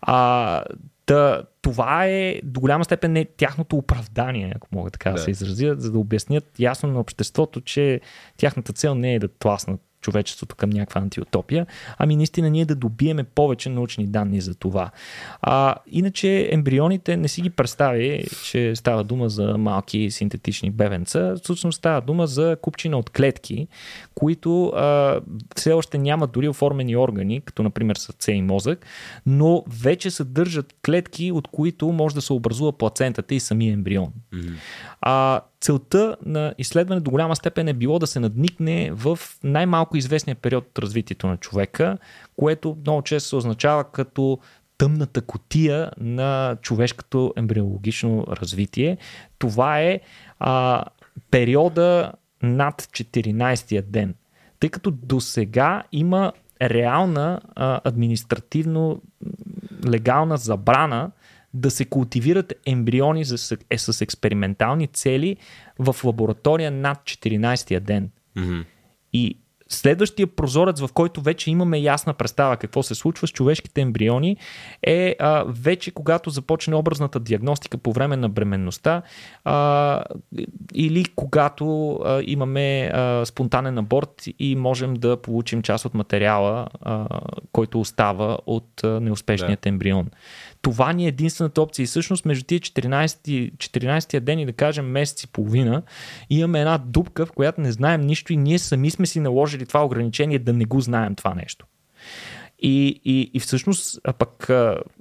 А, 0.00 0.64
да, 1.06 1.42
това 1.62 2.06
е 2.06 2.40
до 2.44 2.60
голяма 2.60 2.84
степен 2.84 3.12
не 3.12 3.24
тяхното 3.24 3.76
оправдание, 3.76 4.52
ако 4.56 4.68
мога 4.72 4.90
така 4.90 5.10
да. 5.10 5.16
да 5.16 5.22
се 5.22 5.30
изразят, 5.30 5.82
за 5.82 5.92
да 5.92 5.98
обяснят 5.98 6.44
ясно 6.58 6.92
на 6.92 7.00
обществото, 7.00 7.60
че 7.60 8.00
тяхната 8.36 8.72
цел 8.72 8.94
не 8.94 9.14
е 9.14 9.18
да 9.18 9.28
тласнат 9.28 9.80
човечеството 10.00 10.56
към 10.56 10.70
някаква 10.70 11.00
антиутопия, 11.00 11.66
ами 11.98 12.16
наистина 12.16 12.50
ние 12.50 12.64
да 12.64 12.74
добиеме 12.74 13.24
повече 13.24 13.68
научни 13.68 14.06
данни 14.06 14.40
за 14.40 14.54
това. 14.54 14.90
А, 15.42 15.74
иначе 15.86 16.48
ембрионите 16.52 17.16
не 17.16 17.28
си 17.28 17.42
ги 17.42 17.50
представи, 17.50 18.24
че 18.44 18.76
става 18.76 19.04
дума 19.04 19.28
за 19.28 19.58
малки 19.58 20.10
синтетични 20.10 20.70
бебенца. 20.70 21.34
Всъщност 21.42 21.78
става 21.78 22.00
дума 22.00 22.26
за 22.26 22.56
купчина 22.62 22.98
от 22.98 23.10
клетки, 23.10 23.68
които 24.14 24.66
а, 24.66 25.20
все 25.56 25.72
още 25.72 25.98
нямат 25.98 26.32
дори 26.32 26.48
оформени 26.48 26.96
органи, 26.96 27.40
като 27.40 27.62
например 27.62 27.96
сърце 27.96 28.32
и 28.32 28.42
мозък, 28.42 28.86
но 29.26 29.64
вече 29.82 30.10
съдържат 30.10 30.74
клетки, 30.86 31.32
от 31.32 31.48
които 31.48 31.92
може 31.92 32.14
да 32.14 32.20
се 32.20 32.32
образува 32.32 32.72
плацентата 32.72 33.34
и 33.34 33.40
самия 33.40 33.72
ембрион. 33.72 34.12
Mm-hmm. 34.34 34.54
А, 35.00 35.40
целта 35.60 36.16
на 36.26 36.54
изследване 36.58 37.00
до 37.00 37.10
голяма 37.10 37.36
степен 37.36 37.68
е 37.68 37.72
било 37.72 37.98
да 37.98 38.06
се 38.06 38.20
надникне 38.20 38.90
в 38.92 39.18
най-малко 39.44 39.96
известния 39.96 40.36
период 40.36 40.68
от 40.68 40.78
развитието 40.78 41.26
на 41.26 41.36
човека, 41.36 41.98
което 42.36 42.76
много 42.80 43.02
често 43.02 43.28
се 43.28 43.36
означава 43.36 43.84
като 43.84 44.38
тъмната 44.78 45.22
котия 45.22 45.90
на 46.00 46.56
човешкото 46.62 47.34
ембриологично 47.36 48.24
развитие. 48.28 48.98
Това 49.38 49.80
е 49.80 50.00
а, 50.38 50.84
периода 51.30 52.12
над 52.42 52.82
14-я 52.82 53.82
ден. 53.82 54.14
Тъй 54.60 54.70
като 54.70 54.90
до 54.90 55.20
сега 55.20 55.82
има 55.92 56.32
реална 56.62 57.40
а, 57.54 57.80
административно 57.84 59.02
легална 59.86 60.36
забрана 60.36 61.10
да 61.54 61.70
се 61.70 61.84
култивират 61.84 62.52
ембриони 62.66 63.24
с, 63.24 63.56
е, 63.70 63.78
с 63.78 64.00
експериментални 64.00 64.86
цели 64.86 65.36
в 65.78 65.96
лаборатория 66.04 66.70
над 66.70 66.98
14-я 66.98 67.80
ден. 67.80 68.10
Mm-hmm. 68.36 68.64
И 69.12 69.36
Следващия 69.72 70.26
прозорец, 70.26 70.80
в 70.80 70.92
който 70.92 71.20
вече 71.20 71.50
имаме 71.50 71.78
ясна 71.78 72.14
представа 72.14 72.56
какво 72.56 72.82
се 72.82 72.94
случва 72.94 73.26
с 73.26 73.30
човешките 73.30 73.80
ембриони, 73.80 74.36
е 74.82 75.16
а, 75.18 75.44
вече 75.48 75.90
когато 75.90 76.30
започне 76.30 76.74
образната 76.74 77.20
диагностика 77.20 77.78
по 77.78 77.92
време 77.92 78.16
на 78.16 78.28
бременността 78.28 79.02
а, 79.44 80.04
или 80.74 81.04
когато 81.16 81.92
а, 81.92 82.22
имаме 82.26 82.90
а, 82.94 83.24
спонтанен 83.26 83.78
аборт 83.78 84.24
и 84.38 84.56
можем 84.56 84.94
да 84.94 85.16
получим 85.16 85.62
част 85.62 85.84
от 85.84 85.94
материала, 85.94 86.66
а, 86.80 87.06
който 87.52 87.80
остава 87.80 88.38
от 88.46 88.84
а, 88.84 89.00
неуспешният 89.00 89.60
да. 89.62 89.68
ембрион. 89.68 90.10
Това 90.62 90.92
ни 90.92 91.04
е 91.04 91.08
единствената 91.08 91.62
опция. 91.62 91.84
И 91.84 91.86
всъщност 91.86 92.24
между 92.24 92.44
тия 92.44 92.60
14, 92.60 93.52
14 93.52 94.20
ден 94.20 94.38
и 94.38 94.46
да 94.46 94.52
кажем 94.52 94.86
месец 94.86 95.22
и 95.22 95.26
половина 95.26 95.82
имаме 96.30 96.60
една 96.60 96.78
дупка, 96.78 97.26
в 97.26 97.32
която 97.32 97.60
не 97.60 97.72
знаем 97.72 98.00
нищо 98.00 98.32
и 98.32 98.36
ние 98.36 98.58
сами 98.58 98.90
сме 98.90 99.06
си 99.06 99.20
наложили 99.20 99.66
това 99.66 99.84
ограничение 99.84 100.38
да 100.38 100.52
не 100.52 100.64
го 100.64 100.80
знаем 100.80 101.14
това 101.14 101.34
нещо. 101.34 101.66
И, 102.62 103.00
и, 103.04 103.30
и 103.34 103.40
всъщност 103.40 104.00
а 104.04 104.12
пък 104.12 104.50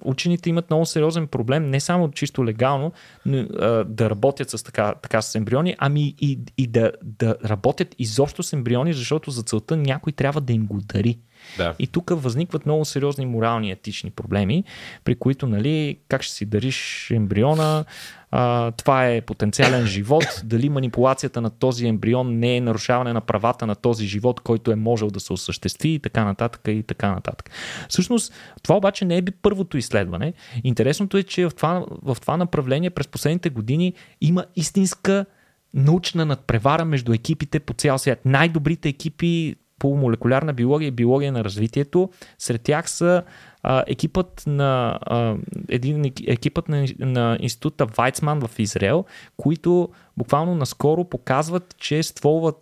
учените 0.04 0.50
имат 0.50 0.70
много 0.70 0.86
сериозен 0.86 1.28
проблем, 1.28 1.70
не 1.70 1.80
само 1.80 2.12
чисто 2.12 2.46
легално 2.46 2.92
но, 3.26 3.38
а, 3.38 3.84
да 3.84 4.10
работят 4.10 4.50
с 4.50 4.64
така, 4.64 4.94
така 5.02 5.22
с 5.22 5.36
ембриони, 5.36 5.76
ами 5.78 6.16
и, 6.22 6.40
и 6.58 6.68
да, 6.68 6.92
да 7.04 7.36
работят 7.46 7.96
изобщо 8.00 8.44
с 8.44 8.54
ембриони, 8.54 8.94
защото 8.94 9.32
за 9.32 9.44
целта 9.44 9.78
някой 9.78 10.14
трябва 10.14 10.42
да 10.42 10.54
им 10.54 10.66
го 10.66 10.78
дари. 10.82 11.20
Да. 11.58 11.76
И 11.80 11.88
тук 11.88 12.12
възникват 12.14 12.66
много 12.66 12.86
сериозни 12.86 13.26
морални 13.26 13.68
и 13.68 13.72
етични 13.72 14.10
проблеми, 14.10 14.64
при 15.04 15.16
които, 15.16 15.48
нали, 15.48 15.98
как 16.08 16.22
ще 16.24 16.34
си 16.34 16.46
дариш 16.46 17.12
ембриона, 17.12 17.86
а, 18.32 18.72
това 18.72 19.08
е 19.08 19.22
потенциален 19.22 19.86
живот, 19.86 20.26
дали 20.44 20.70
манипулацията 20.70 21.42
на 21.42 21.50
този 21.50 21.88
ембрион 21.88 22.40
не 22.40 22.58
е 22.58 22.62
нарушаване 22.62 23.14
на 23.14 23.22
правата 23.22 23.68
на 23.68 23.76
този 23.76 24.08
живот, 24.08 24.40
който 24.40 24.72
е 24.72 24.76
можел 24.76 25.08
да 25.08 25.20
се 25.20 25.34
осъществи 25.34 25.90
и 25.90 26.00
така 26.00 26.26
нататък 26.26 26.62
и 26.68 26.84
така 26.84 27.12
нататък. 27.12 27.50
Всъщност, 27.90 28.34
това 28.64 28.78
обаче 28.78 29.06
не 29.06 29.18
е 29.18 29.22
би 29.22 29.32
първото 29.32 29.78
изследване. 29.78 30.34
Интересното 30.64 31.18
е, 31.18 31.24
че 31.24 31.46
в 31.50 31.52
това, 31.56 31.86
в 32.04 32.18
това 32.22 32.38
направление 32.38 32.90
през 32.90 33.08
последните 33.08 33.50
години 33.50 33.94
има 34.22 34.46
истинска 34.56 35.26
научна 35.74 36.26
надпревара 36.26 36.86
между 36.86 37.14
екипите 37.14 37.60
по 37.60 37.74
цял 37.74 37.98
свят. 37.98 38.20
Най-добрите 38.26 38.90
екипи 38.90 39.56
по 39.80 39.96
молекулярна 39.96 40.54
биология 40.54 40.88
и 40.88 40.92
биология 40.92 41.32
на 41.32 41.44
развитието. 41.44 42.10
Сред 42.38 42.62
тях 42.62 42.90
са 42.90 43.24
а, 43.64 43.84
екипът 43.88 44.44
на 44.48 45.00
а, 45.02 45.36
един 45.70 46.14
екипът 46.28 46.70
на, 46.70 46.88
на 47.00 47.38
института 47.42 47.86
Вайцман 47.86 48.48
в 48.48 48.60
Израел, 48.60 49.06
които 49.38 49.90
буквално 50.18 50.56
наскоро 50.56 51.04
показват, 51.04 51.76
че 51.78 52.04
стволват 52.04 52.56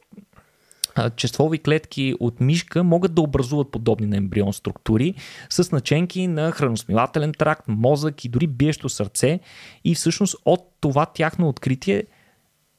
че 1.15 1.27
стволови 1.27 1.57
клетки 1.57 2.15
от 2.19 2.41
мишка 2.41 2.83
могат 2.83 3.13
да 3.13 3.21
образуват 3.21 3.71
подобни 3.71 4.07
на 4.07 4.17
ембрион 4.17 4.53
структури 4.53 5.13
с 5.49 5.71
наченки 5.71 6.27
на 6.27 6.51
храносмилателен 6.51 7.33
тракт, 7.33 7.67
мозък 7.67 8.25
и 8.25 8.29
дори 8.29 8.47
биещо 8.47 8.89
сърце. 8.89 9.39
И 9.83 9.95
всъщност 9.95 10.35
от 10.45 10.59
това 10.79 11.05
тяхно 11.05 11.49
откритие 11.49 12.03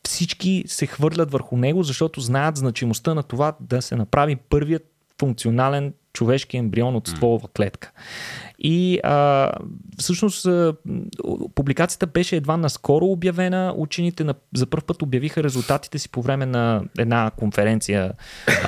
всички 0.09 0.65
се 0.67 0.87
хвърлят 0.87 1.31
върху 1.31 1.57
него, 1.57 1.83
защото 1.83 2.21
знаят 2.21 2.57
значимостта 2.57 3.15
на 3.15 3.23
това 3.23 3.57
да 3.61 3.83
се 3.83 3.97
направи 3.97 4.37
първият 4.37 4.93
функционален 5.21 5.93
човешки 6.13 6.57
ембрион 6.57 6.97
от 6.97 7.09
стволова 7.09 7.49
клетка. 7.49 7.93
И 8.59 9.01
а, 9.05 9.53
всъщност 9.99 10.47
а, 10.47 10.75
публикацията 11.55 12.07
беше 12.07 12.37
едва 12.37 12.57
наскоро 12.57 13.07
обявена. 13.07 13.75
Учените 13.77 14.25
на, 14.25 14.35
за 14.55 14.67
първ 14.67 14.83
път 14.87 15.03
обявиха 15.03 15.43
резултатите 15.43 15.99
си 15.99 16.09
по 16.09 16.23
време 16.23 16.47
на 16.47 16.83
една 16.99 17.31
конференция 17.37 18.13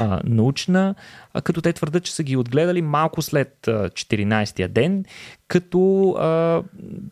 а, 0.00 0.20
научна, 0.24 0.94
а, 1.34 1.40
като 1.40 1.62
те 1.62 1.72
твърдят, 1.72 2.04
че 2.04 2.14
са 2.14 2.22
ги 2.22 2.36
отгледали 2.36 2.82
малко 2.82 3.22
след 3.22 3.56
14-я 3.66 4.68
ден, 4.68 5.04
като 5.48 6.10
а, 6.10 6.62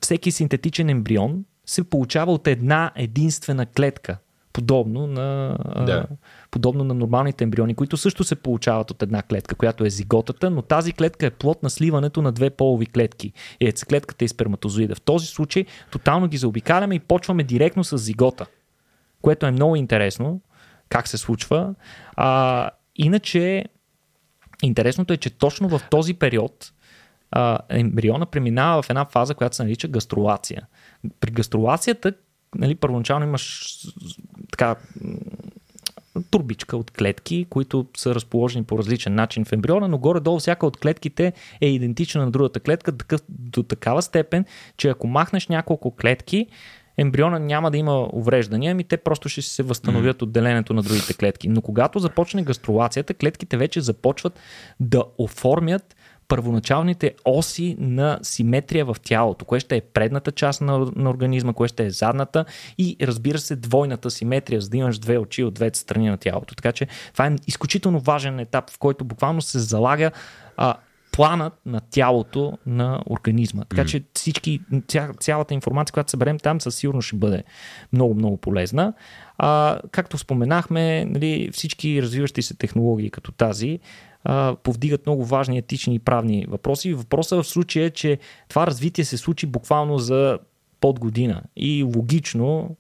всеки 0.01 0.31
синтетичен 0.31 0.89
ембрион 0.89 1.45
се 1.69 1.85
получава 1.85 2.33
от 2.33 2.47
една 2.47 2.93
единствена 2.97 3.67
клетка, 3.67 4.19
подобно 4.53 5.07
на, 5.07 5.59
да. 5.87 6.07
подобно 6.51 6.85
на 6.85 6.95
нормалните 6.95 7.45
ембриони, 7.45 7.75
които 7.75 7.97
също 7.97 8.25
се 8.25 8.37
получават 8.37 8.91
от 8.91 9.03
една 9.03 9.23
клетка, 9.23 9.55
която 9.55 9.85
е 9.85 9.91
зиготата, 9.91 10.51
но 10.51 10.63
тази 10.63 10.93
клетка 10.93 11.27
е 11.27 11.31
плод 11.31 11.63
на 11.63 11.71
сливането 11.71 12.23
на 12.23 12.33
две 12.33 12.51
полови 12.51 12.87
клетки. 12.87 13.33
Яйцеклетката 13.61 14.25
и 14.25 14.29
сперматозоида. 14.29 14.95
В 14.95 15.01
този 15.01 15.27
случай 15.27 15.65
тотално 15.91 16.29
ги 16.29 16.37
заобикаляме 16.37 16.95
и 16.95 17.01
почваме 17.01 17.43
директно 17.43 17.85
с 17.85 17.99
зигота, 17.99 18.47
което 19.23 19.47
е 19.47 19.51
много 19.51 19.77
интересно 19.77 20.41
как 20.89 21.09
се 21.09 21.19
случва. 21.19 21.75
А, 22.17 22.71
иначе, 22.97 23.65
интересното 24.63 25.13
е, 25.13 25.17
че 25.17 25.31
точно 25.31 25.69
в 25.69 25.81
този 25.91 26.15
период 26.15 26.73
а, 27.31 27.59
ембриона 27.69 28.27
преминава 28.27 28.83
в 28.83 28.91
една 28.91 29.05
фаза, 29.05 29.35
която 29.35 29.57
се 29.57 29.63
нарича 29.63 29.89
гастролация. 29.89 30.67
При 31.21 31.31
гастролацията, 31.31 32.13
нали, 32.55 32.75
първоначално 32.75 33.27
имаш 33.27 33.77
така 34.51 34.77
турбичка 36.31 36.77
от 36.77 36.91
клетки, 36.91 37.47
които 37.51 37.87
са 37.97 38.15
разположени 38.15 38.65
по 38.65 38.79
различен 38.79 39.15
начин 39.15 39.45
в 39.45 39.53
ембриона, 39.53 39.89
но 39.89 39.99
горе-долу 39.99 40.39
всяка 40.39 40.67
от 40.67 40.77
клетките 40.77 41.33
е 41.61 41.67
идентична 41.67 42.25
на 42.25 42.31
другата 42.31 42.61
клетка 42.61 42.93
до 43.29 43.63
такава 43.63 44.03
степен, 44.03 44.45
че 44.77 44.89
ако 44.89 45.07
махнеш 45.07 45.49
няколко 45.49 45.97
клетки, 45.97 46.47
ембриона 46.97 47.41
няма 47.41 47.71
да 47.71 47.77
има 47.77 48.09
увреждания, 48.13 48.73
ами 48.73 48.85
те 48.85 48.97
просто 48.97 49.29
ще 49.29 49.43
се 49.43 49.63
възстановят 49.63 50.23
от 50.23 50.33
делението 50.33 50.75
на 50.75 50.83
другите 50.83 51.15
клетки. 51.15 51.49
Но 51.49 51.63
когато 51.63 51.99
започне 51.99 52.43
гастролацията, 52.43 53.15
клетките 53.15 53.57
вече 53.57 53.81
започват 53.81 54.41
да 54.81 55.05
оформят 55.19 55.97
първоначалните 56.29 57.15
оси 57.25 57.77
на 57.79 58.19
симетрия 58.23 58.85
в 58.85 58.97
тялото, 59.03 59.45
кое 59.45 59.61
ще 59.61 59.77
е 59.77 59.81
предната 59.81 60.33
част 60.33 60.61
на, 60.61 60.79
на 60.97 61.11
организма, 61.11 61.53
кое 61.53 61.69
ще 61.69 61.87
е 61.87 61.91
задната 61.91 62.45
и 62.79 62.97
разбира 63.03 63.39
се 63.39 63.57
двойната 63.57 64.11
симетрия, 64.11 64.61
за 64.61 64.71
да 64.71 64.77
имаш 64.77 64.99
две 64.99 65.19
очи 65.19 65.45
от 65.45 65.55
двете 65.55 65.79
страни 65.79 66.09
на 66.09 66.17
тялото. 66.17 66.55
Така 66.55 66.73
че 66.73 66.87
това 67.13 67.27
е 67.27 67.37
изключително 67.47 68.01
важен 68.01 68.41
етап, 68.41 68.71
в 68.71 68.79
който 68.79 69.05
буквално 69.05 69.43
се 69.43 69.59
залага 69.59 70.11
а, 70.57 70.75
планът 71.13 71.53
на 71.67 71.81
тялото 71.91 72.59
на 72.67 73.03
организма. 73.11 73.65
Така 73.65 73.85
че 73.85 74.05
всички, 74.15 74.61
ця, 74.89 75.11
цялата 75.21 75.55
информация, 75.55 75.93
която 75.93 76.11
съберем 76.11 76.39
там, 76.39 76.61
със 76.61 76.77
сигурност 76.77 77.07
ще 77.07 77.17
бъде 77.17 77.45
много, 77.93 78.15
много 78.15 78.37
полезна. 78.37 78.93
А, 79.39 79.81
както 79.91 80.19
споменахме, 80.19 81.05
нали, 81.05 81.51
всички 81.53 82.03
развиващи 82.03 82.43
се 82.43 82.57
технологии 82.57 83.11
като 83.11 83.33
тази 83.33 83.79
повдигат 84.63 85.07
много 85.07 85.25
важни 85.25 85.59
етични 85.59 85.95
и 85.95 85.99
правни 85.99 86.47
въпроси. 86.49 86.95
Въпросът 86.95 87.45
в 87.45 87.49
случая 87.49 87.87
е, 87.87 87.91
че 87.91 88.19
това 88.49 88.67
развитие 88.67 89.05
се 89.05 89.17
случи 89.17 89.47
буквално 89.47 89.99
за 89.99 90.39
под 90.81 91.01
година 91.01 91.43
и 91.57 91.83
логично 91.83 92.77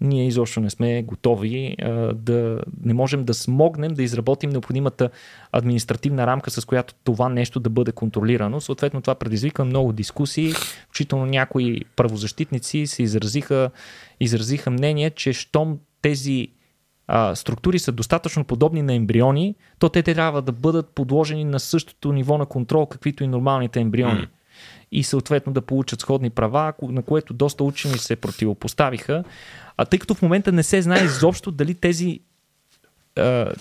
ние 0.00 0.26
изобщо 0.26 0.60
не 0.60 0.70
сме 0.70 1.02
готови 1.02 1.76
а, 1.82 1.90
да 2.14 2.60
не 2.84 2.94
можем 2.94 3.24
да 3.24 3.34
смогнем 3.34 3.94
да 3.94 4.02
изработим 4.02 4.50
необходимата 4.50 5.10
административна 5.52 6.26
рамка, 6.26 6.50
с 6.50 6.64
която 6.64 6.94
това 7.04 7.28
нещо 7.28 7.60
да 7.60 7.70
бъде 7.70 7.92
контролирано. 7.92 8.60
Съответно, 8.60 9.00
това 9.00 9.14
предизвика 9.14 9.64
много 9.64 9.92
дискусии, 9.92 10.52
включително 10.52 11.26
някои 11.26 11.80
правозащитници 11.96 12.86
се 12.86 13.02
изразиха, 13.02 13.70
изразиха 14.20 14.70
мнение, 14.70 15.10
че 15.10 15.32
щом 15.32 15.78
тези 16.02 16.48
а, 17.06 17.34
структури 17.34 17.78
са 17.78 17.92
достатъчно 17.92 18.44
подобни 18.44 18.82
на 18.82 18.94
ембриони, 18.94 19.54
то 19.78 19.88
те 19.88 20.02
трябва 20.02 20.42
да 20.42 20.52
бъдат 20.52 20.88
подложени 20.88 21.44
на 21.44 21.60
същото 21.60 22.12
ниво 22.12 22.38
на 22.38 22.46
контрол, 22.46 22.86
каквито 22.86 23.24
и 23.24 23.26
нормалните 23.26 23.80
ембриони. 23.80 24.20
Mm. 24.20 24.28
И 24.92 25.04
съответно 25.04 25.52
да 25.52 25.60
получат 25.60 26.00
сходни 26.00 26.30
права, 26.30 26.72
на 26.82 27.02
което 27.02 27.34
доста 27.34 27.64
учени 27.64 27.98
се 27.98 28.16
противопоставиха. 28.16 29.24
А 29.76 29.84
тъй 29.84 29.98
като 29.98 30.14
в 30.14 30.22
момента 30.22 30.52
не 30.52 30.62
се 30.62 30.82
знае 30.82 31.04
изобщо 31.04 31.50
дали 31.50 31.74
тези, 31.74 32.20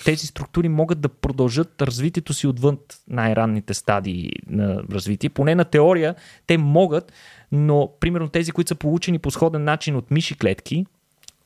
тези 0.05 0.27
структури 0.27 0.69
могат 0.69 1.01
да 1.01 1.09
продължат 1.09 1.81
развитието 1.81 2.33
си 2.33 2.47
отвън 2.47 2.77
най-ранните 3.07 3.73
стадии 3.73 4.31
на 4.47 4.83
развитие. 4.91 5.29
Поне 5.29 5.55
на 5.55 5.65
теория 5.65 6.15
те 6.47 6.57
могат, 6.57 7.13
но 7.51 7.89
примерно 7.99 8.29
тези, 8.29 8.51
които 8.51 8.69
са 8.69 8.75
получени 8.75 9.19
по 9.19 9.31
сходен 9.31 9.63
начин 9.63 9.95
от 9.95 10.11
миши 10.11 10.37
клетки, 10.37 10.85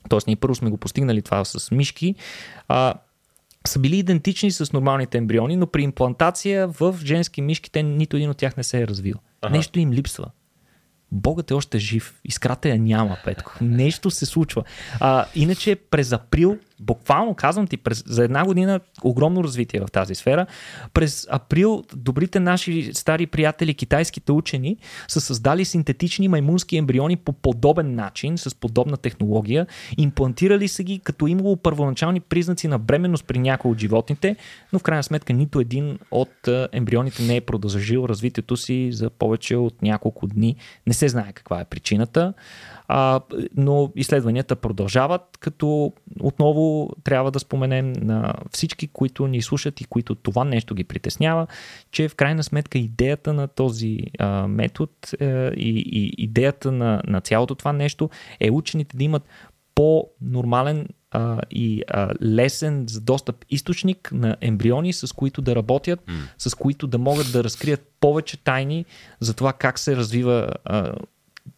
т.е. 0.09 0.19
ние 0.27 0.35
първо 0.35 0.55
сме 0.55 0.69
го 0.69 0.77
постигнали 0.77 1.21
това 1.21 1.45
с 1.45 1.71
мишки, 1.71 2.15
а, 2.67 2.93
са 3.67 3.79
били 3.79 3.97
идентични 3.97 4.51
с 4.51 4.73
нормалните 4.73 5.17
ембриони, 5.17 5.55
но 5.55 5.67
при 5.67 5.83
имплантация 5.83 6.67
в 6.67 6.95
женски 7.05 7.41
мишки 7.41 7.71
те 7.71 7.83
нито 7.83 8.17
един 8.17 8.29
от 8.29 8.37
тях 8.37 8.57
не 8.57 8.63
се 8.63 8.81
е 8.81 8.87
развил. 8.87 9.15
Ага. 9.41 9.55
Нещо 9.57 9.79
им 9.79 9.91
липсва. 9.91 10.31
Богът 11.11 11.51
е 11.51 11.53
още 11.53 11.79
жив. 11.79 12.19
Искрата 12.23 12.69
я 12.69 12.79
няма, 12.79 13.17
Петко. 13.25 13.53
Нещо 13.61 14.11
се 14.11 14.25
случва. 14.25 14.63
А, 14.99 15.25
иначе 15.35 15.75
през 15.75 16.11
април 16.11 16.57
буквално 16.79 17.35
казвам 17.35 17.67
ти, 17.67 17.77
през, 17.77 18.03
за 18.07 18.23
една 18.23 18.45
година 18.45 18.79
огромно 19.03 19.43
развитие 19.43 19.79
в 19.79 19.91
тази 19.91 20.15
сфера. 20.15 20.45
През 20.93 21.27
април 21.31 21.83
добрите 21.95 22.39
наши 22.39 22.91
стари 22.93 23.27
приятели, 23.27 23.73
китайските 23.73 24.31
учени, 24.31 24.77
са 25.07 25.21
създали 25.21 25.65
синтетични 25.65 26.27
маймунски 26.27 26.77
ембриони 26.77 27.15
по 27.15 27.33
подобен 27.33 27.95
начин, 27.95 28.37
с 28.37 28.55
подобна 28.55 28.97
технология. 28.97 29.67
Имплантирали 29.97 30.67
са 30.67 30.83
ги, 30.83 30.99
като 30.99 31.27
имало 31.27 31.57
първоначални 31.57 32.19
признаци 32.19 32.67
на 32.67 32.79
бременност 32.79 33.25
при 33.25 33.39
някои 33.39 33.71
от 33.71 33.79
животните, 33.79 34.35
но 34.73 34.79
в 34.79 34.83
крайна 34.83 35.03
сметка 35.03 35.33
нито 35.33 35.59
един 35.59 35.99
от 36.11 36.47
ембрионите 36.71 37.23
не 37.23 37.35
е 37.35 37.41
продължил 37.41 38.05
развитието 38.09 38.57
си 38.57 38.91
за 38.91 39.09
повече 39.09 39.55
от 39.55 39.81
няколко 39.81 40.27
дни. 40.27 40.55
Не 40.87 40.93
се 40.93 41.07
знае 41.07 41.31
каква 41.33 41.61
е 41.61 41.65
причината. 41.65 42.33
А, 42.87 43.21
но 43.55 43.91
изследванията 43.95 44.55
продължават, 44.55 45.21
като 45.39 45.93
отново 46.19 46.89
трябва 47.03 47.31
да 47.31 47.39
споменем 47.39 47.93
на 47.93 48.33
всички, 48.51 48.87
които 48.87 49.27
ни 49.27 49.41
слушат 49.41 49.81
и 49.81 49.85
които 49.85 50.15
това 50.15 50.43
нещо 50.43 50.75
ги 50.75 50.83
притеснява, 50.83 51.47
че 51.91 52.09
в 52.09 52.15
крайна 52.15 52.43
сметка 52.43 52.77
идеята 52.77 53.33
на 53.33 53.47
този 53.47 53.99
а, 54.19 54.47
метод 54.47 54.91
а, 55.21 55.25
е, 55.25 55.51
и, 55.55 55.79
и 55.79 56.23
идеята 56.23 56.71
на, 56.71 57.01
на 57.07 57.21
цялото 57.21 57.55
това 57.55 57.73
нещо 57.73 58.09
е 58.39 58.51
учените 58.51 58.97
да 58.97 59.03
имат 59.03 59.23
по-нормален 59.75 60.87
а, 61.11 61.41
и 61.51 61.83
а, 61.87 62.09
лесен 62.23 62.85
за 62.89 63.01
достъп 63.01 63.45
източник 63.49 64.11
на 64.11 64.37
ембриони, 64.41 64.93
с 64.93 65.15
които 65.15 65.41
да 65.41 65.55
работят, 65.55 65.99
mm. 66.05 66.13
с 66.37 66.55
които 66.55 66.87
да 66.87 66.97
могат 66.97 67.31
да 67.31 67.43
разкрият 67.43 67.91
повече 67.99 68.37
тайни 68.37 68.85
за 69.19 69.33
това 69.33 69.53
как 69.53 69.79
се 69.79 69.95
развива 69.95 70.49
а, 70.65 70.93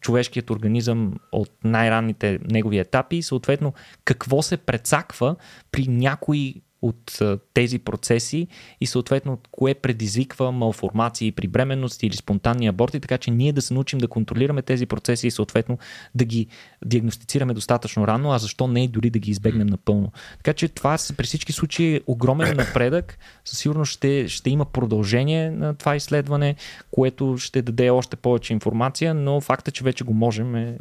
човешкият 0.01 0.49
организъм 0.49 1.13
от 1.31 1.51
най-ранните 1.63 2.39
негови 2.51 2.77
етапи 2.77 3.15
и 3.15 3.23
съответно 3.23 3.73
какво 4.05 4.41
се 4.41 4.57
прецаква 4.57 5.35
при 5.71 5.87
някои 5.87 6.61
от 6.81 7.19
тези 7.53 7.79
процеси 7.79 8.47
и 8.81 8.85
съответно 8.85 9.39
кое 9.51 9.73
предизвиква 9.73 10.51
малформации 10.51 11.31
при 11.31 11.47
бременност 11.47 12.03
или 12.03 12.15
спонтанни 12.15 12.67
аборти, 12.67 12.99
така 12.99 13.17
че 13.17 13.31
ние 13.31 13.53
да 13.53 13.61
се 13.61 13.73
научим 13.73 13.99
да 13.99 14.07
контролираме 14.07 14.61
тези 14.61 14.85
процеси 14.85 15.27
и 15.27 15.31
съответно 15.31 15.77
да 16.15 16.25
ги 16.25 16.47
диагностицираме 16.85 17.53
достатъчно 17.53 18.07
рано, 18.07 18.31
а 18.31 18.39
защо 18.39 18.67
не 18.67 18.83
и 18.83 18.87
дори 18.87 19.09
да 19.09 19.19
ги 19.19 19.31
избегнем 19.31 19.67
напълно. 19.67 20.11
Така 20.37 20.53
че 20.53 20.67
това 20.67 20.97
при 21.17 21.25
всички 21.25 21.53
случаи 21.53 22.01
огромен 22.07 22.57
напредък. 22.57 23.17
Със 23.45 23.59
сигурност 23.59 23.91
ще, 23.91 24.27
ще 24.27 24.49
има 24.49 24.65
продължение 24.65 25.51
на 25.51 25.75
това 25.75 25.95
изследване, 25.95 26.55
което 26.91 27.37
ще 27.37 27.61
даде 27.61 27.89
още 27.89 28.15
повече 28.15 28.53
информация, 28.53 29.13
но 29.13 29.41
факта, 29.41 29.71
че 29.71 29.83
вече 29.83 30.03
го 30.03 30.13
можем 30.13 30.55
е 30.55 30.77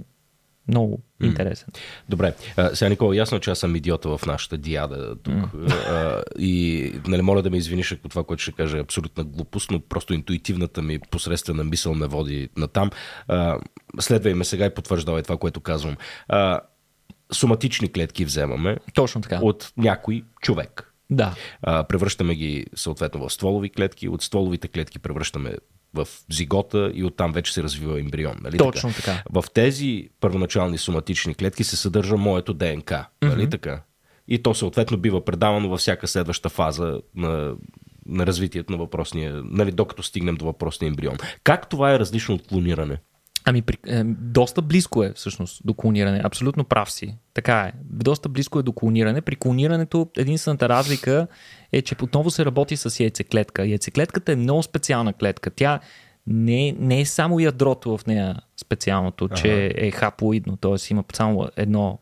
много 0.69 1.03
интересен. 1.23 1.69
Добре. 2.09 2.35
А, 2.57 2.77
сега, 2.77 2.89
Никола, 2.89 3.17
ясно, 3.17 3.41
че 3.41 3.51
аз 3.51 3.59
съм 3.59 3.77
идиота 3.77 4.19
в 4.19 4.27
нашата 4.27 4.59
диада 4.59 5.17
тук. 5.23 5.35
Mm. 5.35 5.73
А, 5.73 6.23
и 6.39 6.93
нали, 7.07 7.23
моля 7.23 7.43
да 7.43 7.51
ме 7.51 7.57
извиниш, 7.57 7.93
ако 7.93 8.09
това, 8.09 8.25
което 8.25 8.43
ще 8.43 8.53
кажа 8.53 8.77
е 8.77 8.81
абсолютна 8.81 9.25
глупост, 9.25 9.71
но 9.71 9.81
просто 9.81 10.15
интуитивната 10.15 10.83
ми 10.83 10.99
посредствена 10.99 11.65
мисъл 11.65 11.95
ме 11.95 12.07
води 12.07 12.49
на 12.57 12.69
там. 12.69 12.91
следвай 14.01 14.35
ме 14.35 14.45
сега 14.45 14.67
и 14.67 14.75
потвърждавай 14.75 15.23
това, 15.23 15.37
което 15.37 15.61
казвам. 15.61 15.97
А, 16.29 16.61
соматични 17.33 17.93
клетки 17.93 18.25
вземаме. 18.25 18.77
Точно 18.95 19.21
така. 19.21 19.39
От 19.43 19.73
някой 19.77 20.23
човек. 20.41 20.93
Да. 21.11 21.35
А, 21.63 21.85
превръщаме 21.85 22.35
ги 22.35 22.67
съответно 22.75 23.29
в 23.29 23.33
стволови 23.33 23.71
клетки. 23.71 24.09
От 24.09 24.23
стволовите 24.23 24.69
клетки 24.69 24.99
превръщаме 24.99 25.55
в 25.95 26.09
зигота 26.31 26.91
и 26.95 27.05
оттам 27.05 27.33
вече 27.33 27.53
се 27.53 27.63
развива 27.63 28.01
ембрион. 28.01 28.37
Нали 28.43 28.57
Точно 28.57 28.91
така? 28.91 29.03
така. 29.03 29.23
В 29.31 29.45
тези 29.55 30.09
първоначални 30.21 30.79
соматични 30.79 31.35
клетки 31.35 31.65
се 31.65 31.77
съдържа 31.77 32.17
моето 32.17 32.55
ДНК. 32.55 33.09
Нали 33.23 33.47
mm-hmm. 33.47 33.51
така? 33.51 33.83
И 34.29 34.43
то 34.43 34.55
съответно 34.55 34.99
бива 34.99 35.25
предавано 35.25 35.69
във 35.69 35.81
всяка 35.81 36.09
следваща 36.09 36.49
фаза 36.49 37.01
на, 37.15 37.55
на 38.07 38.27
развитието 38.27 38.73
на 38.73 38.79
въпросния, 38.79 39.43
нали, 39.45 39.73
докато 39.73 40.03
стигнем 40.03 40.35
до 40.35 40.45
въпросния 40.45 40.89
ембрион. 40.89 41.17
Как 41.45 41.69
това 41.69 41.95
е 41.95 41.99
различно 41.99 42.35
от 42.35 42.47
клониране? 42.47 42.99
Ами, 43.45 43.63
при, 43.63 43.77
е, 43.87 44.05
доста 44.05 44.63
близко 44.63 45.05
е 45.05 45.13
всъщност 45.13 45.63
до 45.65 45.75
клониране. 45.75 46.21
Абсолютно 46.25 46.65
прав 46.65 46.93
си. 46.93 47.17
Така 47.35 47.61
е. 47.61 47.73
Доста 47.85 48.29
близко 48.29 48.59
е 48.59 48.63
до 48.63 48.73
клониране. 48.73 49.21
При 49.21 49.37
клонирането 49.37 50.11
единствената 50.17 50.69
разлика 50.69 51.27
е, 51.73 51.83
че 51.83 51.95
отново 52.03 52.31
се 52.31 52.45
работи 52.45 52.77
с 52.77 53.01
яйцеклетка. 53.01 53.67
Яйцеклетката 53.67 54.33
е 54.33 54.37
много 54.37 54.63
специална 54.63 55.13
клетка. 55.13 55.51
Тя 55.51 55.81
не, 56.27 56.77
не 56.79 57.01
е 57.01 57.07
само 57.07 57.41
ядрото 57.41 57.99
в 57.99 58.07
нея 58.07 58.37
специалното, 58.57 59.25
ага. 59.25 59.35
че 59.35 59.73
е 59.77 59.91
хаплоидно, 59.91 60.57
т.е. 60.57 60.77
има 60.91 61.05
само 61.13 61.49
едно, 61.57 61.99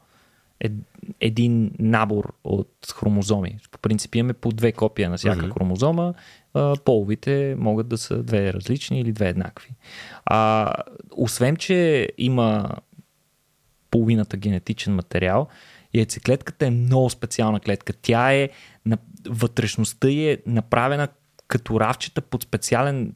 ед, 0.60 0.72
един 1.20 1.70
набор 1.78 2.32
от 2.44 2.72
хромозоми. 2.94 3.58
По 3.70 3.78
принцип 3.78 4.14
имаме 4.14 4.32
по 4.32 4.48
две 4.48 4.72
копия 4.72 5.10
на 5.10 5.16
всяка 5.16 5.44
ага. 5.44 5.52
хромозома. 5.52 6.14
А, 6.54 6.76
половите 6.84 7.54
могат 7.58 7.88
да 7.88 7.98
са 7.98 8.22
две 8.22 8.52
различни 8.52 9.00
или 9.00 9.12
две 9.12 9.28
еднакви. 9.28 9.70
А, 10.24 10.72
освен, 11.16 11.56
че 11.56 12.08
има 12.18 12.68
половината 13.90 14.36
генетичен 14.36 14.94
материал, 14.94 15.48
яйцеклетката 15.96 16.66
е 16.66 16.70
много 16.70 17.10
специална 17.10 17.60
клетка. 17.60 17.92
Тя 18.02 18.32
е, 18.32 18.48
вътрешността 19.28 20.08
е 20.10 20.38
направена 20.46 21.08
като 21.48 21.80
равчета 21.80 22.20
под 22.20 22.42
специален 22.42 23.12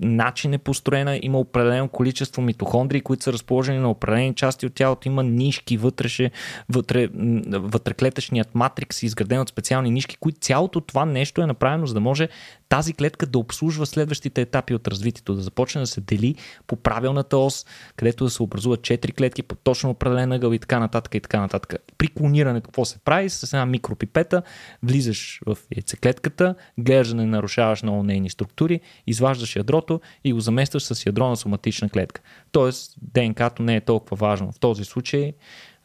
начин 0.00 0.54
е 0.54 0.58
построена, 0.58 1.18
има 1.22 1.38
определено 1.38 1.88
количество 1.88 2.42
митохондрии, 2.42 3.00
които 3.00 3.24
са 3.24 3.32
разположени 3.32 3.78
на 3.78 3.90
определени 3.90 4.34
части 4.34 4.66
от 4.66 4.74
тялото, 4.74 5.08
има 5.08 5.22
нишки, 5.22 5.76
вътреше, 5.76 6.30
вътре, 6.68 7.08
вътреклетъчният 7.50 8.54
матрикс 8.54 9.02
изграден 9.02 9.40
от 9.40 9.48
специални 9.48 9.90
нишки, 9.90 10.16
които 10.16 10.40
цялото 10.40 10.80
това 10.80 11.04
нещо 11.04 11.42
е 11.42 11.46
направено, 11.46 11.86
за 11.86 11.94
да 11.94 12.00
може 12.00 12.28
тази 12.70 12.92
клетка 12.92 13.26
да 13.26 13.38
обслужва 13.38 13.86
следващите 13.86 14.40
етапи 14.40 14.74
от 14.74 14.88
развитието, 14.88 15.34
да 15.34 15.40
започне 15.40 15.80
да 15.80 15.86
се 15.86 16.00
дели 16.00 16.34
по 16.66 16.76
правилната 16.76 17.38
ос, 17.38 17.66
където 17.96 18.24
да 18.24 18.30
се 18.30 18.42
образуват 18.42 18.80
4 18.80 19.16
клетки 19.16 19.42
по 19.42 19.54
точно 19.54 19.90
определен 19.90 20.32
ъгъл 20.32 20.52
и 20.52 20.58
така 20.58 20.78
нататък 20.78 21.14
и 21.14 21.20
така 21.20 21.40
нататък. 21.40 21.74
При 21.98 22.08
клонирането 22.08 22.68
какво 22.68 22.84
се 22.84 22.98
прави? 22.98 23.30
С 23.30 23.52
една 23.52 23.66
микропипета 23.66 24.42
влизаш 24.82 25.40
в 25.46 25.58
яйцеклетката, 25.76 26.54
гледаш 26.78 27.08
да 27.08 27.14
не 27.14 27.26
нарушаваш 27.26 27.82
много 27.82 28.02
нейни 28.02 28.30
структури, 28.30 28.80
изваждаш 29.06 29.56
ядрото 29.56 30.00
и 30.24 30.32
го 30.32 30.40
заместваш 30.40 30.82
с 30.82 31.06
ядро 31.06 31.28
на 31.28 31.36
соматична 31.36 31.90
клетка. 31.90 32.20
Тоест 32.52 32.94
ДНК-то 33.02 33.62
не 33.62 33.76
е 33.76 33.80
толкова 33.80 34.16
важно. 34.16 34.52
В 34.52 34.60
този 34.60 34.84
случай 34.84 35.32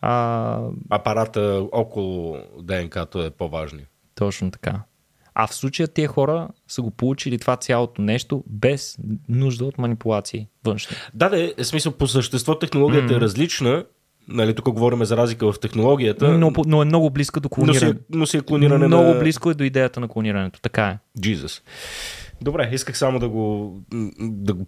а... 0.01 0.67
апарата 0.89 1.67
около 1.71 2.37
ДНК-то 2.61 3.25
е 3.25 3.29
по-важни. 3.29 3.85
Точно 4.15 4.51
така. 4.51 4.83
А 5.35 5.47
в 5.47 5.55
случая 5.55 5.87
тия 5.87 6.07
хора 6.07 6.47
са 6.67 6.81
го 6.81 6.91
получили 6.91 7.37
това 7.37 7.55
цялото 7.55 8.01
нещо 8.01 8.43
без 8.47 8.97
нужда 9.29 9.65
от 9.65 9.77
манипулации 9.77 10.47
външни. 10.65 10.97
Да, 11.13 11.29
да, 11.29 11.53
е 11.57 11.63
смисъл 11.63 11.91
по 11.91 12.07
същество 12.07 12.59
технологията 12.59 13.13
mm. 13.13 13.17
е 13.17 13.21
различна. 13.21 13.85
Нали, 14.27 14.55
тук 14.55 14.65
говорим 14.65 15.05
за 15.05 15.17
разлика 15.17 15.51
в 15.51 15.59
технологията. 15.59 16.37
Но, 16.37 16.51
но 16.65 16.81
е 16.81 16.85
много 16.85 17.09
близка 17.09 17.39
до 17.39 17.49
клониране. 17.49 17.87
Но 17.87 17.93
си, 17.93 17.99
но 18.09 18.25
си 18.25 18.37
е 18.37 18.41
клониране 18.41 18.87
много 18.87 19.13
на... 19.13 19.19
близко 19.19 19.51
е 19.51 19.53
до 19.53 19.63
идеята 19.63 19.99
на 19.99 20.07
клонирането. 20.07 20.61
Така 20.61 20.87
е. 20.87 21.19
Jesus. 21.19 21.61
Добре, 22.41 22.69
исках 22.73 22.97
само 22.97 23.19
да 23.19 23.29
го, 23.29 23.75
да 24.19 24.53
го 24.53 24.65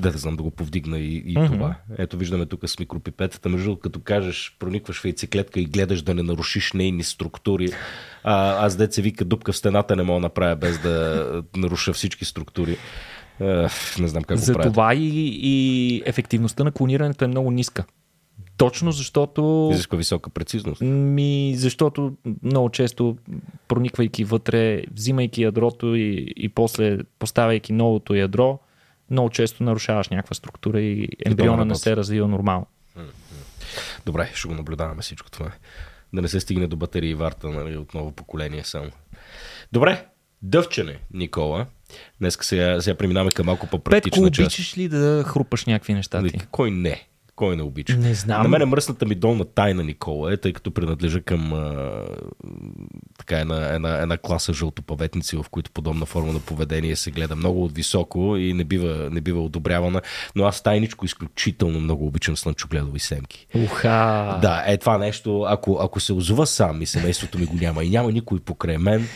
да, 0.00 0.10
знам 0.10 0.36
да 0.36 0.42
го 0.42 0.50
повдигна 0.50 0.98
и, 0.98 1.16
и 1.16 1.34
mm-hmm. 1.34 1.46
това. 1.46 1.74
Ето 1.98 2.16
виждаме 2.16 2.46
тук 2.46 2.68
с 2.68 2.78
микропипетата. 2.78 3.48
Между 3.48 3.76
като 3.76 4.00
кажеш, 4.00 4.56
проникваш 4.58 5.00
в 5.00 5.04
яйцеклетка 5.04 5.60
и 5.60 5.64
гледаш 5.64 6.02
да 6.02 6.14
не 6.14 6.22
нарушиш 6.22 6.72
нейни 6.72 7.02
структури. 7.02 7.68
А, 8.24 8.64
аз 8.66 8.76
деца 8.76 9.02
вика 9.02 9.24
дупка 9.24 9.52
в 9.52 9.56
стената 9.56 9.96
не 9.96 10.02
мога 10.02 10.16
да 10.16 10.22
направя 10.22 10.56
без 10.56 10.78
да 10.78 11.42
наруша 11.56 11.92
всички 11.92 12.24
структури. 12.24 12.76
Е, 13.40 13.66
не 13.98 14.08
знам 14.08 14.22
как 14.22 14.38
За 14.38 14.52
го 14.52 14.56
правят. 14.56 14.72
това 14.72 14.94
и, 14.94 15.38
и 15.42 16.02
ефективността 16.06 16.64
на 16.64 16.72
клонирането 16.72 17.24
е 17.24 17.28
много 17.28 17.50
ниска. 17.50 17.84
Точно 18.56 18.92
защото... 18.92 19.68
Изисква 19.72 19.98
висока 19.98 20.30
прецизност. 20.30 20.80
Ми, 20.80 21.54
защото 21.56 22.12
много 22.42 22.70
често 22.70 23.16
прониквайки 23.68 24.24
вътре, 24.24 24.82
взимайки 24.94 25.42
ядрото 25.42 25.94
и, 25.94 26.32
и 26.36 26.48
после 26.48 26.98
поставяйки 27.18 27.72
новото 27.72 28.14
ядро, 28.14 28.58
много 29.10 29.30
често 29.30 29.62
нарушаваш 29.62 30.08
някаква 30.08 30.34
структура 30.34 30.80
и 30.80 31.08
ембриона 31.26 31.64
не 31.64 31.74
се 31.74 31.96
развива 31.96 32.28
нормално. 32.28 32.66
Добре, 34.06 34.30
ще 34.34 34.48
го 34.48 34.54
наблюдаваме 34.54 35.02
всичко 35.02 35.30
това. 35.30 35.52
Да 36.12 36.22
не 36.22 36.28
се 36.28 36.40
стигне 36.40 36.66
до 36.66 36.76
батерии 36.76 37.10
и 37.10 37.14
варта 37.14 37.48
нали, 37.48 37.76
от 37.76 37.94
ново 37.94 38.12
поколение 38.12 38.64
само. 38.64 38.90
Добре, 39.72 40.06
дъвчене, 40.42 40.98
Никола. 41.12 41.66
Днес 42.20 42.38
сега, 42.40 42.80
сега 42.80 42.96
преминаваме 42.96 43.30
към 43.30 43.46
малко 43.46 43.66
по-практична 43.66 44.22
Петко, 44.22 44.30
част. 44.30 44.46
обичаш 44.46 44.78
ли 44.78 44.88
да 44.88 45.24
хрупаш 45.26 45.64
някакви 45.64 45.94
неща 45.94 46.22
ти? 46.22 46.38
Кой 46.50 46.70
не? 46.70 47.06
Кой 47.36 47.56
не 47.56 47.62
обича? 47.62 47.96
Не 47.96 48.14
знам. 48.14 48.42
На 48.42 48.48
мен 48.48 48.62
е 48.62 48.64
мръсната 48.64 49.06
ми 49.06 49.14
долна 49.14 49.44
тайна, 49.44 49.84
Никола, 49.84 50.32
е, 50.32 50.36
тъй 50.36 50.52
като 50.52 50.70
принадлежа 50.70 51.20
към 51.20 51.52
а, 51.52 52.02
така 53.18 53.40
една, 53.40 53.74
една, 53.74 53.98
една 53.98 54.16
класа 54.16 54.52
жълтопаветници, 54.52 55.36
в 55.36 55.44
които 55.50 55.70
подобна 55.70 56.06
форма 56.06 56.32
на 56.32 56.38
поведение 56.38 56.96
се 56.96 57.10
гледа 57.10 57.36
много 57.36 57.64
от 57.64 57.72
високо 57.72 58.36
и 58.36 58.52
не 58.52 58.64
бива, 58.64 59.08
не 59.10 59.20
бива 59.20 59.44
одобрявана. 59.44 60.02
Но 60.36 60.44
аз 60.44 60.62
тайничко 60.62 61.04
изключително 61.04 61.80
много 61.80 62.06
обичам 62.06 62.36
слънчогледови 62.36 62.98
семки. 62.98 63.46
Уха! 63.64 64.38
Да, 64.42 64.64
е 64.66 64.76
това 64.76 64.98
нещо, 64.98 65.42
ако, 65.48 65.78
ако 65.82 66.00
се 66.00 66.12
озова 66.12 66.46
сам 66.46 66.82
и 66.82 66.86
семейството 66.86 67.38
ми 67.38 67.46
го 67.46 67.54
няма 67.54 67.84
и 67.84 67.90
няма 67.90 68.12
никой 68.12 68.40
покрай 68.40 68.78
мен, 68.78 69.08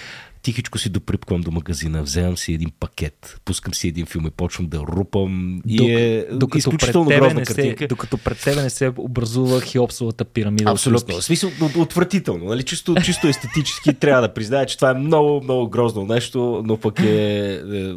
тихичко 0.42 0.78
си 0.78 0.88
доприпквам 0.88 1.40
до 1.40 1.50
магазина, 1.50 2.02
вземам 2.02 2.36
си 2.36 2.52
един 2.52 2.70
пакет, 2.80 3.40
пускам 3.44 3.74
си 3.74 3.88
един 3.88 4.06
филм 4.06 4.26
и 4.26 4.30
почвам 4.30 4.68
да 4.68 4.78
рупам. 4.78 5.62
И 5.66 5.76
Док, 5.76 5.88
е 5.88 6.26
докато 6.32 6.58
изключително 6.58 7.08
пред 7.08 7.20
грозна 7.20 7.46
се, 7.46 7.54
картинка. 7.54 7.88
Докато 7.88 8.18
пред 8.18 8.40
тебе 8.40 8.62
не 8.62 8.70
се 8.70 8.92
образува 8.96 9.60
хиопсовата 9.60 10.24
пирамида. 10.24 10.70
Абсолютно. 10.70 11.20
В 11.20 11.24
смисъл, 11.24 11.50
от- 11.62 11.76
отвратително. 11.76 12.44
Нали? 12.44 12.62
Чисто, 12.62 12.94
чисто 13.04 13.28
естетически 13.28 13.94
трябва 13.94 14.22
да 14.22 14.34
призная, 14.34 14.66
че 14.66 14.76
това 14.76 14.90
е 14.90 14.94
много, 14.94 15.40
много 15.44 15.68
грозно 15.68 16.04
нещо, 16.04 16.62
но 16.66 16.76
пък 16.76 17.00
е, 17.00 17.52
е 17.72 17.94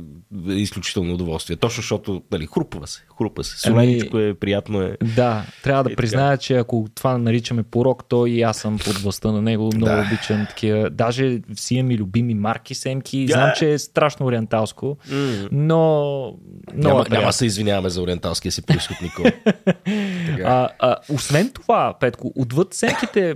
изключително 0.47 1.13
удоволствие. 1.13 1.55
Точно 1.55 1.81
защото 1.81 2.23
нали, 2.31 2.47
хрупва 2.53 2.87
се. 2.87 3.05
Хрупва 3.17 3.43
се. 3.43 3.59
Соленичко 3.59 4.17
е, 4.17 4.33
приятно 4.33 4.81
е. 4.81 4.97
Да, 5.15 5.45
трябва 5.63 5.83
да 5.83 5.91
И 5.91 5.95
призная, 5.95 6.37
че 6.37 6.57
ако 6.57 6.85
това 6.95 7.17
наричаме 7.17 7.63
порок, 7.63 8.03
то 8.09 8.25
и 8.25 8.41
аз 8.41 8.57
съм 8.57 8.77
под 8.85 8.97
властта 8.97 9.31
на 9.31 9.41
него. 9.41 9.69
Много 9.75 9.95
Да. 9.95 10.01
обичам 10.07 10.45
такива. 10.49 10.89
Даже 10.89 11.39
си 11.55 11.75
имам 11.75 11.91
и 11.91 11.97
любими 11.97 12.33
марки 12.33 12.75
семки. 12.75 13.25
Да. 13.25 13.33
Знам, 13.33 13.51
че 13.57 13.71
е 13.71 13.79
страшно 13.79 14.25
ориенталско, 14.25 14.97
но 15.51 15.83
много 16.73 16.87
Няма, 16.87 17.01
е 17.01 17.03
приятно. 17.03 17.19
няма 17.19 17.33
се 17.33 17.45
извиняваме 17.45 17.89
за 17.89 18.01
ориенталския 18.01 18.51
си 18.51 18.61
происход, 18.61 18.97
Никола. 19.01 19.31
А, 20.45 20.69
а, 20.79 20.95
освен 21.09 21.51
това, 21.51 21.97
Петко, 21.99 22.33
отвъд 22.35 22.73
семките, 22.73 23.35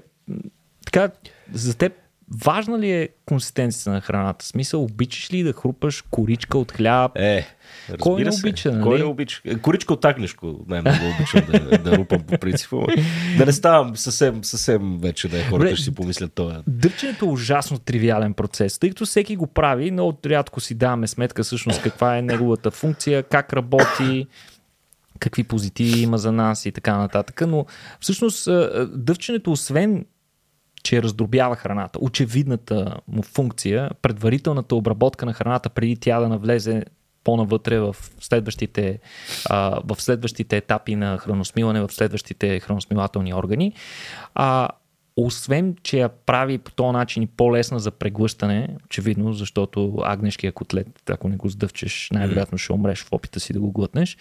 така, 0.85 1.09
за 1.53 1.77
теб 1.77 1.93
важна 2.31 2.79
ли 2.79 2.91
е 2.91 3.09
консистенцията 3.25 3.89
на 3.89 4.01
храната? 4.01 4.45
В 4.45 4.47
смисъл, 4.47 4.83
обичаш 4.83 5.33
ли 5.33 5.43
да 5.43 5.53
хрупаш 5.53 6.03
коричка 6.11 6.57
от 6.57 6.71
хляб? 6.71 7.11
Е, 7.15 7.47
разбира 7.89 7.97
Кой 7.99 8.23
не 8.23 8.31
се. 8.31 8.47
обича, 8.47 8.71
нали? 8.71 8.83
Кой 8.83 8.97
не 8.99 9.03
обича? 9.03 9.41
Коричка 9.61 9.93
от 9.93 10.05
агнешко 10.05 10.59
най-много 10.67 10.97
обичам 11.15 11.41
да, 11.51 11.77
да 11.77 11.97
рупам 11.97 12.23
по 12.23 12.37
принцип. 12.37 12.69
Да 13.37 13.45
не 13.45 13.51
ставам 13.51 13.97
съвсем, 13.97 14.43
съвсем 14.43 14.97
вече 14.97 15.27
да 15.27 15.39
е 15.39 15.43
хората 15.43 15.75
ще 15.75 15.83
си 15.83 15.95
помислят 15.95 16.33
това. 16.33 16.63
Дъвченето 16.67 17.25
е 17.25 17.29
ужасно 17.29 17.79
тривиален 17.79 18.33
процес, 18.33 18.79
тъй 18.79 18.89
като 18.89 19.05
всеки 19.05 19.35
го 19.35 19.47
прави, 19.47 19.91
но 19.91 20.17
рядко 20.25 20.59
си 20.59 20.75
даваме 20.75 21.07
сметка 21.07 21.43
всъщност 21.43 21.81
каква 21.81 22.17
е 22.17 22.21
неговата 22.21 22.71
функция, 22.71 23.23
как 23.23 23.53
работи, 23.53 24.27
какви 25.19 25.43
позитиви 25.43 25.99
има 25.99 26.17
за 26.17 26.31
нас 26.31 26.65
и 26.65 26.71
така 26.71 26.97
нататък. 26.97 27.43
Но 27.47 27.65
всъщност 27.99 28.49
дъвченето, 28.93 29.51
освен 29.51 30.05
че 30.87 31.03
раздробява 31.03 31.55
храната, 31.55 31.99
очевидната 32.01 32.99
му 33.07 33.21
функция, 33.21 33.91
предварителната 34.01 34.75
обработка 34.75 35.25
на 35.25 35.33
храната 35.33 35.69
преди 35.69 35.95
тя 35.95 36.19
да 36.19 36.29
навлезе 36.29 36.83
по-навътре 37.23 37.79
в 37.79 37.95
следващите, 38.19 38.99
а, 39.49 39.79
в 39.83 40.01
следващите 40.01 40.57
етапи 40.57 40.95
на 40.95 41.17
храносмилане, 41.17 41.81
в 41.81 41.91
следващите 41.91 42.59
храносмилателни 42.59 43.33
органи. 43.33 43.73
А, 44.35 44.69
освен, 45.17 45.75
че 45.83 45.99
я 45.99 46.09
прави 46.09 46.57
по 46.57 46.71
този 46.71 46.91
начин 46.91 47.23
и 47.23 47.27
по-лесна 47.27 47.79
за 47.79 47.91
преглъщане, 47.91 48.67
очевидно, 48.85 49.33
защото 49.33 49.97
агнешкия 50.03 50.51
котлет, 50.51 50.87
ако 51.09 51.29
не 51.29 51.35
го 51.35 51.49
сдъвчеш, 51.49 52.09
най-вероятно 52.11 52.57
ще 52.57 52.73
умреш 52.73 53.03
в 53.03 53.07
опита 53.11 53.39
си 53.39 53.53
да 53.53 53.59
го 53.59 53.71
глътнеш, 53.71 54.17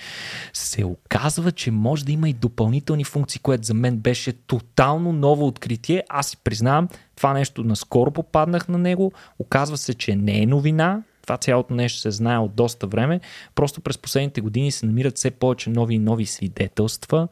се 0.52 0.84
оказва, 0.84 1.52
че 1.52 1.70
може 1.70 2.04
да 2.04 2.12
има 2.12 2.28
и 2.28 2.32
допълнителни 2.32 3.04
функции, 3.04 3.40
което 3.40 3.66
за 3.66 3.74
мен 3.74 3.96
беше 3.96 4.32
тотално 4.32 5.12
ново 5.12 5.46
откритие. 5.46 6.02
Аз 6.08 6.26
си 6.26 6.36
признавам, 6.36 6.88
това 7.16 7.32
нещо 7.32 7.64
наскоро 7.64 8.10
попаднах 8.10 8.68
на 8.68 8.78
него. 8.78 9.12
Оказва 9.38 9.76
се, 9.76 9.94
че 9.94 10.16
не 10.16 10.42
е 10.42 10.46
новина, 10.46 11.02
това 11.26 11.36
цялото 11.36 11.74
нещо 11.74 12.00
се 12.00 12.10
знае 12.10 12.38
от 12.38 12.54
доста 12.54 12.86
време. 12.86 13.20
Просто 13.54 13.80
през 13.80 13.98
последните 13.98 14.40
години 14.40 14.72
се 14.72 14.86
намират 14.86 15.16
все 15.16 15.30
повече 15.30 15.70
нови 15.70 15.94
и 15.94 15.98
нови 15.98 16.26
свидетелства, 16.26 17.28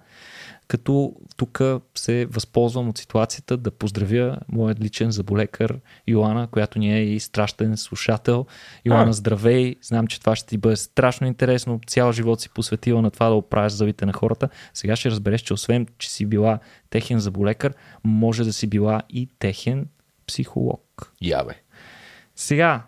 като 0.68 1.12
тук 1.36 1.60
се 1.94 2.26
възползвам 2.26 2.88
от 2.88 2.98
ситуацията 2.98 3.56
да 3.56 3.70
поздравя 3.70 4.38
моят 4.48 4.80
личен 4.80 5.10
заболекар 5.10 5.78
Йоана, 6.08 6.46
която 6.46 6.78
ни 6.78 6.96
е 6.96 7.04
и 7.04 7.20
страшен 7.20 7.76
слушател. 7.76 8.46
Йоана, 8.84 9.10
А. 9.10 9.12
здравей! 9.12 9.74
Знам, 9.82 10.06
че 10.06 10.20
това 10.20 10.36
ще 10.36 10.48
ти 10.48 10.58
бъде 10.58 10.76
страшно 10.76 11.26
интересно. 11.26 11.80
Цял 11.86 12.12
живот 12.12 12.40
си 12.40 12.48
посветила 12.48 13.02
на 13.02 13.10
това 13.10 13.28
да 13.28 13.34
оправяш 13.34 13.72
зъбите 13.72 14.06
на 14.06 14.12
хората. 14.12 14.48
Сега 14.74 14.96
ще 14.96 15.10
разбереш, 15.10 15.40
че 15.40 15.54
освен, 15.54 15.86
че 15.98 16.10
си 16.10 16.26
била 16.26 16.58
техен 16.90 17.18
заболекар, 17.18 17.74
може 18.04 18.44
да 18.44 18.52
си 18.52 18.66
била 18.66 19.02
и 19.10 19.28
техен 19.38 19.86
психолог. 20.26 21.12
Ябе. 21.20 21.54
Сега, 22.36 22.82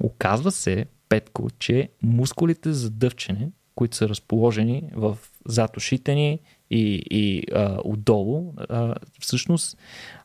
оказва 0.00 0.52
се, 0.52 0.86
Петко, 1.08 1.50
че 1.58 1.88
мускулите 2.02 2.72
за 2.72 2.90
дъвчене, 2.90 3.50
които 3.74 3.96
са 3.96 4.08
разположени 4.08 4.82
в 4.94 5.18
зад 5.46 5.76
ушите 5.76 6.14
ни 6.14 6.40
и, 6.70 7.02
и 7.10 7.44
а, 7.54 7.78
отдолу, 7.84 8.52
а, 8.68 8.94
всъщност 9.20 9.78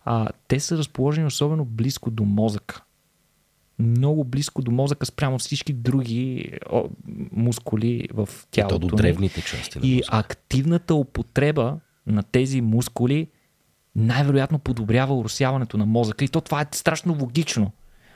а, 0.05 0.29
те 0.47 0.59
са 0.59 0.77
разположени 0.77 1.27
особено 1.27 1.65
близко 1.65 2.11
до 2.11 2.23
мозъка. 2.23 2.83
Много 3.79 4.23
близко 4.23 4.61
до 4.61 4.71
мозъка 4.71 5.05
спрямо 5.05 5.39
всички 5.39 5.73
други 5.73 6.51
о, 6.71 6.89
мускули 7.31 8.07
в 8.13 8.29
И 8.43 8.47
тялото. 8.51 8.79
то 8.79 8.87
до 8.87 8.95
ни. 8.95 9.01
древните 9.01 9.41
части 9.41 9.79
на 9.79 9.85
И 9.85 10.01
активната 10.07 10.95
употреба 10.95 11.79
на 12.07 12.23
тези 12.23 12.61
мускули 12.61 13.27
най-вероятно 13.95 14.59
подобрява 14.59 15.17
уросяването 15.17 15.77
на 15.77 15.85
мозъка. 15.85 16.25
И 16.25 16.27
то 16.27 16.41
това 16.41 16.61
е 16.61 16.65
страшно 16.71 17.17
логично. 17.21 17.71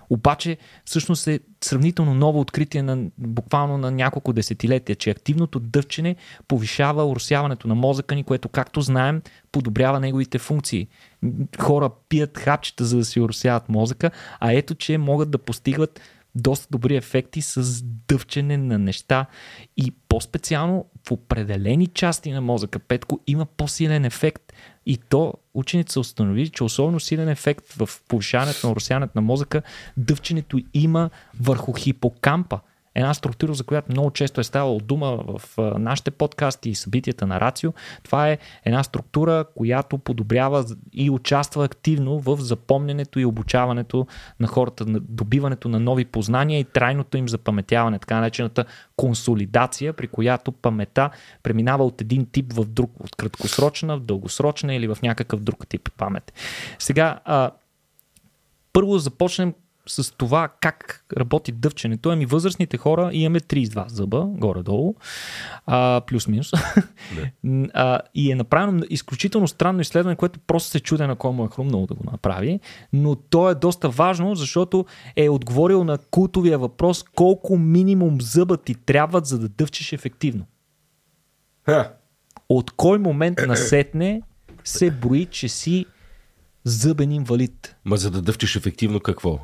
Обаче, 0.10 0.58
всъщност 0.86 1.28
е 1.28 1.39
сравнително 1.63 2.13
ново 2.13 2.39
откритие 2.39 2.84
на 2.84 3.10
буквално 3.17 3.78
на 3.78 3.91
няколко 3.91 4.34
десетилетия, 4.34 4.96
че 4.96 5.10
активното 5.10 5.60
дъвчене 5.60 6.15
повишава 6.48 7.06
уросяването 7.06 7.67
на 7.67 7.76
мозъка 7.76 8.15
ни, 8.15 8.24
което, 8.24 8.50
както 8.50 8.82
знаем, 8.82 9.22
подобрява 9.52 10.00
неговите 10.00 10.38
функции. 10.38 10.88
Хора 11.60 11.89
пият 12.10 12.38
хапчета, 12.38 12.86
за 12.86 12.98
да 12.98 13.06
си 13.06 13.20
уросяват 13.20 13.70
мозъка, 13.70 14.12
а 14.39 14.54
ето, 14.54 14.76
че 14.76 14.98
могат 14.98 15.32
да 15.32 15.38
постигат 15.38 16.02
доста 16.36 16.68
добри 16.72 16.95
ефекти 16.95 17.41
с 17.41 17.84
дъвчене 17.84 18.58
на 18.58 18.78
неща 18.78 19.26
и 19.78 19.91
по-специално 20.10 20.86
в 21.08 21.12
определени 21.12 21.88
части 21.88 22.32
на 22.32 22.41
мозъка, 22.41 22.80
Петко, 22.80 23.20
има 23.28 23.45
по-силен 23.45 24.05
ефект. 24.05 24.53
И 24.89 24.97
то 24.97 25.33
учените 25.53 25.91
са 25.91 25.99
установили, 25.99 26.49
че 26.49 26.63
особено 26.63 26.99
силен 26.99 27.29
ефект 27.29 27.73
в 27.73 27.89
повишаването 28.07 28.67
на 28.67 28.71
уросяването 28.71 29.11
на 29.15 29.21
мозъка, 29.21 29.61
дъвченето 29.97 30.59
има 30.73 31.09
върху 31.41 31.73
хипокампа 31.73 32.59
една 32.98 33.14
структура, 33.14 33.54
за 33.54 33.64
която 33.64 33.91
много 33.91 34.12
често 34.12 34.41
е 34.41 34.43
ставало 34.43 34.80
дума 34.80 35.20
в 35.28 35.41
нашите 35.58 36.12
подкасти 36.12 36.70
и 36.70 36.76
събитията 36.76 37.28
на 37.28 37.39
Рацио. 37.39 37.74
Това 38.04 38.30
е 38.30 38.38
една 38.66 38.84
структура, 38.84 39.45
която 39.56 39.98
подобрява 39.98 40.66
и 40.93 41.10
участва 41.10 41.66
активно 41.66 42.20
в 42.20 42.38
запомненето 42.41 43.20
и 43.20 43.26
обучаването 43.26 44.08
на 44.39 44.48
хората, 44.48 44.86
на 44.86 45.00
добиването 45.00 45.70
на 45.70 45.80
нови 45.80 46.06
познания 46.06 46.60
и 46.60 46.64
трайното 46.64 47.18
им 47.18 47.30
запаметяване, 47.30 48.00
така 48.00 48.16
наречената 48.16 48.66
консолидация, 48.95 49.93
при 49.93 50.08
която 50.08 50.52
памета 50.52 51.10
преминава 51.43 51.86
от 51.86 52.02
един 52.02 52.26
тип 52.26 52.54
в 52.54 52.66
друг, 52.66 52.91
от 53.00 53.16
краткосрочна 53.16 53.98
в 53.98 54.02
дългосрочна 54.02 54.76
или 54.76 54.88
в 54.88 54.98
някакъв 55.04 55.39
друг 55.39 55.68
тип 55.68 55.89
памет. 55.98 56.34
Сега, 56.80 57.20
а, 57.26 57.52
първо 58.74 58.98
започнем 58.98 59.54
с 59.88 60.11
това 60.17 60.49
как 60.61 61.05
работи 61.17 61.51
дъвченето. 61.51 62.09
Ами 62.09 62.25
възрастните 62.25 62.77
хора 62.77 63.09
имаме 63.13 63.39
32 63.39 63.88
зъба, 63.88 64.25
горе-долу, 64.27 64.95
а, 65.65 66.01
плюс-минус. 66.07 66.51
а, 67.73 67.99
и 68.15 68.31
е 68.31 68.35
направено 68.35 68.83
изключително 68.89 69.47
странно 69.47 69.81
изследване, 69.81 70.15
което 70.15 70.39
просто 70.39 70.69
се 70.69 70.79
чуде 70.79 71.07
на 71.07 71.15
кой 71.15 71.31
му 71.31 71.45
е 71.45 71.49
хрумнало 71.55 71.85
да 71.85 71.93
го 71.93 72.03
направи. 72.11 72.59
Но 72.93 73.15
то 73.15 73.49
е 73.49 73.55
доста 73.55 73.89
важно, 73.89 74.35
защото 74.35 74.85
е 75.15 75.29
отговорил 75.29 75.83
на 75.83 75.97
култовия 75.97 76.59
въпрос 76.59 77.03
колко 77.15 77.57
минимум 77.57 78.21
зъба 78.21 78.57
ти 78.57 78.75
трябват, 78.75 79.25
за 79.25 79.39
да 79.39 79.49
дъвчеш 79.49 79.93
ефективно. 79.93 80.45
Ха. 81.65 81.93
От 82.49 82.71
кой 82.71 82.97
момент 82.97 83.38
насетне 83.47 84.21
се 84.63 84.91
брои, 84.91 85.25
че 85.25 85.49
си 85.49 85.85
зъбен 86.63 87.11
инвалид? 87.11 87.75
Ма 87.85 87.97
за 87.97 88.11
да 88.11 88.21
дъвчеш 88.21 88.55
ефективно 88.55 88.99
какво? 88.99 89.39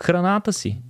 Храната 0.00 0.52
си. 0.52 0.82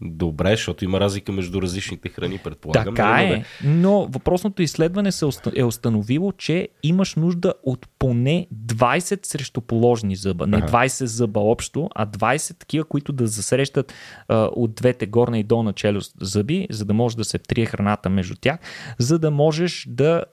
Добре, 0.00 0.50
защото 0.50 0.84
има 0.84 1.00
разлика 1.00 1.32
между 1.32 1.62
различните 1.62 2.08
храни, 2.08 2.38
предполагам. 2.38 2.94
Така 2.94 3.22
е, 3.22 3.44
но 3.64 4.06
въпросното 4.06 4.62
изследване 4.62 5.10
е 5.56 5.64
установило, 5.64 6.32
че 6.32 6.68
имаш 6.82 7.14
нужда 7.14 7.54
от 7.62 7.88
поне 7.98 8.46
20 8.54 9.26
срещу 9.26 9.60
положни 9.60 10.16
зъба. 10.16 10.46
Не 10.46 10.62
20 10.62 11.04
зъба 11.04 11.40
общо, 11.40 11.90
а 11.94 12.06
20 12.06 12.58
такива, 12.58 12.84
които 12.84 13.12
да 13.12 13.26
засрещат 13.26 13.92
а, 14.28 14.36
от 14.52 14.74
двете 14.74 15.06
горна 15.06 15.38
и 15.38 15.42
долна 15.42 15.72
челюст 15.72 16.14
зъби, 16.20 16.66
за 16.70 16.84
да 16.84 16.94
може 16.94 17.16
да 17.16 17.24
се 17.24 17.38
трие 17.38 17.66
храната 17.66 18.10
между 18.10 18.34
тях, 18.40 18.58
за 18.98 19.18
да 19.18 19.30
можеш 19.30 19.86
да, 19.88 20.24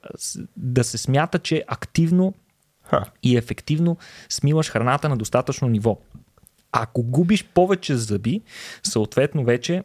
да 0.56 0.84
се 0.84 0.98
смята, 0.98 1.38
че 1.38 1.64
активно 1.68 2.34
Ха. 2.82 3.04
и 3.22 3.36
ефективно 3.36 3.96
смиваш 4.28 4.70
храната 4.70 5.08
на 5.08 5.16
достатъчно 5.16 5.68
ниво. 5.68 5.98
Ако 6.72 7.02
губиш 7.02 7.44
повече 7.44 7.96
зъби, 7.96 8.42
съответно 8.82 9.44
вече 9.44 9.82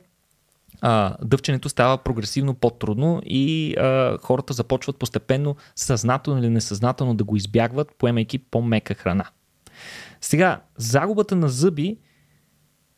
а, 0.82 1.16
дъвченето 1.22 1.70
става 1.70 1.98
прогресивно 1.98 2.54
по-трудно 2.54 3.22
и 3.26 3.76
а, 3.78 4.18
хората 4.18 4.54
започват 4.54 4.98
постепенно 4.98 5.56
съзнателно 5.76 6.40
или 6.40 6.50
несъзнателно 6.50 7.16
да 7.16 7.24
го 7.24 7.36
избягват, 7.36 7.96
поемайки 7.98 8.38
по-мека 8.38 8.94
храна. 8.94 9.26
Сега, 10.22 10.62
загубата 10.78 11.36
на 11.36 11.50
зъби 11.50 11.98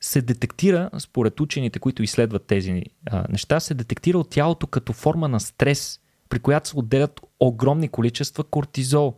се 0.01 0.21
детектира, 0.21 0.89
според 0.99 1.39
учените, 1.39 1.79
които 1.79 2.03
изследват 2.03 2.45
тези 2.45 2.83
а, 3.05 3.25
неща, 3.29 3.59
се 3.59 3.73
детектира 3.73 4.17
от 4.17 4.29
тялото 4.29 4.67
като 4.67 4.93
форма 4.93 5.27
на 5.27 5.39
стрес, 5.39 5.99
при 6.29 6.39
която 6.39 6.69
се 6.69 6.77
отделят 6.77 7.21
огромни 7.39 7.89
количества 7.89 8.43
кортизол. 8.43 9.15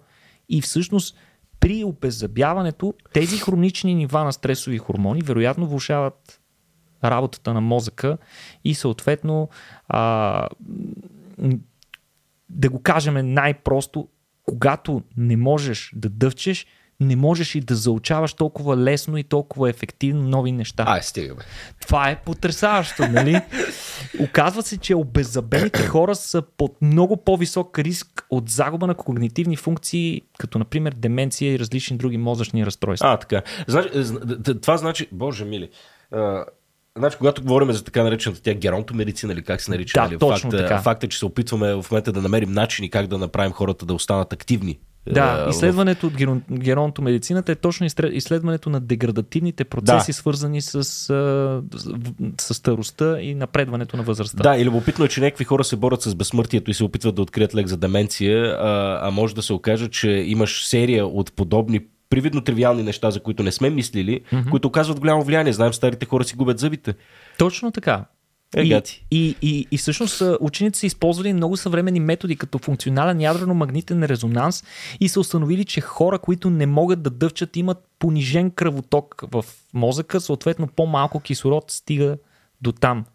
И 0.50 0.62
всъщност 0.62 1.18
при 1.62 1.84
обеззъбяването 1.84 2.94
тези 3.14 3.38
хронични 3.38 3.96
нива 3.96 4.24
на 4.24 4.34
стресови 4.34 4.78
хормони 4.78 5.22
вероятно 5.22 5.68
влушават 5.68 6.42
работата 7.04 7.54
на 7.54 7.62
мозъка 7.62 8.18
и 8.64 8.76
съответно 8.76 9.50
а, 9.88 10.48
да 12.50 12.70
го 12.70 12.82
кажем 12.82 13.34
най-просто, 13.34 14.08
когато 14.44 15.02
не 15.18 15.38
можеш 15.38 15.94
да 15.96 16.10
дъвчеш, 16.10 16.66
не 17.02 17.16
можеш 17.16 17.56
и 17.56 17.60
да 17.60 17.76
заучаваш 17.76 18.34
толкова 18.34 18.78
лесно 18.78 19.18
и 19.18 19.24
толкова 19.24 19.70
ефективно 19.70 20.22
нови 20.22 20.52
неща. 20.52 20.84
Ай, 20.88 21.02
стига 21.04 21.36
бе. 21.36 21.42
Това 21.82 22.10
е 22.10 22.16
потрясаващо, 22.16 23.08
нали? 23.08 23.42
Оказва 24.20 24.64
се, 24.64 24.78
че 24.78 24.96
обеззабените 24.96 25.88
хора 25.88 26.16
са 26.16 26.42
под 26.58 26.82
много 26.82 27.18
по-висок 27.18 27.80
риск 27.80 28.26
от 28.30 28.50
загуба 28.50 28.88
на 28.88 28.96
когнитивни 28.96 29.56
функции, 29.56 30.22
като 30.40 30.60
например 30.60 30.94
деменция 30.94 31.54
и 31.54 31.60
различни 31.60 31.98
други 31.98 32.18
мозъчни 32.18 32.66
разстройства. 32.66 33.10
А, 33.10 33.18
така. 33.18 33.42
Значи, 33.68 33.90
това 34.62 34.78
значи, 34.78 35.08
боже 35.12 35.46
мили, 35.46 35.70
Значи, 36.98 37.18
когато 37.18 37.42
говорим 37.42 37.72
за 37.72 37.84
така 37.84 38.04
наречената 38.04 38.42
тя 38.42 38.54
геронтомедицина 38.54 39.34
или 39.34 39.44
как 39.44 39.62
се 39.62 39.72
нарича, 39.72 40.00
да, 40.00 40.04
нали? 40.04 40.20
точно 40.20 40.52
факт, 40.52 40.64
така. 40.64 40.82
факт 40.82 41.04
е, 41.04 41.08
че 41.08 41.20
се 41.20 41.26
опитваме 41.26 41.74
в 41.74 41.86
момента 41.92 42.12
да 42.12 42.22
намерим 42.22 42.52
начини 42.52 42.90
как 42.90 43.08
да 43.08 43.18
направим 43.18 43.52
хората 43.52 43.86
да 43.86 43.94
останат 43.94 44.34
активни 44.34 44.80
да, 45.10 45.48
изследването 45.50 46.08
от 46.08 46.14
геронтомедицината 46.52 47.52
е 47.52 47.56
точно 47.56 47.88
изследването 48.12 48.70
на 48.70 48.80
деградативните 48.80 49.64
процеси, 49.64 50.12
да. 50.12 50.14
свързани 50.14 50.62
с, 50.62 50.84
с, 50.84 51.64
с 52.42 52.54
старостта 52.54 53.22
и 53.22 53.36
напредването 53.36 53.98
на 53.98 54.04
възрастта. 54.04 54.44
Да, 54.44 54.58
и 54.58 54.66
любопитно 54.66 55.06
е, 55.06 55.08
че 55.08 55.22
някакви 55.22 55.46
хора 55.46 55.64
се 55.64 55.76
борят 55.76 56.02
с 56.02 56.16
безсмъртието 56.16 56.72
и 56.72 56.74
се 56.74 56.84
опитват 56.84 57.16
да 57.16 57.22
открият 57.22 57.56
лек 57.56 57.68
за 57.68 57.78
деменция, 57.78 58.46
а, 58.46 59.00
а 59.08 59.12
може 59.12 59.36
да 59.36 59.42
се 59.42 59.54
окаже, 59.54 59.88
че 59.88 60.10
имаш 60.10 60.68
серия 60.68 61.08
от 61.08 61.34
подобни 61.34 61.80
привидно 62.10 62.42
тривиални 62.42 62.84
неща, 62.84 63.12
за 63.12 63.20
които 63.20 63.44
не 63.44 63.52
сме 63.52 63.70
мислили, 63.70 64.22
mm-hmm. 64.22 64.50
които 64.50 64.68
оказват 64.68 65.00
голямо 65.00 65.24
влияние. 65.24 65.54
Знаем, 65.54 65.74
старите 65.74 66.06
хора 66.06 66.24
си 66.24 66.36
губят 66.36 66.60
зъбите. 66.60 66.94
Точно 67.38 67.72
така. 67.72 68.06
Е, 68.56 68.62
и, 68.62 68.82
и, 69.12 69.36
и, 69.42 69.68
и 69.72 69.78
всъщност 69.78 70.24
учените 70.40 70.80
са 70.80 70.86
използвали 70.86 71.34
много 71.34 71.58
съвременни 71.58 72.00
методи, 72.00 72.36
като 72.36 72.58
функционален 72.58 73.18
ядрено-магнитен 73.18 74.06
резонанс 74.06 74.64
и 75.00 75.10
са 75.10 75.20
установили, 75.20 75.66
че 75.66 75.82
хора, 75.82 76.20
които 76.20 76.50
не 76.50 76.66
могат 76.66 77.02
да 77.02 77.10
дъвчат, 77.10 77.58
имат 77.58 77.78
понижен 78.00 78.52
кръвоток 78.52 79.24
в 79.32 79.46
мозъка, 79.74 80.22
съответно 80.22 80.68
по-малко 80.68 81.20
кислород 81.20 81.72
стига 81.72 82.18
до 82.62 82.72
там. 82.72 83.06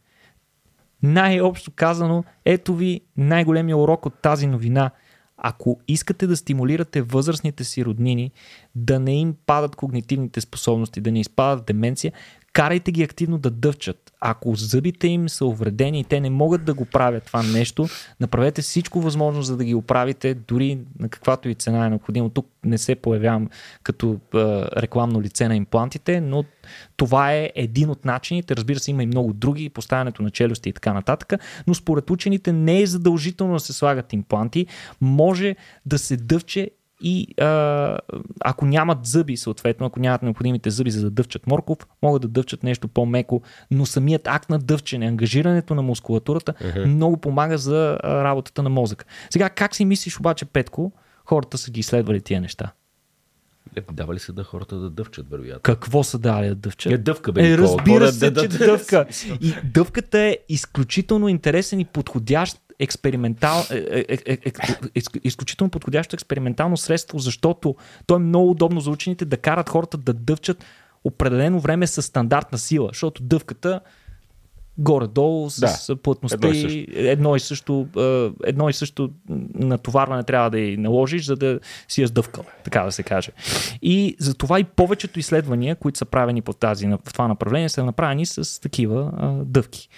Най-общо 1.02 1.70
казано, 1.74 2.24
ето 2.44 2.74
ви 2.74 3.00
най-големия 3.16 3.76
урок 3.76 4.06
от 4.06 4.14
тази 4.14 4.46
новина. 4.46 4.90
Ако 5.36 5.80
искате 5.88 6.26
да 6.26 6.36
стимулирате 6.36 7.02
възрастните 7.02 7.64
си 7.64 7.84
роднини 7.84 8.30
да 8.74 9.00
не 9.00 9.20
им 9.20 9.34
падат 9.46 9.76
когнитивните 9.76 10.40
способности, 10.40 11.00
да 11.00 11.12
не 11.12 11.20
изпадат 11.20 11.66
деменция, 11.66 12.12
карайте 12.56 12.92
ги 12.92 13.02
активно 13.02 13.38
да 13.38 13.50
дъвчат. 13.50 14.12
Ако 14.20 14.54
зъбите 14.54 15.08
им 15.08 15.28
са 15.28 15.46
увредени 15.46 16.00
и 16.00 16.04
те 16.04 16.20
не 16.20 16.30
могат 16.30 16.64
да 16.64 16.74
го 16.74 16.84
правят 16.84 17.24
това 17.24 17.42
нещо, 17.42 17.88
направете 18.20 18.62
всичко 18.62 19.00
възможно, 19.00 19.42
за 19.42 19.56
да 19.56 19.64
ги 19.64 19.74
оправите, 19.74 20.34
дори 20.34 20.78
на 20.98 21.08
каквато 21.08 21.48
и 21.48 21.54
цена 21.54 21.86
е 21.86 21.90
необходимо. 21.90 22.28
Тук 22.28 22.46
не 22.64 22.78
се 22.78 22.94
появявам 22.94 23.48
като 23.82 24.12
е, 24.12 24.38
рекламно 24.76 25.22
лице 25.22 25.48
на 25.48 25.56
имплантите, 25.56 26.20
но 26.20 26.44
това 26.96 27.32
е 27.32 27.50
един 27.54 27.90
от 27.90 28.04
начините. 28.04 28.56
Разбира 28.56 28.78
се, 28.78 28.90
има 28.90 29.02
и 29.02 29.06
много 29.06 29.32
други, 29.32 29.68
поставянето 29.68 30.22
на 30.22 30.30
челюсти 30.30 30.68
и 30.68 30.72
така 30.72 30.92
нататък, 30.92 31.32
но 31.66 31.74
според 31.74 32.10
учените 32.10 32.52
не 32.52 32.82
е 32.82 32.86
задължително 32.86 33.52
да 33.52 33.60
се 33.60 33.72
слагат 33.72 34.12
импланти. 34.12 34.66
Може 35.00 35.56
да 35.86 35.98
се 35.98 36.16
дъвче 36.16 36.70
и 37.00 37.34
а, 37.40 37.98
ако 38.40 38.66
нямат 38.66 39.06
зъби, 39.06 39.36
съответно, 39.36 39.86
ако 39.86 40.00
нямат 40.00 40.22
необходимите 40.22 40.70
зъби 40.70 40.90
за 40.90 41.02
да 41.02 41.10
дъвчат 41.10 41.46
морков, 41.46 41.78
могат 42.02 42.22
да 42.22 42.28
дъвчат 42.28 42.62
нещо 42.62 42.88
по-меко, 42.88 43.42
но 43.70 43.86
самият 43.86 44.22
акт 44.26 44.50
на 44.50 44.58
дъвчене, 44.58 45.06
ангажирането 45.06 45.74
на 45.74 45.82
мускулатурата 45.82 46.52
uh-huh. 46.52 46.84
много 46.84 47.16
помага 47.16 47.58
за 47.58 47.98
работата 48.04 48.62
на 48.62 48.68
мозъка. 48.68 49.04
Сега, 49.30 49.48
как 49.48 49.74
си 49.74 49.84
мислиш 49.84 50.18
обаче, 50.18 50.44
Петко, 50.44 50.92
хората 51.24 51.58
са 51.58 51.70
ги 51.70 51.80
изследвали 51.80 52.20
тия 52.20 52.40
неща? 52.40 52.72
Е, 53.76 53.82
дава 53.92 54.14
ли 54.14 54.18
се 54.18 54.32
да 54.32 54.44
хората 54.44 54.76
да 54.76 54.90
дъвчат, 54.90 55.30
вероятно? 55.30 55.60
Какво 55.62 56.02
са 56.02 56.18
дали 56.18 56.48
да 56.48 56.54
дъвчат? 56.54 56.92
Е, 56.92 56.98
дъвка, 56.98 57.32
бе, 57.32 57.52
е, 57.52 57.58
разбира 57.58 58.12
се, 58.12 58.34
че 58.34 58.48
дъвка. 58.48 59.06
И 59.40 59.54
дъвката 59.64 60.18
е 60.18 60.38
изключително 60.48 61.28
интересен 61.28 61.80
и 61.80 61.84
подходящ 61.84 62.60
експериментал, 62.78 63.64
е, 63.70 63.76
е, 63.76 64.04
е, 64.08 64.16
е, 64.26 64.38
е, 64.44 64.52
е, 64.94 65.02
изключително 65.24 65.70
подходящо 65.70 66.16
експериментално 66.16 66.76
средство, 66.76 67.18
защото 67.18 67.76
то 68.06 68.16
е 68.16 68.18
много 68.18 68.50
удобно 68.50 68.80
за 68.80 68.90
учените 68.90 69.24
да 69.24 69.36
карат 69.36 69.68
хората 69.68 69.96
да 69.96 70.12
дъвчат 70.12 70.64
определено 71.04 71.60
време 71.60 71.86
с 71.86 72.02
стандартна 72.02 72.58
сила, 72.58 72.88
защото 72.88 73.22
дъвката 73.22 73.80
горе-долу 74.78 75.50
с 75.50 75.86
да, 75.88 75.96
плътността 75.96 76.48
едно 76.48 76.70
и, 76.70 76.86
едно 76.94 77.36
и, 77.36 77.40
също, 77.40 77.86
едно 78.44 78.68
и 78.68 78.72
също 78.72 79.10
натоварване 79.54 80.22
трябва 80.22 80.50
да 80.50 80.58
й 80.58 80.76
наложиш, 80.76 81.26
за 81.26 81.36
да 81.36 81.60
си 81.88 82.02
я 82.02 82.08
сдъвкал, 82.08 82.44
така 82.64 82.82
да 82.82 82.92
се 82.92 83.02
каже. 83.02 83.30
И 83.82 84.16
затова 84.18 84.60
и 84.60 84.64
повечето 84.64 85.18
изследвания, 85.18 85.76
които 85.76 85.98
са 85.98 86.04
правени 86.04 86.42
по 86.42 86.52
тази, 86.52 86.86
в 86.86 87.12
това 87.12 87.28
направление, 87.28 87.68
са 87.68 87.84
направени 87.84 88.26
с 88.26 88.60
такива 88.60 89.12
а, 89.16 89.28
дъвки. 89.28 89.88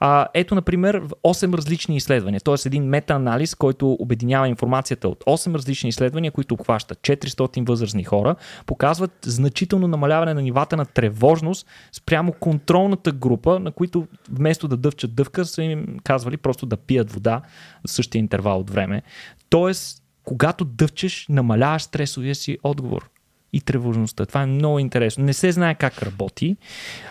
А, 0.00 0.26
ето, 0.34 0.54
например, 0.54 1.02
8 1.02 1.56
различни 1.56 1.96
изследвания, 1.96 2.40
т.е. 2.40 2.54
един 2.66 2.84
метаанализ, 2.84 3.54
който 3.54 3.92
обединява 3.92 4.48
информацията 4.48 5.08
от 5.08 5.24
8 5.24 5.54
различни 5.54 5.88
изследвания, 5.88 6.32
които 6.32 6.54
обхващат 6.54 6.98
400 6.98 7.68
възрастни 7.68 8.04
хора, 8.04 8.36
показват 8.66 9.12
значително 9.22 9.88
намаляване 9.88 10.34
на 10.34 10.42
нивата 10.42 10.76
на 10.76 10.84
тревожност 10.84 11.66
спрямо 11.92 12.32
контролната 12.32 13.12
група, 13.12 13.58
на 13.58 13.72
които 13.72 14.06
вместо 14.32 14.68
да 14.68 14.76
дъвчат 14.76 15.14
дъвка, 15.14 15.44
са 15.44 15.62
им 15.62 15.98
казвали 16.04 16.36
просто 16.36 16.66
да 16.66 16.76
пият 16.76 17.12
вода 17.12 17.42
в 17.86 17.90
същия 17.90 18.20
интервал 18.20 18.60
от 18.60 18.70
време. 18.70 19.02
Тоест, 19.50 20.02
когато 20.24 20.64
дъвчеш, 20.64 21.26
намаляваш 21.28 21.82
стресовия 21.82 22.34
си 22.34 22.58
отговор 22.62 23.10
и 23.52 23.60
тревожността. 23.60 24.26
Това 24.26 24.42
е 24.42 24.46
много 24.46 24.78
интересно. 24.78 25.24
Не 25.24 25.32
се 25.32 25.52
знае 25.52 25.74
как 25.74 26.02
работи. 26.02 26.56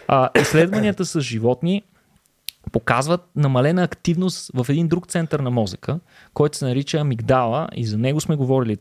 А, 0.07 0.30
изследванията 0.41 1.05
с 1.05 1.22
животни 1.22 1.84
показват 2.72 3.22
намалена 3.36 3.84
активност 3.84 4.51
в 4.53 4.65
един 4.70 4.88
друг 4.88 5.07
център 5.07 5.39
на 5.39 5.51
мозъка, 5.51 5.99
който 6.34 6.57
се 6.57 6.65
нарича 6.65 6.97
амигдала 6.97 7.68
и 7.76 7.86
за 7.86 7.97
него 7.97 8.22
сме 8.22 8.36
говорили, 8.36 8.78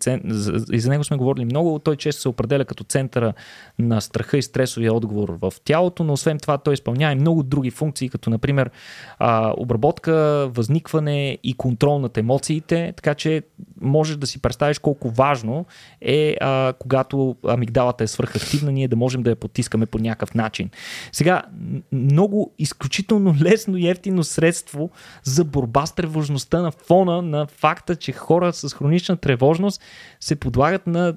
и 0.72 0.80
за 0.80 0.90
него 0.90 1.04
сме 1.04 1.16
говорили 1.16 1.44
много. 1.44 1.78
Той 1.78 1.96
често 1.96 2.22
се 2.22 2.28
определя 2.28 2.64
като 2.64 2.84
центъра 2.84 3.32
на 3.78 4.00
страха 4.00 4.38
и 4.38 4.42
стресовия 4.42 4.94
отговор 4.94 5.38
в 5.40 5.52
тялото, 5.64 6.04
но 6.04 6.12
освен 6.12 6.38
това 6.38 6.58
той 6.58 6.74
изпълнява 6.74 7.12
и 7.12 7.16
много 7.16 7.42
други 7.42 7.70
функции, 7.70 8.08
като 8.08 8.30
например 8.30 8.70
обработка, 9.56 10.12
възникване 10.52 11.38
и 11.44 11.54
контрол 11.54 11.98
над 11.98 12.18
емоциите, 12.18 12.92
така 12.96 13.14
че 13.14 13.42
можеш 13.80 14.16
да 14.16 14.26
си 14.26 14.42
представиш 14.42 14.78
колко 14.78 15.10
важно 15.10 15.66
е 16.00 16.36
когато 16.78 17.36
амигдалата 17.46 18.04
е 18.04 18.06
свръхактивна, 18.06 18.72
ние 18.72 18.88
да 18.88 18.96
можем 18.96 19.22
да 19.22 19.30
я 19.30 19.36
потискаме 19.36 19.86
по 19.86 19.98
някакъв 19.98 20.34
начин. 20.34 20.70
Сега, 21.12 21.42
много 21.92 22.52
изключително 22.58 23.34
лесно 23.42 23.75
единствено 23.76 23.86
и 23.86 23.88
ефтино 23.88 24.24
средство 24.24 24.90
за 25.24 25.44
борба 25.44 25.86
с 25.86 25.94
тревожността 25.94 26.62
на 26.62 26.70
фона 26.70 27.22
на 27.22 27.46
факта, 27.46 27.96
че 27.96 28.12
хора 28.12 28.52
с 28.52 28.74
хронична 28.74 29.16
тревожност 29.16 29.80
се 30.20 30.36
подлагат 30.36 30.86
на 30.86 31.16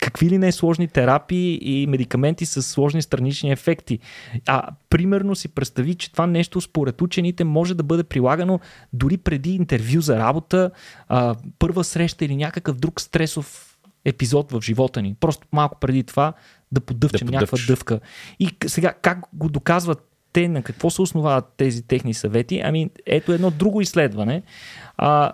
какви 0.00 0.30
ли 0.30 0.38
не 0.38 0.52
сложни 0.52 0.88
терапии 0.88 1.58
и 1.62 1.86
медикаменти 1.86 2.46
с 2.46 2.62
сложни 2.62 3.02
странични 3.02 3.52
ефекти. 3.52 3.98
А 4.46 4.68
примерно 4.90 5.34
си 5.34 5.48
представи, 5.48 5.94
че 5.94 6.12
това 6.12 6.26
нещо 6.26 6.60
според 6.60 7.02
учените 7.02 7.44
може 7.44 7.74
да 7.74 7.82
бъде 7.82 8.04
прилагано 8.04 8.60
дори 8.92 9.16
преди 9.16 9.54
интервю 9.54 10.00
за 10.00 10.18
работа, 10.18 10.70
а, 11.08 11.34
първа 11.58 11.84
среща 11.84 12.24
или 12.24 12.36
някакъв 12.36 12.76
друг 12.76 13.00
стресов 13.00 13.78
епизод 14.04 14.52
в 14.52 14.60
живота 14.62 15.02
ни. 15.02 15.16
Просто 15.20 15.46
малко 15.52 15.80
преди 15.80 16.04
това 16.04 16.32
да 16.72 16.80
поддъвчем 16.80 17.26
да 17.26 17.32
някаква 17.32 17.58
дъвка. 17.66 18.00
И 18.38 18.48
сега 18.66 18.92
как 18.92 19.18
го 19.32 19.48
доказват 19.48 20.15
те 20.36 20.48
на 20.48 20.62
какво 20.62 20.90
се 20.90 21.02
основават 21.02 21.44
тези 21.56 21.82
техни 21.82 22.14
съвети? 22.14 22.60
Ами, 22.64 22.90
ето 23.06 23.32
едно 23.32 23.50
друго 23.50 23.80
изследване. 23.80 24.42
А, 24.96 25.32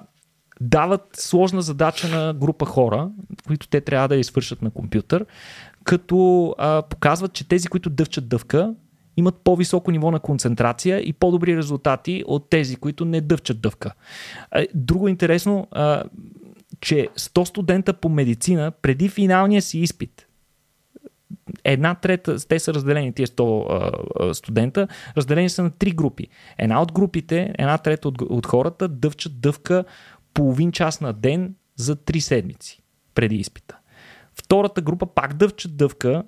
дават 0.60 1.08
сложна 1.14 1.62
задача 1.62 2.08
на 2.08 2.34
група 2.34 2.66
хора, 2.66 3.10
които 3.46 3.68
те 3.68 3.80
трябва 3.80 4.08
да 4.08 4.16
извършат 4.16 4.62
на 4.62 4.70
компютър, 4.70 5.26
като 5.84 6.54
а, 6.58 6.82
показват, 6.82 7.32
че 7.32 7.48
тези, 7.48 7.68
които 7.68 7.90
дъвчат 7.90 8.28
дъвка, 8.28 8.74
имат 9.16 9.34
по-високо 9.44 9.90
ниво 9.90 10.10
на 10.10 10.20
концентрация 10.20 11.00
и 11.00 11.12
по-добри 11.12 11.56
резултати 11.56 12.24
от 12.26 12.50
тези, 12.50 12.76
които 12.76 13.04
не 13.04 13.20
дъвчат 13.20 13.60
дъвка. 13.60 13.94
Друго 14.74 15.08
интересно, 15.08 15.66
а, 15.70 16.02
че 16.80 17.08
100 17.16 17.44
студента 17.44 17.92
по 17.92 18.08
медицина 18.08 18.72
преди 18.82 19.08
финалния 19.08 19.62
си 19.62 19.78
изпит 19.78 20.26
една 21.64 21.94
трета, 21.94 22.48
те 22.48 22.58
са 22.58 22.74
разделени, 22.74 23.12
тия 23.12 23.26
100 23.26 23.66
а, 24.20 24.34
студента, 24.34 24.88
разделени 25.16 25.48
са 25.48 25.62
на 25.62 25.70
три 25.70 25.90
групи. 25.90 26.28
Една 26.58 26.82
от 26.82 26.92
групите, 26.92 27.54
една 27.58 27.78
трета 27.78 28.08
от, 28.08 28.22
от 28.22 28.46
хората 28.46 28.88
дъвчат 28.88 29.40
дъвка 29.40 29.84
половин 30.34 30.72
час 30.72 31.00
на 31.00 31.12
ден 31.12 31.54
за 31.76 31.96
три 31.96 32.20
седмици 32.20 32.82
преди 33.14 33.36
изпита. 33.36 33.78
Втората 34.34 34.80
група 34.80 35.06
пак 35.06 35.34
дъвчат 35.34 35.76
дъвка, 35.76 36.22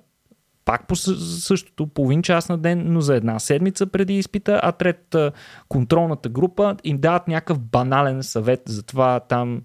пак 0.65 0.87
по 0.87 0.95
същото 0.95 1.87
половин 1.87 2.21
час 2.21 2.49
на 2.49 2.57
ден, 2.57 2.83
но 2.85 3.01
за 3.01 3.15
една 3.15 3.39
седмица 3.39 3.87
преди 3.87 4.17
изпита, 4.17 4.59
а 4.63 4.71
третата 4.71 5.31
контролната 5.69 6.29
група 6.29 6.75
им 6.83 6.97
дават 6.97 7.27
някакъв 7.27 7.59
банален 7.59 8.23
съвет 8.23 8.61
за 8.65 8.83
това 8.83 9.19
там 9.19 9.61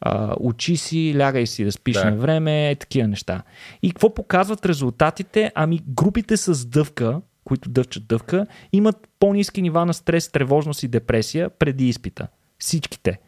а, 0.00 0.34
учи 0.40 0.76
си, 0.76 1.14
лягай 1.18 1.46
си 1.46 1.64
да 1.64 1.72
спиш 1.72 1.96
да. 1.96 2.04
на 2.04 2.16
време, 2.16 2.76
такива 2.80 3.08
неща. 3.08 3.42
И 3.82 3.90
какво 3.90 4.14
показват 4.14 4.66
резултатите? 4.66 5.52
Ами 5.54 5.80
групите 5.88 6.36
с 6.36 6.66
дъвка, 6.66 7.20
които 7.44 7.68
дъвчат 7.68 8.06
дъвка, 8.06 8.46
имат 8.72 9.08
по-низки 9.20 9.62
нива 9.62 9.86
на 9.86 9.94
стрес, 9.94 10.32
тревожност 10.32 10.82
и 10.82 10.88
депресия 10.88 11.50
преди 11.50 11.88
изпита. 11.88 12.28
Всичките. 12.58 13.18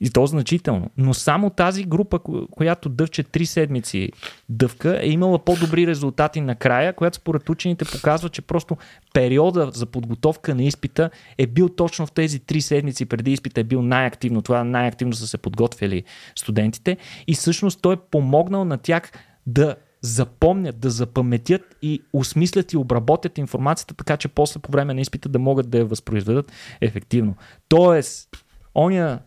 И 0.00 0.10
то 0.10 0.26
значително. 0.26 0.90
Но 0.96 1.14
само 1.14 1.50
тази 1.50 1.84
група, 1.84 2.18
която 2.50 2.88
дъвче 2.88 3.24
3 3.24 3.44
седмици 3.44 4.10
дъвка, 4.48 4.98
е 5.02 5.08
имала 5.08 5.38
по-добри 5.38 5.86
резултати 5.86 6.40
накрая, 6.40 6.92
която 6.92 7.16
според 7.16 7.48
учените 7.48 7.84
показва, 7.84 8.28
че 8.28 8.42
просто 8.42 8.76
периода 9.14 9.70
за 9.74 9.86
подготовка 9.86 10.54
на 10.54 10.62
изпита 10.62 11.10
е 11.38 11.46
бил 11.46 11.68
точно 11.68 12.06
в 12.06 12.12
тези 12.12 12.40
3 12.40 12.58
седмици 12.58 13.06
преди 13.06 13.32
изпита 13.32 13.60
е 13.60 13.64
бил 13.64 13.82
най-активно. 13.82 14.42
Това 14.42 14.64
най-активно 14.64 15.12
са 15.12 15.26
се 15.26 15.38
подготвили 15.38 16.04
студентите. 16.36 16.96
И 17.26 17.34
всъщност 17.34 17.82
той 17.82 17.94
е 17.94 17.98
помогнал 18.10 18.64
на 18.64 18.78
тях 18.78 19.12
да 19.46 19.76
запомнят, 20.00 20.80
да 20.80 20.90
запаметят 20.90 21.76
и 21.82 22.02
осмислят 22.12 22.72
и 22.72 22.76
обработят 22.76 23.38
информацията, 23.38 23.94
така 23.94 24.16
че 24.16 24.28
после 24.28 24.60
по 24.60 24.72
време 24.72 24.94
на 24.94 25.00
изпита 25.00 25.28
да 25.28 25.38
могат 25.38 25.70
да 25.70 25.78
я 25.78 25.84
възпроизведат 25.84 26.52
ефективно. 26.80 27.34
Тоест, 27.68 28.28
оня 28.74 29.18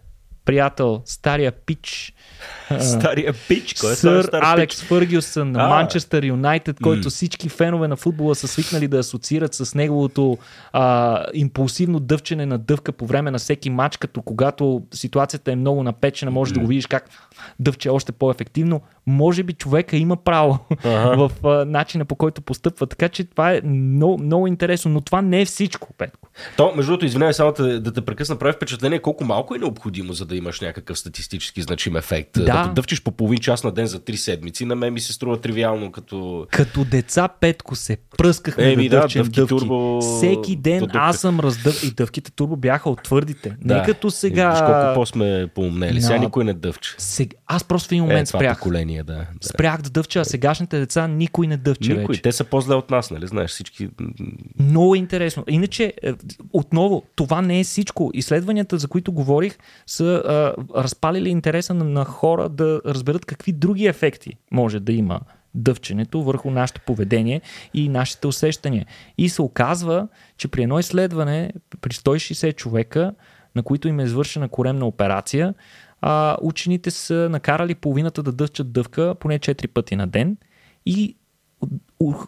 приятел, 0.52 1.02
стария 1.06 1.52
пич. 1.52 2.14
Стария 2.80 3.34
пич? 3.48 3.74
Кой 3.74 3.92
е 3.92 3.96
Сър 3.96 4.24
стар 4.24 4.42
Алекс 4.44 4.80
пич? 4.80 4.88
Фъргюсън 4.88 5.52
на 5.52 5.68
Манчестър 5.68 6.24
Юнайтед, 6.24 6.78
който 6.84 7.08
mm. 7.08 7.10
всички 7.10 7.50
фенове 7.50 7.88
на 7.88 7.96
футбола 7.96 8.36
са 8.36 8.48
свикнали 8.48 8.88
да 8.88 8.98
асоциират 8.98 9.54
с 9.54 9.76
неговото 9.76 10.38
а, 10.74 11.26
импулсивно 11.34 12.00
дъвчене 12.00 12.46
на 12.46 12.58
дъвка 12.58 12.92
по 12.92 13.06
време 13.06 13.32
на 13.32 13.38
всеки 13.38 13.70
матч, 13.70 13.98
като 13.98 14.22
когато 14.22 14.82
ситуацията 14.94 15.52
е 15.52 15.56
много 15.56 15.84
напечена, 15.84 16.32
може 16.32 16.52
mm. 16.52 16.54
да 16.54 16.60
го 16.60 16.68
видиш 16.68 16.88
как 16.88 17.10
дъвче 17.60 17.90
още 17.90 18.12
по-ефективно. 18.12 18.82
Може 19.08 19.44
би 19.44 19.54
човека 19.54 19.98
има 19.98 20.18
право 20.18 20.60
ага. 20.84 21.16
в 21.18 21.32
а, 21.46 21.66
начина 21.66 22.06
по 22.06 22.16
който 22.16 22.42
постъпва. 22.42 22.88
Така 22.88 23.10
че 23.10 23.24
това 23.24 23.54
е 23.54 23.62
много, 23.62 24.18
много 24.24 24.48
интересно, 24.48 24.92
но 24.92 25.02
това 25.02 25.22
не 25.22 25.42
е 25.42 25.46
всичко, 25.46 25.94
Петко. 25.98 26.30
То, 26.58 26.74
между 26.76 26.92
другото, 26.92 27.06
извинявай 27.06 27.34
само 27.34 27.52
да, 27.52 27.80
да 27.80 27.94
те 27.94 28.02
прекъсна, 28.02 28.36
прави 28.36 28.54
впечатление 28.54 29.00
колко 29.00 29.24
малко 29.24 29.56
е 29.56 29.58
необходимо, 29.58 30.14
за 30.14 30.26
да 30.26 30.36
имаш 30.36 30.62
някакъв 30.62 31.00
статистически 31.00 31.62
значим 31.62 31.96
ефект. 31.96 32.30
Да. 32.34 32.44
да 32.44 32.72
дъвчиш 32.74 33.04
по 33.04 33.12
половин 33.12 33.40
час 33.40 33.64
на 33.64 33.72
ден 33.72 33.86
за 33.86 34.00
три 34.00 34.18
седмици, 34.18 34.66
на 34.66 34.76
мен 34.76 34.94
ми 34.94 35.00
се 35.00 35.14
струва 35.14 35.42
тривиално 35.42 35.92
като... 35.92 36.48
Като 36.52 36.86
деца, 36.86 37.28
Петко, 37.28 37.76
се 37.76 37.98
пръскахме 38.18 38.72
Еми, 38.72 38.90
да, 38.90 38.96
да 38.96 39.02
дъвчем 39.02 39.24
дъвки. 39.24 39.40
дъвки. 39.40 39.50
Турбо... 39.50 40.02
Всеки 40.02 40.56
ден 40.56 40.88
аз 40.94 41.18
съм 41.18 41.40
раздъв 41.40 41.84
и 41.84 41.92
дъвките 41.92 42.32
турбо 42.32 42.56
бяха 42.56 42.90
от 42.90 43.04
твърдите. 43.04 43.58
Да. 43.62 43.78
Не 43.78 43.84
като 43.84 44.12
сега... 44.12 44.52
Виж 44.52 44.60
колко 44.60 44.94
по-сме 44.94 45.48
поумнели. 45.56 46.02
Сега 46.02 46.18
никой 46.18 46.44
не 46.44 46.54
дъвче. 46.54 46.96
Сега... 46.98 47.38
Аз 47.48 47.64
просто 47.64 47.90
в 47.90 47.92
един 47.92 48.04
момент 48.04 48.28
е, 48.28 48.30
спрях. 48.30 48.58
поколение, 48.58 48.91
да, 48.98 49.04
да. 49.04 49.28
Спрях 49.42 49.82
да 49.82 49.90
дъвча, 49.90 50.20
а 50.20 50.26
сегашните 50.26 50.80
деца 50.80 51.08
никой 51.08 51.48
не 51.48 51.58
дъвче 51.58 51.94
Никой. 51.94 52.14
Вече. 52.14 52.22
Те 52.22 52.32
са 52.32 52.44
по-зле 52.44 52.76
от 52.76 52.90
нас, 52.90 53.12
нали? 53.12 53.28
Знаеш, 53.28 53.52
всички... 53.52 53.90
Много 54.60 54.96
интересно. 54.96 55.44
Иначе, 55.48 55.94
е, 56.04 56.14
отново, 56.54 57.04
това 57.16 57.42
не 57.42 57.60
е 57.60 57.64
всичко. 57.64 58.12
Изследванията, 58.14 58.78
за 58.78 58.88
които 58.88 59.12
говорих, 59.12 59.58
са 59.86 60.06
а, 60.06 60.54
разпалили 60.82 61.30
интереса 61.30 61.74
на, 61.74 61.84
на 61.84 62.06
хора 62.06 62.50
да 62.50 62.82
разберат 62.86 63.26
какви 63.26 63.54
други 63.54 63.86
ефекти 63.86 64.38
може 64.52 64.80
да 64.80 64.92
има 64.94 65.20
дъвченето 65.56 66.24
върху 66.24 66.52
нашето 66.52 66.82
поведение 66.82 67.42
и 67.74 67.90
нашите 67.90 68.28
усещания. 68.28 68.86
И 69.18 69.30
се 69.30 69.42
оказва, 69.42 70.08
че 70.38 70.48
при 70.48 70.64
едно 70.64 70.80
изследване 70.80 71.54
при 71.82 71.94
160 71.94 72.56
човека, 72.56 73.14
на 73.56 73.64
които 73.64 73.88
им 73.88 74.00
е 74.00 74.04
извършена 74.04 74.50
коремна 74.50 74.88
операция, 74.88 75.54
а, 76.02 76.38
учените 76.42 76.92
са 76.92 77.28
накарали 77.32 77.76
половината 77.76 78.24
да 78.24 78.32
дъвчат 78.32 78.72
дъвка 78.72 79.16
поне 79.20 79.40
4 79.40 79.68
пъти 79.68 79.96
на 79.96 80.08
ден 80.08 80.38
и 80.86 81.18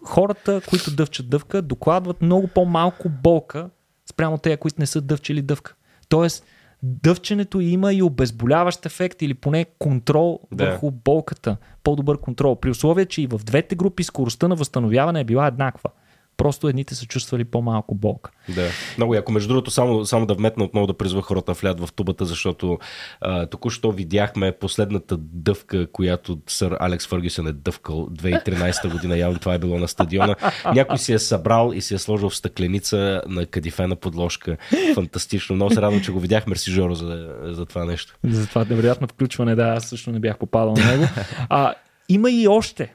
хората, 0.03 0.61
които 0.69 0.95
дъвчат 0.95 1.30
дъвка, 1.30 1.61
докладват 1.61 2.21
много 2.21 2.47
по-малко 2.47 3.09
болка 3.09 3.69
спрямо 4.09 4.38
тези, 4.38 4.57
които 4.57 4.76
не 4.80 4.86
са 4.86 5.01
дъвчили 5.01 5.41
дъвка. 5.41 5.76
Тоест, 6.09 6.45
дъвченето 6.84 7.59
има 7.61 7.93
и 7.93 8.01
обезболяващ 8.03 8.86
ефект 8.86 9.21
или 9.21 9.34
поне 9.34 9.65
контрол 9.80 10.39
Да. 10.51 10.65
върху 10.65 10.91
болката. 10.91 11.57
По-добър 11.84 12.17
контрол. 12.17 12.55
При 12.55 12.69
условие, 12.69 13.05
че 13.05 13.21
и 13.21 13.28
в 13.28 13.41
двете 13.43 13.76
групи 13.76 14.03
скоростта 14.03 14.47
на 14.47 14.55
възстановяване 14.55 15.19
е 15.19 15.24
била 15.24 15.47
еднаква. 15.47 15.89
Просто 16.38 16.67
едните 16.67 16.95
са 16.95 17.05
чувствали 17.05 17.43
по-малко 17.43 17.95
болка. 17.95 18.31
Да, 18.49 18.69
много 18.97 19.15
яко. 19.15 19.31
Между 19.31 19.47
другото, 19.47 19.71
само, 19.71 20.05
само 20.05 20.25
да 20.25 20.34
вметна 20.34 20.63
отново 20.63 20.88
да 20.88 20.93
призва 20.93 21.21
хората 21.21 21.53
влят 21.53 21.79
в 21.79 21.93
тубата, 21.93 22.25
защото 22.25 22.79
а, 23.21 23.45
току-що 23.45 23.91
видяхме 23.91 24.51
последната 24.51 25.17
дъвка, 25.19 25.88
която 25.91 26.39
сър 26.47 26.77
Алекс 26.79 27.07
Фъргюсън 27.07 27.47
е 27.47 27.51
дъвкал 27.51 28.07
2013 28.07 28.91
година. 28.91 29.17
Явно 29.17 29.39
това 29.39 29.53
е 29.53 29.59
било 29.59 29.77
на 29.77 29.88
стадиона. 29.88 30.36
Някой 30.73 30.97
си 30.97 31.13
е 31.13 31.19
събрал 31.19 31.71
и 31.75 31.81
си 31.81 31.93
е 31.93 31.97
сложил 31.97 32.29
в 32.29 32.36
стъкленица 32.36 33.21
на 33.27 33.45
кадифена 33.45 33.95
подложка. 33.95 34.57
Фантастично. 34.93 35.55
Много 35.55 35.73
се 35.73 35.81
радвам, 35.81 36.01
че 36.01 36.11
го 36.11 36.19
видях. 36.19 36.47
Мерси, 36.47 36.71
Жоро, 36.71 36.95
за, 36.95 37.36
за 37.43 37.65
това 37.65 37.86
нещо. 37.86 38.15
За 38.23 38.47
това 38.47 38.65
невероятно 38.69 39.07
включване, 39.07 39.55
да, 39.55 39.63
аз 39.63 39.86
също 39.86 40.11
не 40.11 40.19
бях 40.19 40.38
попадал 40.38 40.73
на 40.73 40.86
него. 40.91 41.03
А, 41.49 41.73
има 42.09 42.31
и 42.31 42.47
още. 42.47 42.93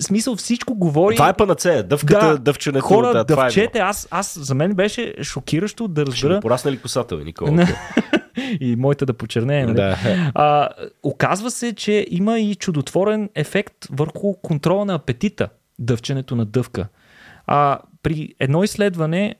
Смисъл 0.00 0.36
всичко 0.36 0.74
говори. 0.74 1.14
Това 1.14 1.28
е 1.28 1.32
панацея. 1.32 1.82
Дъвката, 1.82 2.26
да, 2.26 2.38
дъвченето. 2.38 2.84
Хора, 2.84 3.12
да, 3.12 3.24
това 3.24 3.42
е 3.42 3.46
дъвчете, 3.46 3.78
аз, 3.78 4.08
аз, 4.10 4.38
за 4.38 4.54
мен 4.54 4.74
беше 4.74 5.14
шокиращо 5.22 5.88
да 5.88 6.02
Ще 6.02 6.10
разбера 6.10 6.40
порасна 6.40 6.72
ли 6.72 6.78
косата, 6.78 7.16
бе, 7.16 7.24
Никола? 7.24 7.66
И 8.60 8.76
моята 8.76 9.06
да 9.06 9.12
почернее. 9.12 9.66
нали? 9.66 9.74
Да. 9.74 9.96
А, 10.34 10.68
оказва 11.02 11.50
се, 11.50 11.74
че 11.74 12.06
има 12.10 12.38
и 12.38 12.54
чудотворен 12.54 13.30
ефект 13.34 13.74
върху 13.90 14.34
контрола 14.42 14.84
на 14.84 14.94
апетита, 14.94 15.48
дъвченето 15.78 16.36
на 16.36 16.44
дъвка. 16.44 16.88
А, 17.46 17.78
при 18.02 18.34
едно 18.40 18.64
изследване, 18.64 19.34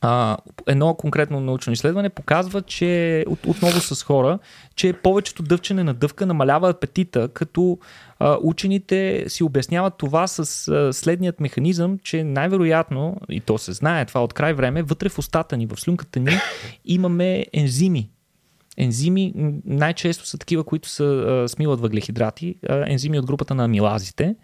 а, 0.00 0.36
едно 0.66 0.94
конкретно 0.94 1.40
научно 1.40 1.72
изследване 1.72 2.08
показва, 2.08 2.62
че 2.62 3.24
от, 3.28 3.46
отново 3.46 3.80
с 3.80 4.02
хора, 4.02 4.38
че 4.74 4.92
повечето 4.92 5.42
дъвчене 5.42 5.84
на 5.84 5.94
дъвка 5.94 6.26
намалява 6.26 6.70
апетита, 6.70 7.28
като 7.28 7.78
учените 8.42 9.24
си 9.28 9.44
обясняват 9.44 9.94
това 9.98 10.26
с 10.26 10.92
следният 10.92 11.40
механизъм, 11.40 11.98
че 11.98 12.24
най-вероятно, 12.24 13.16
и 13.28 13.40
то 13.40 13.58
се 13.58 13.72
знае 13.72 14.04
това 14.04 14.24
от 14.24 14.32
край 14.32 14.52
време, 14.52 14.82
вътре 14.82 15.08
в 15.08 15.18
устата 15.18 15.56
ни, 15.56 15.66
в 15.66 15.80
слюнката 15.80 16.20
ни 16.20 16.30
имаме 16.84 17.46
ензими, 17.52 18.10
Ензими 18.76 19.32
най-често 19.64 20.26
са 20.26 20.38
такива, 20.38 20.64
които 20.64 20.88
са, 20.88 21.04
а, 21.04 21.48
смилат 21.48 21.80
въглехидрати, 21.80 22.54
а, 22.68 22.84
ензими 22.92 23.18
от 23.18 23.26
групата 23.26 23.54
на 23.54 23.64
амилазите, 23.64 24.36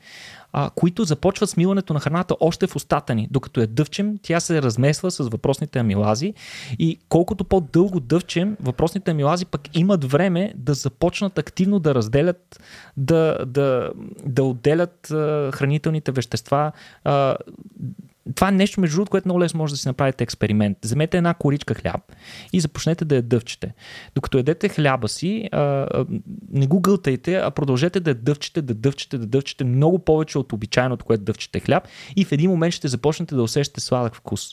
а, 0.52 0.70
които 0.74 1.04
започват 1.04 1.50
смилането 1.50 1.94
на 1.94 2.00
храната 2.00 2.36
още 2.40 2.66
в 2.66 2.76
устата 2.76 3.14
ни. 3.14 3.28
Докато 3.30 3.60
я 3.60 3.66
дъвчем, 3.66 4.18
тя 4.22 4.40
се 4.40 4.62
размесва 4.62 5.10
с 5.10 5.18
въпросните 5.28 5.78
амилази 5.78 6.34
и 6.78 6.98
колкото 7.08 7.44
по-дълго 7.44 8.00
дъвчем, 8.00 8.56
въпросните 8.60 9.10
амилази 9.10 9.46
пък 9.46 9.76
имат 9.76 10.04
време 10.04 10.52
да 10.56 10.74
започнат 10.74 11.38
активно 11.38 11.78
да 11.78 11.94
разделят, 11.94 12.60
да, 12.96 13.38
да, 13.46 13.90
да 14.26 14.44
отделят 14.44 15.10
а, 15.10 15.50
хранителните 15.54 16.12
вещества. 16.12 16.72
А, 17.04 17.36
това 18.34 18.48
е 18.48 18.52
нещо, 18.52 18.80
между 18.80 18.96
другото, 18.96 19.10
което 19.10 19.28
много 19.28 19.40
лесно 19.40 19.58
може 19.58 19.72
да 19.72 19.76
си 19.76 19.88
направите 19.88 20.24
експеримент. 20.24 20.78
Вземете 20.84 21.16
една 21.16 21.34
коричка 21.34 21.74
хляб 21.74 22.00
и 22.52 22.60
започнете 22.60 23.04
да 23.04 23.16
я 23.16 23.22
дъвчете. 23.22 23.74
Докато 24.14 24.36
ядете 24.38 24.68
хляба 24.68 25.08
си, 25.08 25.48
а, 25.52 25.60
а, 25.60 26.06
не 26.52 26.66
го 26.66 26.80
гълтайте, 26.80 27.34
а 27.34 27.50
продължете 27.50 28.00
да 28.00 28.10
я 28.10 28.14
дъвчете, 28.14 28.62
да 28.62 28.74
дъвчете, 28.74 29.18
да 29.18 29.26
дъвчете 29.26 29.64
много 29.64 29.98
повече 29.98 30.38
от 30.38 30.52
обичайното, 30.52 31.04
което 31.04 31.24
дъвчете 31.24 31.60
хляб 31.60 31.88
и 32.16 32.24
в 32.24 32.32
един 32.32 32.50
момент 32.50 32.74
ще 32.74 32.88
започнете 32.88 33.34
да 33.34 33.42
усещате 33.42 33.80
сладък 33.80 34.14
вкус. 34.14 34.50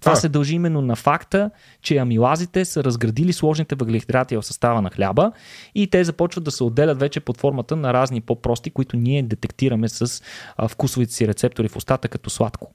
Това 0.00 0.12
А. 0.12 0.16
се 0.16 0.28
дължи 0.28 0.54
именно 0.54 0.80
на 0.82 0.96
факта, 0.96 1.50
че 1.82 1.96
амилазите 1.96 2.64
са 2.64 2.84
разградили 2.84 3.32
сложните 3.32 3.74
въглехидрати 3.74 4.36
в 4.36 4.42
състава 4.42 4.82
на 4.82 4.90
хляба 4.90 5.32
и 5.74 5.86
те 5.86 6.04
започват 6.04 6.44
да 6.44 6.50
се 6.50 6.64
отделят 6.64 7.00
вече 7.00 7.20
под 7.20 7.36
формата 7.36 7.76
на 7.76 7.92
разни 7.92 8.20
по-прости, 8.20 8.70
които 8.70 8.96
ние 8.96 9.22
детектираме 9.22 9.88
с 9.88 10.22
вкусовите 10.68 11.12
си 11.12 11.28
рецептори 11.28 11.68
в 11.68 11.76
устата 11.76 12.08
като 12.08 12.30
сладко. 12.30 12.74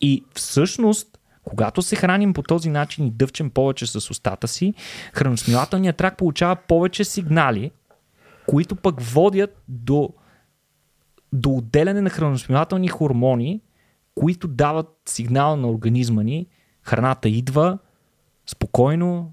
И 0.00 0.24
всъщност, 0.34 1.18
когато 1.44 1.82
се 1.82 1.96
храним 1.96 2.32
по 2.32 2.42
този 2.42 2.70
начин 2.70 3.06
и 3.06 3.10
дъвчем 3.10 3.50
повече 3.50 3.86
с 3.86 4.10
устата 4.10 4.48
си, 4.48 4.74
храносмилателният 5.12 5.96
тракт 5.96 6.18
получава 6.18 6.56
повече 6.56 7.04
сигнали, 7.04 7.70
които 8.46 8.76
пък 8.76 9.00
водят 9.00 9.62
до, 9.68 10.10
до 11.32 11.50
отделяне 11.50 12.00
на 12.00 12.10
храносмилателни 12.10 12.88
хормони, 12.88 13.60
които 14.14 14.48
дават 14.48 14.88
сигнал 15.08 15.56
на 15.56 15.70
организма 15.70 16.22
ни, 16.22 16.46
храната 16.82 17.28
идва, 17.28 17.78
спокойно, 18.46 19.32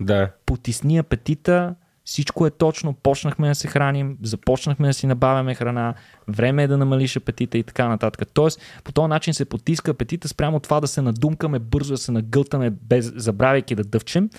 Да. 0.00 0.30
потисни 0.46 0.98
апетита, 0.98 1.74
всичко 2.04 2.46
е 2.46 2.50
точно, 2.50 2.92
почнахме 2.92 3.48
да 3.48 3.54
се 3.54 3.68
храним, 3.68 4.18
започнахме 4.22 4.86
да 4.86 4.94
си 4.94 5.06
набавяме 5.06 5.54
храна, 5.54 5.94
време 6.28 6.62
е 6.62 6.66
да 6.68 6.78
намалиш 6.78 7.16
апетита 7.16 7.58
и 7.58 7.62
така 7.62 7.88
нататък. 7.88 8.28
Тоест, 8.34 8.60
по 8.84 8.92
този 8.92 9.08
начин 9.08 9.34
се 9.34 9.44
потиска 9.44 9.90
апетита 9.90 10.28
спрямо 10.28 10.60
това 10.60 10.80
да 10.80 10.86
се 10.86 11.02
надумкаме, 11.02 11.58
бързо 11.58 11.94
да 11.94 11.98
се 11.98 12.12
нагълтаме, 12.12 12.70
без, 12.70 13.12
забравяйки 13.16 13.74
да 13.74 13.84
дъвчем, 13.84 14.30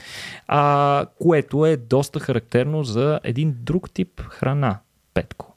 а, 0.47 1.05
което 1.21 1.65
е 1.65 1.77
доста 1.77 2.19
характерно 2.19 2.83
за 2.83 3.19
един 3.23 3.55
друг 3.59 3.91
тип 3.91 4.21
храна, 4.21 4.79
Петко. 5.13 5.55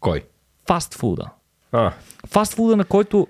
Кой? 0.00 0.24
Фастфуда. 0.66 1.30
А, 1.72 1.92
Фастфуда, 2.26 2.76
на 2.76 2.84
който 2.84 3.26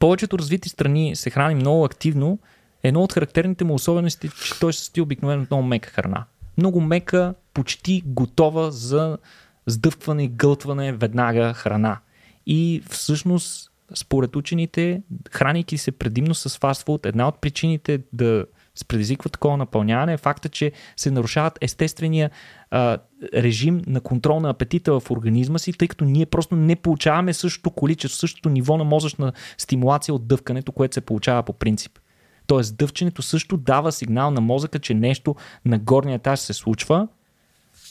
повечето 0.00 0.38
развити 0.38 0.68
страни 0.68 1.16
се 1.16 1.30
храни 1.30 1.54
много 1.54 1.84
активно, 1.84 2.38
едно 2.82 3.02
от 3.02 3.12
характерните 3.12 3.64
му 3.64 3.74
особености 3.74 4.26
е, 4.26 4.30
че 4.30 4.60
той 4.60 4.72
се 4.72 4.78
състои 4.78 5.02
обикновено 5.02 5.42
от 5.42 5.50
много 5.50 5.66
мека 5.66 5.90
храна. 5.90 6.24
Много 6.58 6.80
мека, 6.80 7.34
почти 7.54 8.02
готова 8.06 8.70
за 8.70 9.18
сдъвкване 9.66 10.24
и 10.24 10.28
гълтване 10.28 10.92
веднага 10.92 11.54
храна. 11.54 11.98
И 12.46 12.82
всъщност, 12.90 13.70
според 13.94 14.36
учените, 14.36 15.02
хранейки 15.30 15.78
се 15.78 15.92
предимно 15.92 16.34
с 16.34 16.58
фастфуд, 16.58 17.06
една 17.06 17.28
от 17.28 17.40
причините 17.40 18.00
да 18.12 18.46
предизвиква 18.88 19.30
такова 19.30 19.56
напълняване 19.56 20.12
е 20.12 20.16
факта, 20.16 20.48
че 20.48 20.72
се 20.96 21.10
нарушават 21.10 21.58
естествения 21.60 22.30
а, 22.70 22.98
режим 23.34 23.82
на 23.86 24.00
контрол 24.00 24.40
на 24.40 24.50
апетита 24.50 25.00
в 25.00 25.10
организма 25.10 25.58
си, 25.58 25.72
тъй 25.72 25.88
като 25.88 26.04
ние 26.04 26.26
просто 26.26 26.56
не 26.56 26.76
получаваме 26.76 27.32
същото 27.32 27.70
количество, 27.70 28.18
същото 28.18 28.48
ниво 28.48 28.76
на 28.76 28.84
мозъчна 28.84 29.32
стимулация 29.58 30.14
от 30.14 30.26
дъвкането, 30.26 30.72
което 30.72 30.94
се 30.94 31.00
получава 31.00 31.42
по 31.42 31.52
принцип. 31.52 31.98
Тоест, 32.46 32.76
дъвченето 32.76 33.22
също 33.22 33.56
дава 33.56 33.92
сигнал 33.92 34.30
на 34.30 34.40
мозъка, 34.40 34.78
че 34.78 34.94
нещо 34.94 35.34
на 35.64 35.78
горния 35.78 36.14
етаж 36.14 36.40
се 36.40 36.52
случва, 36.52 37.08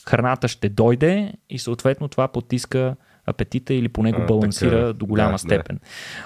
храната 0.07 0.47
ще 0.47 0.69
дойде 0.69 1.33
и 1.49 1.59
съответно 1.59 2.07
това 2.07 2.27
потиска 2.27 2.95
апетита 3.25 3.73
или 3.73 3.89
поне 3.89 4.11
го 4.11 4.21
А, 4.21 4.25
балансира 4.25 4.79
така. 4.79 4.93
до 4.93 5.05
голяма 5.05 5.29
Да, 5.29 5.33
да. 5.33 5.37
степен. 5.39 5.79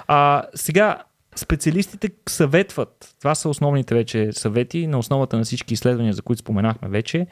А, 0.07 0.43
сега, 0.55 1.03
специалистите 1.35 2.09
съветват, 2.29 3.15
това 3.19 3.35
са 3.35 3.49
основните 3.49 3.95
вече 3.95 4.29
съвети 4.31 4.87
на 4.87 4.99
основата 4.99 5.37
на 5.37 5.43
всички 5.43 5.73
изследвания, 5.73 6.13
за 6.13 6.21
които 6.21 6.39
споменахме 6.39 6.89
вече, 6.89 7.27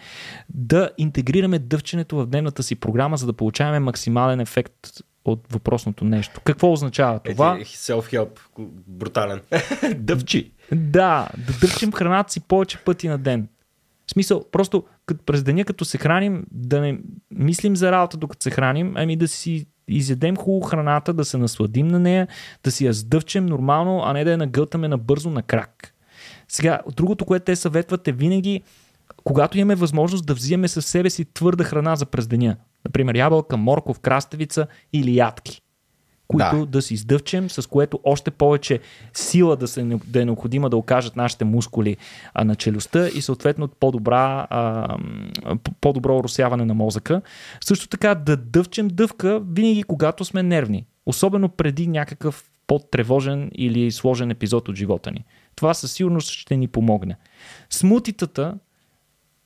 да 0.49 0.89
интегрираме 0.97 1.59
дъвченето 1.59 2.17
в 2.17 2.27
дневната 2.27 2.63
си 2.63 2.75
програма, 2.75 3.17
за 3.17 3.25
да 3.25 3.33
получаваме 3.33 3.79
максимален 3.79 4.39
ефект 4.39 4.73
от 5.31 5.45
въпросното 5.51 6.05
нещо. 6.05 6.41
Какво 6.43 6.71
означава 6.71 7.19
това? 7.19 7.57
Self-help, 7.57 8.39
брутален. 8.87 9.41
Дъвчи. 9.95 10.51
Да, 10.71 11.27
да 11.37 11.53
дъвчем 11.61 11.91
храната 11.91 12.33
си 12.33 12.39
повече 12.39 12.77
пъти 12.77 13.07
на 13.07 13.17
ден. 13.17 13.47
В 14.07 14.11
смисъл, 14.11 14.45
просто 14.51 14.83
като 15.05 15.23
през 15.25 15.43
деня, 15.43 15.65
като 15.65 15.85
се 15.85 15.97
храним, 15.97 16.45
да 16.51 16.81
не 16.81 16.99
мислим 17.31 17.75
за 17.75 17.91
работа, 17.91 18.17
докато 18.17 18.43
се 18.43 18.51
храним, 18.51 18.93
ами 18.95 19.15
да 19.15 19.27
си 19.27 19.67
изядем 19.87 20.35
хубаво 20.35 20.69
храната, 20.69 21.13
да 21.13 21.25
се 21.25 21.37
насладим 21.37 21.87
на 21.87 21.99
нея, 21.99 22.27
да 22.63 22.71
си 22.71 22.85
я 22.85 22.93
сдъвчем 22.93 23.45
нормално, 23.45 24.01
а 24.05 24.13
не 24.13 24.23
да 24.23 24.31
я 24.31 24.37
нагълтаме 24.37 24.87
набързо 24.87 25.29
на 25.29 25.41
крак. 25.43 25.93
Сега, 26.47 26.79
другото, 26.95 27.25
което 27.25 27.45
те 27.45 27.55
съветват 27.55 28.07
е 28.07 28.11
винаги, 28.11 28.61
когато 29.23 29.57
имаме 29.57 29.75
възможност 29.75 30.25
да 30.25 30.33
взимаме 30.33 30.67
със 30.67 30.85
себе 30.85 31.09
си 31.09 31.25
твърда 31.33 31.63
храна 31.63 31.95
за 31.95 32.05
през 32.05 32.27
деня. 32.27 32.55
Например, 32.87 33.15
ябълка, 33.15 33.57
морков, 33.57 33.99
краставица 33.99 34.67
или 34.93 35.15
ядки 35.15 35.61
които 36.27 36.59
да. 36.59 36.65
да 36.65 36.81
си 36.81 36.93
издъвчем, 36.93 37.49
с 37.49 37.69
което 37.69 37.99
още 38.03 38.31
повече 38.31 38.79
сила 39.13 39.55
да, 39.55 39.67
се, 39.67 39.83
да 39.83 40.21
е 40.21 40.25
необходима 40.25 40.69
да 40.69 40.77
окажат 40.77 41.15
нашите 41.15 41.45
мускули 41.45 41.97
а, 42.33 42.43
на 42.43 42.55
челюстта 42.55 43.09
и 43.09 43.21
съответно 43.21 43.67
по-добра, 43.67 44.47
а, 44.49 44.97
по-добро 45.81 46.17
оросяване 46.17 46.65
на 46.65 46.73
мозъка. 46.73 47.21
Също 47.61 47.87
така 47.87 48.15
да 48.15 48.37
дъвчем 48.37 48.87
дъвка 48.87 49.39
винаги 49.39 49.83
когато 49.83 50.25
сме 50.25 50.43
нервни, 50.43 50.85
особено 51.05 51.49
преди 51.49 51.87
някакъв 51.87 52.49
по-тревожен 52.67 53.51
или 53.55 53.91
сложен 53.91 54.31
епизод 54.31 54.69
от 54.69 54.75
живота 54.75 55.11
ни. 55.11 55.25
Това 55.55 55.73
със 55.73 55.91
сигурност 55.91 56.29
ще 56.29 56.57
ни 56.57 56.67
помогне. 56.67 57.17
Смутитата, 57.69 58.57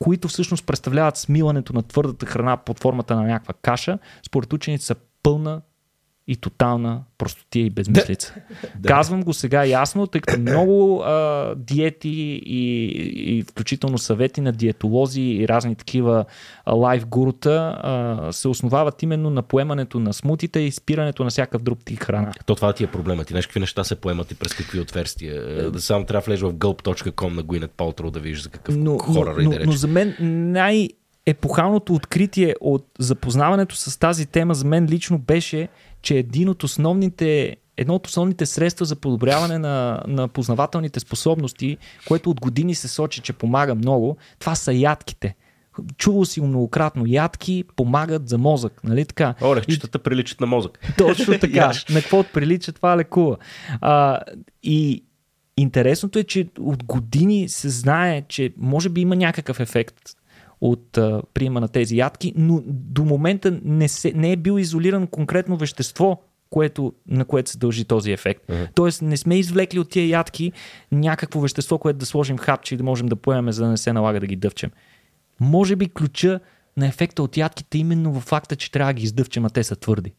които 0.02 0.28
всъщност 0.28 0.66
представляват 0.66 1.18
смилането 1.18 1.74
на 1.74 1.84
твърдата 1.84 2.26
храна 2.26 2.58
под 2.58 2.80
формата 2.80 3.16
на 3.16 3.24
някаква 3.24 3.54
каша, 3.62 4.00
според 4.28 4.54
учените 4.54 4.86
са 4.86 4.96
пълна 5.24 5.62
и 6.28 6.36
тотална 6.36 7.04
простотия 7.18 7.66
и 7.66 7.70
безмислица. 7.70 8.36
Да. 8.80 8.88
Казвам 8.88 9.24
го 9.24 9.34
сега 9.34 9.66
ясно, 9.66 10.08
тъй 10.08 10.22
като 10.22 10.42
много 10.42 11.02
а, 11.02 11.56
диети 11.56 12.10
и, 12.46 12.86
и 13.38 13.44
включително 13.44 13.98
съвети 13.98 14.42
на 14.42 14.52
диетолози 14.52 15.22
и 15.22 15.48
разни 15.48 15.76
такива 15.76 16.26
лайф 16.72 17.06
гурута 17.06 17.80
а, 17.84 18.32
се 18.32 18.48
основават 18.48 19.04
именно 19.04 19.30
на 19.30 19.42
поемането 19.42 20.00
на 20.00 20.14
смутите 20.14 20.60
и 20.60 20.72
спирането 20.72 21.24
на 21.24 21.30
всякакъв 21.30 21.62
друг 21.62 21.80
тип 21.86 22.04
храна. 22.04 22.32
То 22.46 22.56
това 22.56 22.74
ти 22.74 22.84
е 22.84 22.88
проблема. 22.88 23.24
Ти 23.24 23.34
знаеш 23.34 23.48
какви 23.48 23.60
неща 23.60 23.84
се 23.84 23.96
поемат 23.96 24.32
и 24.32 24.36
през 24.36 24.54
какви 24.54 24.80
отверстия. 24.80 25.36
Е, 25.36 25.70
да 25.70 25.82
само 25.82 26.06
трябва 26.06 26.22
да 26.22 26.26
влезеш 26.26 26.42
в 26.42 26.54
gulp.com 26.54 27.36
на 27.36 27.44
Gwyneth 27.44 27.72
Paltrow 27.78 28.12
да 28.12 28.20
видиш 28.20 28.42
за 28.42 28.50
какъв 28.50 28.78
но, 28.78 28.98
хорър 28.98 29.44
но, 29.44 29.50
да 29.50 29.60
но, 29.60 29.66
но 29.66 29.72
за 29.72 29.88
мен 29.88 30.16
най- 30.52 30.90
епохалното 31.26 31.94
откритие 31.94 32.56
от 32.62 32.88
запознаването 33.00 33.76
с 33.76 34.00
тази 34.00 34.26
тема 34.26 34.54
за 34.54 34.66
мен 34.66 34.86
лично 34.86 35.18
беше, 35.18 35.68
че 36.02 36.18
един 36.18 36.50
от 36.50 36.64
основните 36.64 37.58
едно 37.78 37.96
от 37.96 38.08
основните 38.08 38.46
средства 38.46 38.86
за 38.86 38.96
подобряване 38.96 39.58
на, 39.58 40.04
на 40.08 40.28
познавателните 40.28 41.00
способности, 41.00 41.78
което 42.08 42.30
от 42.30 42.42
години 42.42 42.76
се 42.76 42.88
сочи, 42.88 43.22
че 43.22 43.34
помага 43.34 43.76
много, 43.76 44.18
това 44.40 44.56
са 44.56 44.74
ядките. 44.74 45.36
Чувал 45.98 46.26
си 46.26 46.40
го 46.40 46.48
многократно. 46.48 47.04
Ядки 47.08 47.64
помагат 47.76 48.30
за 48.30 48.38
мозък, 48.38 48.84
нали 48.84 49.06
така? 49.06 49.36
Орехчетата 49.42 49.98
и... 49.98 50.04
приличат 50.04 50.42
на 50.42 50.48
мозък. 50.48 50.80
Точно 50.98 51.40
така. 51.40 51.72
на 51.90 52.02
какво 52.02 52.24
прилича, 52.24 52.72
това 52.72 52.98
лекува. 52.98 53.38
А, 53.82 54.20
и 54.64 55.04
интересното 55.58 56.20
е, 56.20 56.24
че 56.24 56.48
от 56.60 56.84
години 56.84 57.50
се 57.50 57.70
знае, 57.70 58.22
че 58.22 58.54
може 58.58 58.90
би 58.90 59.02
има 59.02 59.16
някакъв 59.16 59.60
ефект 59.60 59.96
от 60.62 60.98
а, 60.98 61.22
приема 61.34 61.62
на 61.62 61.68
тези 61.68 61.98
ядки, 61.98 62.34
но 62.36 62.62
до 62.66 63.06
момента 63.06 63.60
не, 63.64 63.88
се, 63.88 64.14
не 64.16 64.32
е 64.32 64.36
бил 64.36 64.60
изолиран 64.60 65.08
конкретно 65.08 65.58
вещество, 65.58 66.22
което, 66.50 66.94
на 67.08 67.26
което 67.26 67.50
се 67.50 67.58
дължи 67.58 67.86
този 67.86 68.12
ефект. 68.12 68.48
Uh-huh. 68.48 68.70
Тоест 68.76 69.02
не 69.02 69.18
сме 69.18 69.40
извлекли 69.40 69.80
от 69.80 69.90
тия 69.90 70.08
ядки 70.08 70.52
някакво 70.92 71.40
вещество, 71.40 71.78
което 71.78 72.00
да 72.00 72.06
сложим 72.06 72.38
хапче 72.38 72.76
и 72.76 72.78
да 72.78 72.84
можем 72.84 73.08
да 73.08 73.16
поемем, 73.16 73.52
за 73.52 73.64
да 73.64 73.70
не 73.70 73.78
се 73.78 73.94
налага 73.94 74.20
да 74.20 74.28
ги 74.28 74.36
дъвчем. 74.36 74.72
Може 75.40 75.76
би 75.76 75.90
ключа 75.90 76.40
на 76.78 76.88
ефекта 76.88 77.24
от 77.24 77.38
ядките 77.38 77.78
е 77.78 77.82
именно 77.82 78.14
в 78.14 78.22
факта, 78.22 78.56
че 78.56 78.72
трябва 78.72 78.94
да 78.94 78.98
ги 78.98 79.04
издъвчем, 79.04 79.46
а 79.46 79.50
те 79.50 79.64
са 79.64 79.76
твърди. 79.76 80.14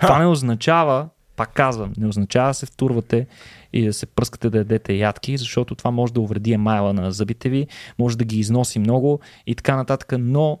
Ха. 0.00 0.06
Това 0.06 0.18
не 0.18 0.26
означава, 0.26 1.08
пак 1.38 1.52
казвам, 1.54 1.92
не 1.98 2.06
означава 2.06 2.50
да 2.50 2.54
се 2.54 2.66
втурвате 2.66 3.26
и 3.72 3.86
да 3.86 3.92
се 3.92 4.06
пръскате 4.06 4.50
да 4.50 4.58
ядете 4.58 4.92
ядки, 4.92 5.36
защото 5.36 5.74
това 5.74 5.90
може 5.90 6.12
да 6.12 6.20
увреди 6.20 6.52
емайла 6.52 6.92
на 6.92 7.12
зъбите 7.12 7.48
ви, 7.48 7.66
може 7.98 8.18
да 8.18 8.24
ги 8.24 8.38
износи 8.38 8.78
много 8.78 9.20
и 9.46 9.54
така 9.54 9.76
нататък, 9.76 10.12
но 10.18 10.58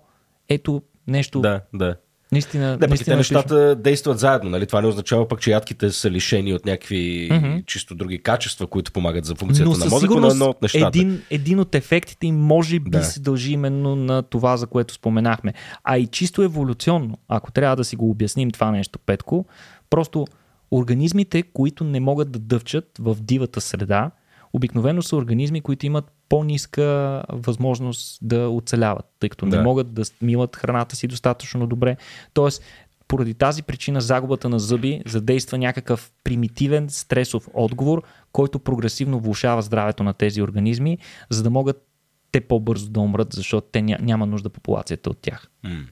ето 0.48 0.82
нещо. 1.06 1.40
Да, 1.40 1.60
да. 1.74 1.96
Наистина. 2.32 2.78
Да, 2.78 2.88
наистина 2.88 3.14
те 3.14 3.16
нещата 3.16 3.76
действат 3.76 4.18
заедно. 4.18 4.50
Нали? 4.50 4.66
Това 4.66 4.80
не 4.80 4.88
означава 4.88 5.28
пък, 5.28 5.40
че 5.40 5.50
ядките 5.50 5.90
са 5.90 6.10
лишени 6.10 6.54
от 6.54 6.66
някакви 6.66 7.28
mm-hmm. 7.30 7.66
чисто 7.66 7.94
други 7.94 8.22
качества, 8.22 8.66
които 8.66 8.92
помагат 8.92 9.24
за 9.24 9.34
функцията 9.34 9.70
но 9.70 9.76
на 9.76 9.90
мозъка, 9.90 10.14
но 10.14 10.28
едно 10.28 10.46
от 10.46 10.62
нещата. 10.62 10.98
Един, 10.98 11.22
един 11.30 11.60
от 11.60 11.74
ефектите 11.74 12.26
им 12.26 12.36
може 12.36 12.80
би 12.80 12.90
да. 12.90 13.04
се 13.04 13.20
дължи 13.20 13.52
именно 13.52 13.96
на 13.96 14.22
това, 14.22 14.56
за 14.56 14.66
което 14.66 14.94
споменахме. 14.94 15.54
А 15.84 15.98
и 15.98 16.06
чисто 16.06 16.42
еволюционно, 16.42 17.18
ако 17.28 17.52
трябва 17.52 17.76
да 17.76 17.84
си 17.84 17.96
го 17.96 18.10
обясним 18.10 18.50
това 18.50 18.70
нещо, 18.70 18.98
Петко, 18.98 19.46
просто 19.90 20.26
Организмите, 20.70 21.42
които 21.42 21.84
не 21.84 22.00
могат 22.00 22.32
да 22.32 22.38
дъвчат 22.38 22.90
в 22.98 23.16
дивата 23.20 23.60
среда, 23.60 24.10
обикновено 24.52 25.02
са 25.02 25.16
организми, 25.16 25.60
които 25.60 25.86
имат 25.86 26.12
по-ниска 26.28 27.22
възможност 27.28 28.18
да 28.22 28.48
оцеляват, 28.48 29.04
тъй 29.20 29.28
като 29.28 29.46
да. 29.46 29.56
не 29.56 29.62
могат 29.62 29.94
да 29.94 30.02
милат 30.22 30.56
храната 30.56 30.96
си 30.96 31.06
достатъчно 31.06 31.66
добре. 31.66 31.96
Тоест, 32.34 32.62
поради 33.08 33.34
тази 33.34 33.62
причина 33.62 34.00
загубата 34.00 34.48
на 34.48 34.58
зъби 34.58 35.02
задейства 35.06 35.58
някакъв 35.58 36.12
примитивен 36.24 36.90
стресов 36.90 37.48
отговор, 37.54 38.02
който 38.32 38.58
прогресивно 38.58 39.20
влушава 39.20 39.62
здравето 39.62 40.02
на 40.02 40.14
тези 40.14 40.42
организми, 40.42 40.98
за 41.30 41.42
да 41.42 41.50
могат 41.50 41.84
те 42.32 42.40
по-бързо 42.40 42.90
да 42.90 43.00
умрат, 43.00 43.32
защото 43.32 43.66
те 43.72 43.82
няма 43.82 44.26
нужда 44.26 44.48
популацията 44.48 45.10
от 45.10 45.18
тях. 45.18 45.48
Mm 45.64 45.84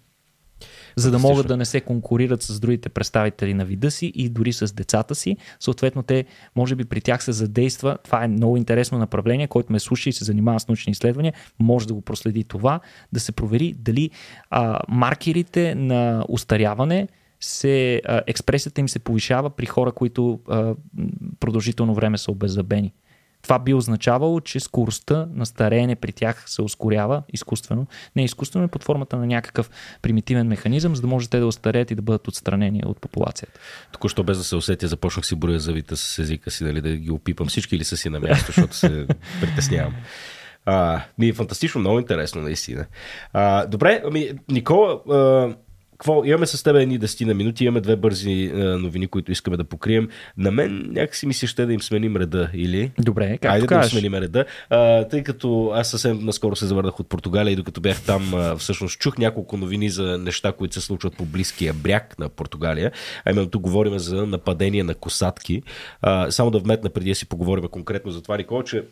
за 0.96 1.10
да 1.10 1.18
могат 1.18 1.48
да 1.48 1.56
не 1.56 1.64
се 1.64 1.80
конкурират 1.80 2.42
с 2.42 2.60
другите 2.60 2.88
представители 2.88 3.54
на 3.54 3.64
вида 3.64 3.90
си 3.90 4.12
и 4.14 4.28
дори 4.28 4.52
с 4.52 4.74
децата 4.74 5.14
си. 5.14 5.36
Съответно, 5.60 6.02
те, 6.02 6.24
може 6.56 6.74
би 6.74 6.84
при 6.84 7.00
тях 7.00 7.24
се 7.24 7.32
задейства. 7.32 7.98
Това 8.04 8.24
е 8.24 8.28
много 8.28 8.56
интересно 8.56 8.98
направление, 8.98 9.46
който 9.46 9.72
ме 9.72 9.80
слуша 9.80 10.08
и 10.08 10.12
се 10.12 10.24
занимава 10.24 10.60
с 10.60 10.68
научни 10.68 10.90
изследвания. 10.90 11.32
Може 11.58 11.86
да 11.86 11.94
го 11.94 12.00
проследи 12.00 12.44
това, 12.44 12.80
да 13.12 13.20
се 13.20 13.32
провери 13.32 13.74
дали 13.78 14.10
а, 14.50 14.80
маркерите 14.88 15.74
на 15.74 16.24
устаряване 16.28 17.08
се, 17.40 18.02
а, 18.04 18.22
експресията 18.26 18.80
им 18.80 18.88
се 18.88 18.98
повишава 18.98 19.50
при 19.50 19.66
хора, 19.66 19.92
които 19.92 20.40
а, 20.48 20.74
продължително 21.40 21.94
време 21.94 22.18
са 22.18 22.30
обеззъбени. 22.30 22.92
Това 23.42 23.58
би 23.58 23.74
означавало, 23.74 24.40
че 24.40 24.60
скоростта 24.60 25.26
на 25.34 25.46
стареене 25.46 25.96
при 25.96 26.12
тях 26.12 26.44
се 26.46 26.62
ускорява 26.62 27.22
изкуствено. 27.32 27.86
Не 28.16 28.24
изкуствено, 28.24 28.64
е 28.64 28.68
под 28.68 28.84
формата 28.84 29.16
на 29.16 29.26
някакъв 29.26 29.70
примитивен 30.02 30.46
механизъм, 30.46 30.96
за 30.96 31.02
да 31.02 31.08
може 31.08 31.28
те 31.28 31.38
да 31.38 31.46
остареят 31.46 31.90
и 31.90 31.94
да 31.94 32.02
бъдат 32.02 32.28
отстранени 32.28 32.82
от 32.86 33.00
популацията. 33.00 33.60
Току-що 33.92 34.24
без 34.24 34.38
да 34.38 34.44
се 34.44 34.56
усетя, 34.56 34.88
започнах 34.88 35.26
си 35.26 35.34
броя 35.34 35.60
завита 35.60 35.96
с 35.96 36.18
езика 36.18 36.50
си, 36.50 36.64
дали 36.64 36.80
да 36.80 36.96
ги 36.96 37.10
опипам 37.10 37.46
всички 37.46 37.76
или 37.76 37.84
са 37.84 37.96
си 37.96 38.10
на 38.10 38.20
място, 38.20 38.46
защото 38.46 38.76
се 38.76 39.06
притеснявам. 39.40 39.94
А, 40.66 41.00
ми 41.18 41.28
е 41.28 41.32
фантастично, 41.32 41.80
много 41.80 41.98
интересно, 41.98 42.42
наистина. 42.42 42.86
А, 43.32 43.66
добре, 43.66 44.02
ами, 44.06 44.30
Никола, 44.48 45.00
а, 45.10 45.54
какво, 45.98 46.24
имаме 46.24 46.46
с 46.46 46.62
теб 46.62 46.76
едни 46.76 47.00
10 47.00 47.24
на 47.24 47.34
минути, 47.34 47.64
имаме 47.64 47.80
две 47.80 47.96
бързи 47.96 48.52
а, 48.54 48.58
новини, 48.58 49.06
които 49.06 49.32
искаме 49.32 49.56
да 49.56 49.64
покрием. 49.64 50.08
На 50.36 50.50
мен 50.50 50.86
някакси 50.92 51.26
ми 51.26 51.34
се 51.34 51.46
ще 51.46 51.66
да 51.66 51.72
им 51.72 51.82
сменим 51.82 52.16
реда, 52.16 52.50
или? 52.54 52.90
Добре, 52.98 53.38
как 53.38 53.52
Айде 53.52 53.66
да 53.66 53.74
им 53.74 53.82
сменим 53.82 54.14
реда. 54.14 54.44
А, 54.70 55.04
тъй 55.04 55.22
като 55.22 55.70
аз 55.74 55.90
съвсем 55.90 56.24
наскоро 56.24 56.56
се 56.56 56.66
завърнах 56.66 57.00
от 57.00 57.08
Португалия 57.08 57.52
и 57.52 57.56
докато 57.56 57.80
бях 57.80 58.02
там, 58.02 58.34
а, 58.34 58.56
всъщност 58.56 58.98
чух 58.98 59.18
няколко 59.18 59.56
новини 59.56 59.90
за 59.90 60.18
неща, 60.18 60.52
които 60.52 60.74
се 60.74 60.80
случват 60.80 61.16
по 61.16 61.24
близкия 61.24 61.74
бряг 61.74 62.18
на 62.18 62.28
Португалия. 62.28 62.92
А 63.24 63.30
именно 63.30 63.50
тук 63.50 63.62
говорим 63.62 63.98
за 63.98 64.26
нападение 64.26 64.84
на 64.84 64.94
косатки. 64.94 65.62
А, 66.02 66.30
само 66.30 66.50
да 66.50 66.58
вметна 66.58 66.90
преди 66.90 67.08
да 67.08 67.14
си 67.14 67.28
поговорим 67.28 67.64
конкретно 67.64 68.12
за 68.12 68.22
това, 68.22 68.36
Никола, 68.36 68.64
че 68.64 68.84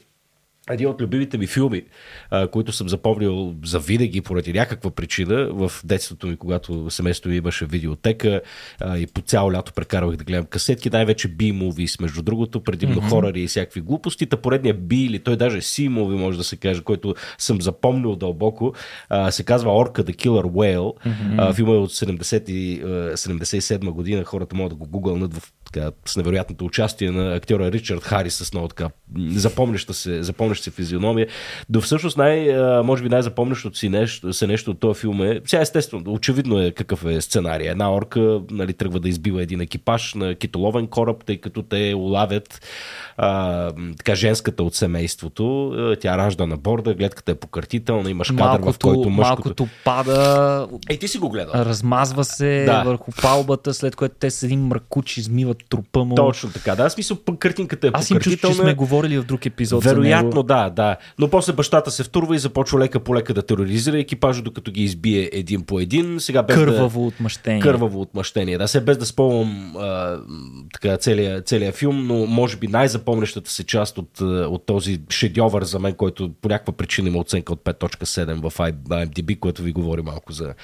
един 0.70 0.88
от 0.88 1.00
любимите 1.00 1.38
ми 1.38 1.46
филми, 1.46 1.82
а, 2.30 2.48
които 2.48 2.72
съм 2.72 2.88
запомнил 2.88 3.54
за 3.64 3.78
винаги 3.78 4.20
поради 4.20 4.52
някаква 4.52 4.90
причина 4.90 5.48
в 5.52 5.72
детството 5.84 6.26
ми, 6.26 6.36
когато 6.36 6.90
семейството 6.90 7.28
ми 7.28 7.36
имаше 7.36 7.66
видеотека 7.66 8.40
а, 8.80 8.98
и 8.98 9.06
по 9.06 9.20
цяло 9.20 9.52
лято 9.52 9.72
прекарвах 9.72 10.16
да 10.16 10.24
гледам 10.24 10.44
касетки, 10.44 10.90
най-вече 10.90 11.28
B-movies, 11.28 12.00
между 12.02 12.22
другото, 12.22 12.60
предимно 12.60 13.00
mm-hmm. 13.00 13.08
хорари 13.08 13.42
и 13.42 13.46
всякакви 13.46 13.80
глупости. 13.80 14.26
Та 14.26 14.36
поредния 14.36 14.74
B 14.74 14.94
или 14.94 15.18
той 15.18 15.36
даже 15.36 15.58
C-movie 15.60 16.16
може 16.16 16.38
да 16.38 16.44
се 16.44 16.56
каже, 16.56 16.82
който 16.82 17.14
съм 17.38 17.62
запомнил 17.62 18.16
дълбоко, 18.16 18.74
а, 19.08 19.30
се 19.30 19.44
казва 19.44 19.76
Орка 19.76 20.04
the 20.04 20.16
Killer 20.16 20.44
Whale. 20.44 20.92
Mm-hmm. 21.06 21.34
А, 21.38 21.52
филма 21.52 21.72
е 21.72 21.76
от 21.76 21.90
70, 21.90 23.14
77 23.14 23.90
година, 23.90 24.24
хората 24.24 24.56
могат 24.56 24.70
да 24.70 24.76
го 24.76 24.86
гугълнат 24.86 25.34
в 25.34 25.52
така, 25.74 25.90
с 26.06 26.16
невероятното 26.16 26.64
участие 26.64 27.10
на 27.10 27.34
актьора 27.34 27.72
Ричард 27.72 28.02
Харис 28.02 28.34
с 28.34 28.52
много 28.52 28.68
така 28.68 28.88
запомняща 29.18 29.94
се, 29.94 30.22
запомняща 30.22 30.53
се 30.62 30.70
физиономия. 30.70 31.26
До 31.68 31.80
всъщност 31.80 32.16
най, 32.16 32.56
може 32.82 33.02
би 33.02 33.08
най-запомнящото 33.08 33.78
си 33.78 33.88
нещо, 33.88 34.32
се 34.32 34.46
нещо 34.46 34.70
от 34.70 34.80
този 34.80 35.00
филм 35.00 35.22
е, 35.22 35.40
сега 35.46 35.62
естествено, 35.62 36.12
очевидно 36.12 36.60
е 36.60 36.70
какъв 36.70 37.04
е 37.04 37.20
сценария. 37.20 37.70
Една 37.70 37.94
орка 37.94 38.40
нали, 38.50 38.72
тръгва 38.72 39.00
да 39.00 39.08
избива 39.08 39.42
един 39.42 39.60
екипаж 39.60 40.14
на 40.14 40.34
китоловен 40.34 40.86
кораб, 40.86 41.24
тъй 41.24 41.36
като 41.36 41.62
те 41.62 41.94
улавят 41.96 42.66
а, 43.16 43.70
така 43.96 44.14
женската 44.14 44.62
от 44.62 44.74
семейството. 44.74 45.72
Тя 46.00 46.18
ражда 46.18 46.46
на 46.46 46.56
борда, 46.56 46.94
гледката 46.94 47.32
е 47.32 47.34
пократителна, 47.34 48.10
имаш 48.10 48.28
кадър, 48.28 48.44
малкото, 48.44 48.72
в 48.72 48.78
който 48.78 49.10
мъжкото... 49.10 49.48
Малкото 49.48 49.68
пада... 49.84 50.68
Ей, 50.90 50.98
ти 50.98 51.08
си 51.08 51.18
го 51.18 51.28
гледал. 51.28 51.52
Размазва 51.54 52.24
се 52.24 52.64
да. 52.66 52.82
върху 52.82 53.12
палбата, 53.22 53.74
след 53.74 53.96
което 53.96 54.14
те 54.20 54.30
с 54.30 54.42
един 54.42 54.66
мракуч 54.66 55.16
измиват 55.16 55.56
трупа 55.68 56.04
му. 56.04 56.14
Точно 56.14 56.50
така, 56.50 56.74
да. 56.74 56.90
Смисъл, 56.90 57.18
картинката 57.38 57.86
е 57.86 57.90
Аз 57.92 58.10
им 58.10 58.18
чувствам, 58.18 58.52
че 58.52 58.58
сме 58.58 58.74
говорили 58.74 59.18
в 59.18 59.24
друг 59.24 59.46
епизод. 59.46 59.84
Вероятно, 59.84 60.42
да, 60.44 60.70
да. 60.70 60.96
Но 61.18 61.30
после 61.30 61.52
бащата 61.52 61.90
се 61.90 62.04
втурва 62.04 62.36
и 62.36 62.38
започва 62.38 62.78
лека 62.78 63.00
по 63.00 63.14
лека 63.14 63.34
да 63.34 63.42
тероризира 63.42 63.98
екипажа, 63.98 64.42
докато 64.42 64.70
ги 64.70 64.82
избие 64.82 65.30
един 65.32 65.62
по 65.62 65.80
един. 65.80 66.20
Сега 66.20 66.42
без 66.42 66.56
Кърваво 66.56 67.00
да... 67.00 67.06
отмъщение. 67.06 67.60
Кърваво 67.60 68.00
отмъщение. 68.00 68.58
Да, 68.58 68.68
се 68.68 68.80
без 68.80 68.98
да 68.98 69.06
спомням 69.06 69.74
така, 70.72 70.96
целият, 70.96 71.48
целият 71.48 71.74
филм, 71.74 72.06
но 72.06 72.26
може 72.26 72.56
би 72.56 72.68
най-запомнящата 72.68 73.50
се 73.50 73.64
част 73.64 73.98
от, 73.98 74.20
от 74.20 74.66
този 74.66 75.00
шедьовър 75.10 75.64
за 75.64 75.78
мен, 75.78 75.94
който 75.94 76.32
по 76.42 76.48
някаква 76.48 76.72
причина 76.72 77.08
има 77.08 77.18
оценка 77.18 77.52
от 77.52 77.64
5.7 77.64 78.50
в 78.50 78.58
IMDb, 78.58 79.38
което 79.38 79.62
ви 79.62 79.72
говори 79.72 80.02
малко 80.02 80.32
за 80.32 80.54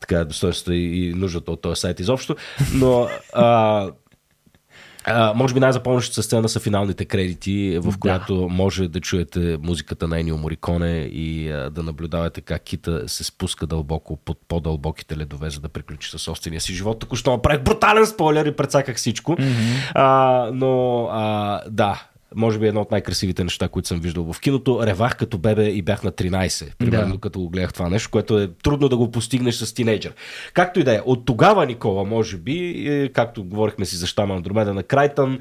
така 0.00 0.24
достоинството 0.24 0.72
и 0.72 1.14
нуждата 1.16 1.52
от 1.52 1.60
този 1.60 1.80
сайт 1.80 2.00
изобщо. 2.00 2.36
Но 2.74 3.08
а, 3.32 3.88
А, 5.04 5.32
може 5.34 5.54
би 5.54 5.60
най-запомнящата 5.60 6.22
сцена 6.22 6.48
са 6.48 6.60
финалните 6.60 7.04
кредити, 7.04 7.78
в 7.82 7.94
която 7.98 8.36
да. 8.36 8.48
може 8.48 8.88
да 8.88 9.00
чуете 9.00 9.58
музиката 9.62 10.08
на 10.08 10.20
Енио 10.20 10.36
Мориконе 10.36 10.98
и 10.98 11.50
а, 11.50 11.70
да 11.70 11.82
наблюдавате 11.82 12.40
как 12.40 12.62
Кита 12.62 13.08
се 13.08 13.24
спуска 13.24 13.66
дълбоко 13.66 14.16
под 14.16 14.38
по-дълбоките 14.48 15.16
ледове, 15.16 15.50
за 15.50 15.60
да 15.60 15.68
приключи 15.68 16.10
със 16.10 16.22
собствения 16.22 16.60
си 16.60 16.72
живот. 16.72 16.98
Току-що 16.98 17.30
направих 17.30 17.62
брутален 17.62 18.06
спойлер 18.06 18.46
и 18.46 18.56
прецаках 18.56 18.96
всичко. 18.96 19.32
Mm-hmm. 19.32 19.92
А, 19.94 20.50
но 20.52 21.04
а, 21.12 21.60
да, 21.70 22.02
може 22.36 22.58
би 22.58 22.66
едно 22.66 22.80
от 22.80 22.90
най-красивите 22.90 23.44
неща, 23.44 23.68
които 23.68 23.88
съм 23.88 24.00
виждал 24.00 24.32
в 24.32 24.40
киното. 24.40 24.86
Ревах 24.86 25.16
като 25.16 25.38
бебе 25.38 25.68
и 25.68 25.82
бях 25.82 26.02
на 26.02 26.12
13, 26.12 26.76
примерно, 26.78 27.14
да. 27.14 27.20
като 27.20 27.40
го 27.40 27.48
гледах 27.48 27.72
това 27.72 27.88
нещо, 27.88 28.10
което 28.10 28.38
е 28.38 28.48
трудно 28.62 28.88
да 28.88 28.96
го 28.96 29.10
постигнеш 29.10 29.54
с 29.54 29.74
тинейджър. 29.74 30.12
Както 30.54 30.80
и 30.80 30.84
да 30.84 30.94
е. 30.94 31.00
От 31.04 31.24
тогава, 31.24 31.66
Никола, 31.66 32.04
може 32.04 32.36
би, 32.36 32.84
е, 32.88 33.08
както 33.08 33.44
говорихме 33.44 33.84
си 33.84 33.96
за 33.96 34.06
щама 34.06 34.34
Андромеда 34.34 34.74
на 34.74 34.82
Крайтън, 34.82 35.38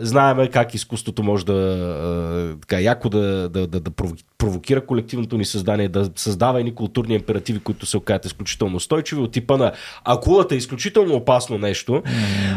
знаеме 0.00 0.48
как 0.48 0.74
изкуството 0.74 1.22
може 1.22 1.46
да 1.46 2.56
така 2.60 2.80
яко 2.80 3.08
да, 3.08 3.48
да, 3.48 3.66
да, 3.66 3.80
да 3.80 3.90
провокира 4.38 4.86
колективното 4.86 5.38
ни 5.38 5.44
създание, 5.44 5.88
да 5.88 6.10
създава 6.16 6.58
едни 6.60 6.74
културни 6.74 7.14
императиви, 7.14 7.58
които 7.58 7.86
се 7.86 7.96
окажат 7.96 8.24
изключително 8.24 8.76
устойчиви, 8.76 9.20
от 9.20 9.32
типа 9.32 9.56
на 9.56 9.72
акулата 10.04 10.54
е 10.54 10.58
изключително 10.58 11.14
опасно 11.14 11.58
нещо. 11.58 12.02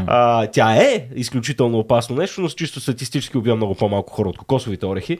А, 0.07 0.47
тя 0.47 0.75
е 0.75 1.07
изключително 1.15 1.79
опасно 1.79 2.15
нещо, 2.15 2.41
но 2.41 2.49
с 2.49 2.53
чисто 2.53 2.79
статистически 2.79 3.37
убива 3.37 3.55
много 3.59 3.75
по-малко 3.75 4.13
хора 4.13 4.29
от 4.29 4.37
кокосовите 4.37 4.85
орехи. 4.85 5.17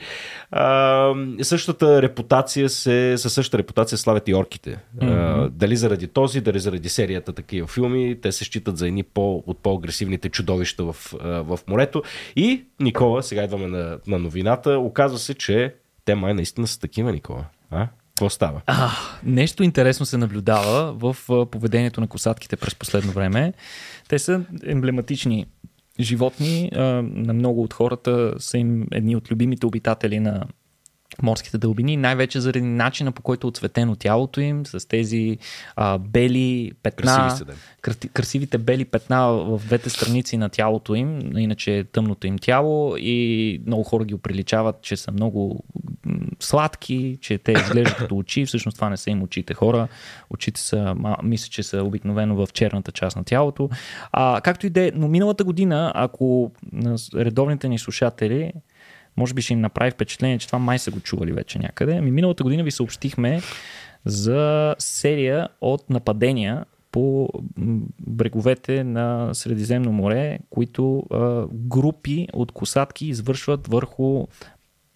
А, 0.52 1.14
същата 1.42 2.02
репутация 2.02 2.70
се, 2.70 3.18
със 3.18 3.34
същата 3.34 3.58
репутация 3.58 3.98
славят 3.98 4.28
и 4.28 4.34
орките. 4.34 4.78
Mm-hmm. 4.98 5.46
А, 5.46 5.50
дали 5.50 5.76
заради 5.76 6.08
този, 6.08 6.42
дали 6.42 6.60
заради 6.60 6.90
серията 6.90 7.34
такива 7.34 7.68
филми, 7.68 8.18
те 8.22 8.32
се 8.32 8.44
считат 8.44 8.78
за 8.78 8.88
едни 8.88 9.04
по, 9.04 9.44
от 9.48 9.60
по-агресивните 9.60 10.30
чудовища 10.30 10.84
в, 10.84 10.96
в 11.22 11.60
морето. 11.68 12.04
И, 12.36 12.64
Никола, 12.80 13.24
сега 13.24 13.44
идваме 13.44 13.68
на, 13.68 13.98
на 14.08 14.20
новината, 14.20 14.80
оказва 14.80 15.20
се, 15.20 15.34
че 15.34 15.76
те 16.06 16.16
май 16.16 16.34
наистина 16.34 16.68
са 16.68 16.80
такива, 16.80 17.12
Никола. 17.12 17.46
А? 17.72 17.88
Какво 18.20 18.30
става? 18.30 18.62
А, 18.66 18.90
нещо 19.24 19.64
интересно 19.64 20.06
се 20.06 20.18
наблюдава 20.18 20.94
в 20.94 21.16
поведението 21.46 22.02
на 22.02 22.08
косатките 22.08 22.56
през 22.56 22.76
последно 22.76 23.12
време. 23.12 23.54
Те 24.10 24.20
са 24.20 24.42
емблематични 24.66 25.46
животни. 26.00 26.72
А, 26.76 26.82
на 27.04 27.34
много 27.34 27.64
от 27.64 27.74
хората 27.74 28.34
са 28.40 28.58
им 28.58 28.88
едни 28.92 29.16
от 29.16 29.32
любимите 29.32 29.66
обитатели 29.66 30.20
на 30.20 30.46
морските 31.22 31.58
дълбини, 31.58 31.98
най-вече 31.98 32.40
заради 32.40 32.66
начина 32.66 33.12
по 33.12 33.22
който 33.22 33.48
е 33.48 33.50
отцветено 33.50 33.96
тялото 33.96 34.42
им, 34.42 34.66
с 34.66 34.88
тези 34.88 35.38
а, 35.76 35.98
бели 35.98 36.72
петна, 36.84 37.28
Красиви 37.28 37.46
да. 38.02 38.10
красивите 38.10 38.58
бели 38.58 38.86
петна 38.86 39.28
в 39.28 39.62
двете 39.66 39.90
страници 39.90 40.38
на 40.38 40.50
тялото 40.50 40.96
им, 40.96 41.38
иначе 41.38 41.78
е 41.78 41.84
тъмното 41.84 42.28
им 42.28 42.38
тяло 42.38 42.98
и 42.98 43.62
много 43.68 43.84
хора 43.84 44.06
ги 44.06 44.14
оприличават, 44.14 44.82
че 44.82 44.98
са 44.98 45.12
много 45.12 45.64
сладки, 46.40 47.18
че 47.22 47.38
те 47.38 47.52
изглеждат 47.52 47.98
като 47.98 48.18
очи, 48.18 48.46
всъщност 48.46 48.78
това 48.78 48.90
не 48.90 48.98
са 48.98 49.10
им 49.10 49.24
очите 49.24 49.54
хора, 49.54 49.88
очите 50.30 50.62
са, 50.62 50.96
мисля, 51.24 51.50
че 51.50 51.64
са 51.64 51.84
обикновено 51.84 52.36
в 52.36 52.48
черната 52.54 52.92
част 52.92 53.18
на 53.18 53.24
тялото. 53.24 53.70
А, 54.12 54.42
както 54.42 54.68
и 54.68 54.70
да 54.70 54.88
е, 54.88 54.92
но 54.96 55.08
миналата 55.08 55.44
година, 55.44 55.92
ако 55.96 56.52
редовните 57.16 57.70
ни 57.70 57.80
слушатели 57.80 58.54
може 59.18 59.34
би 59.34 59.42
ще 59.42 59.54
им 59.54 59.62
направи 59.62 59.92
впечатление, 59.92 60.38
че 60.38 60.48
това 60.48 60.60
май 60.60 60.80
са 60.80 60.92
го 60.92 61.00
чували 61.00 61.32
вече 61.32 61.60
някъде. 61.60 61.98
Ами 61.98 62.12
миналата 62.12 62.44
година 62.44 62.64
ви 62.64 62.72
съобщихме 62.72 63.42
за 64.06 64.76
серия 64.80 65.48
от 65.62 65.90
нападения 65.90 66.66
по 66.92 67.30
бреговете 68.00 68.84
на 68.84 69.34
Средиземно 69.34 69.92
море, 69.92 70.40
които 70.50 71.04
а, 71.12 71.46
групи 71.52 72.28
от 72.34 72.52
косатки 72.52 73.06
извършват 73.06 73.68
върху 73.68 74.28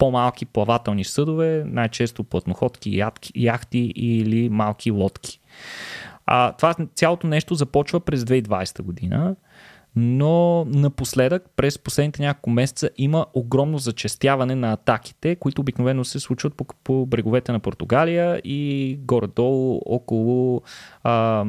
по-малки 0.04 0.46
плавателни 0.46 1.04
съдове, 1.04 1.64
най-често 1.66 2.24
платноходки, 2.24 3.02
яхти 3.34 3.92
или 3.96 4.48
малки 4.48 4.90
лодки. 4.90 5.40
А, 6.26 6.52
това 6.52 6.74
цялото 6.94 7.26
нещо 7.26 7.54
започва 7.54 8.00
през 8.00 8.24
2020 8.24 8.82
година 8.82 9.36
но 9.96 10.64
напоследък 10.64 11.50
през 11.56 11.78
последните 11.78 12.22
няколко 12.22 12.50
месеца 12.50 12.90
има 12.96 13.26
огромно 13.34 13.78
зачестяване 13.78 14.54
на 14.54 14.72
атаките, 14.72 15.36
които 15.36 15.60
обикновено 15.60 16.04
се 16.04 16.20
случват 16.20 16.54
по, 16.54 16.64
по 16.84 17.06
бреговете 17.06 17.52
на 17.52 17.60
Португалия 17.60 18.40
и 18.44 18.98
горе-долу 19.00 19.80
около 19.86 20.62
а, 21.02 21.46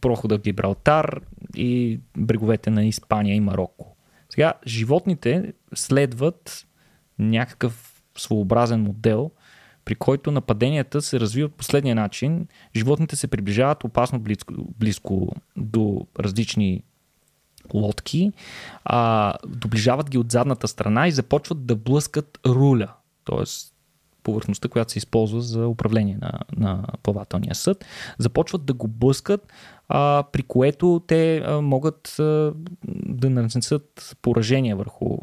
прохода 0.00 0.38
Гибралтар 0.38 1.20
и 1.56 2.00
бреговете 2.16 2.70
на 2.70 2.84
Испания 2.84 3.34
и 3.34 3.40
Марокко. 3.40 3.96
Сега, 4.28 4.52
животните 4.66 5.52
следват 5.74 6.66
някакъв 7.18 7.89
своеобразен 8.20 8.82
модел, 8.82 9.30
при 9.84 9.94
който 9.94 10.30
нападенията 10.30 11.02
се 11.02 11.20
развиват 11.20 11.54
последния 11.54 11.94
начин. 11.94 12.46
Животните 12.76 13.16
се 13.16 13.28
приближават 13.28 13.84
опасно 13.84 14.18
близко, 14.18 14.54
близко 14.78 15.28
до 15.56 16.06
различни 16.18 16.82
лодки, 17.74 18.32
а, 18.84 19.34
доближават 19.46 20.10
ги 20.10 20.18
от 20.18 20.32
задната 20.32 20.68
страна 20.68 21.08
и 21.08 21.12
започват 21.12 21.66
да 21.66 21.76
блъскат 21.76 22.38
руля, 22.46 22.94
т.е. 23.24 23.44
повърхността, 24.22 24.68
която 24.68 24.92
се 24.92 24.98
използва 24.98 25.40
за 25.40 25.68
управление 25.68 26.18
на, 26.20 26.32
на 26.56 26.84
плавателния 27.02 27.54
съд, 27.54 27.84
започват 28.18 28.64
да 28.64 28.72
го 28.72 28.88
блъскат, 28.88 29.52
а, 29.88 30.24
при 30.32 30.42
което 30.42 31.02
те 31.06 31.38
а, 31.38 31.60
могат 31.60 32.18
а, 32.18 32.52
да 33.06 33.30
нанесат 33.30 34.16
поражения 34.22 34.76
върху 34.76 35.18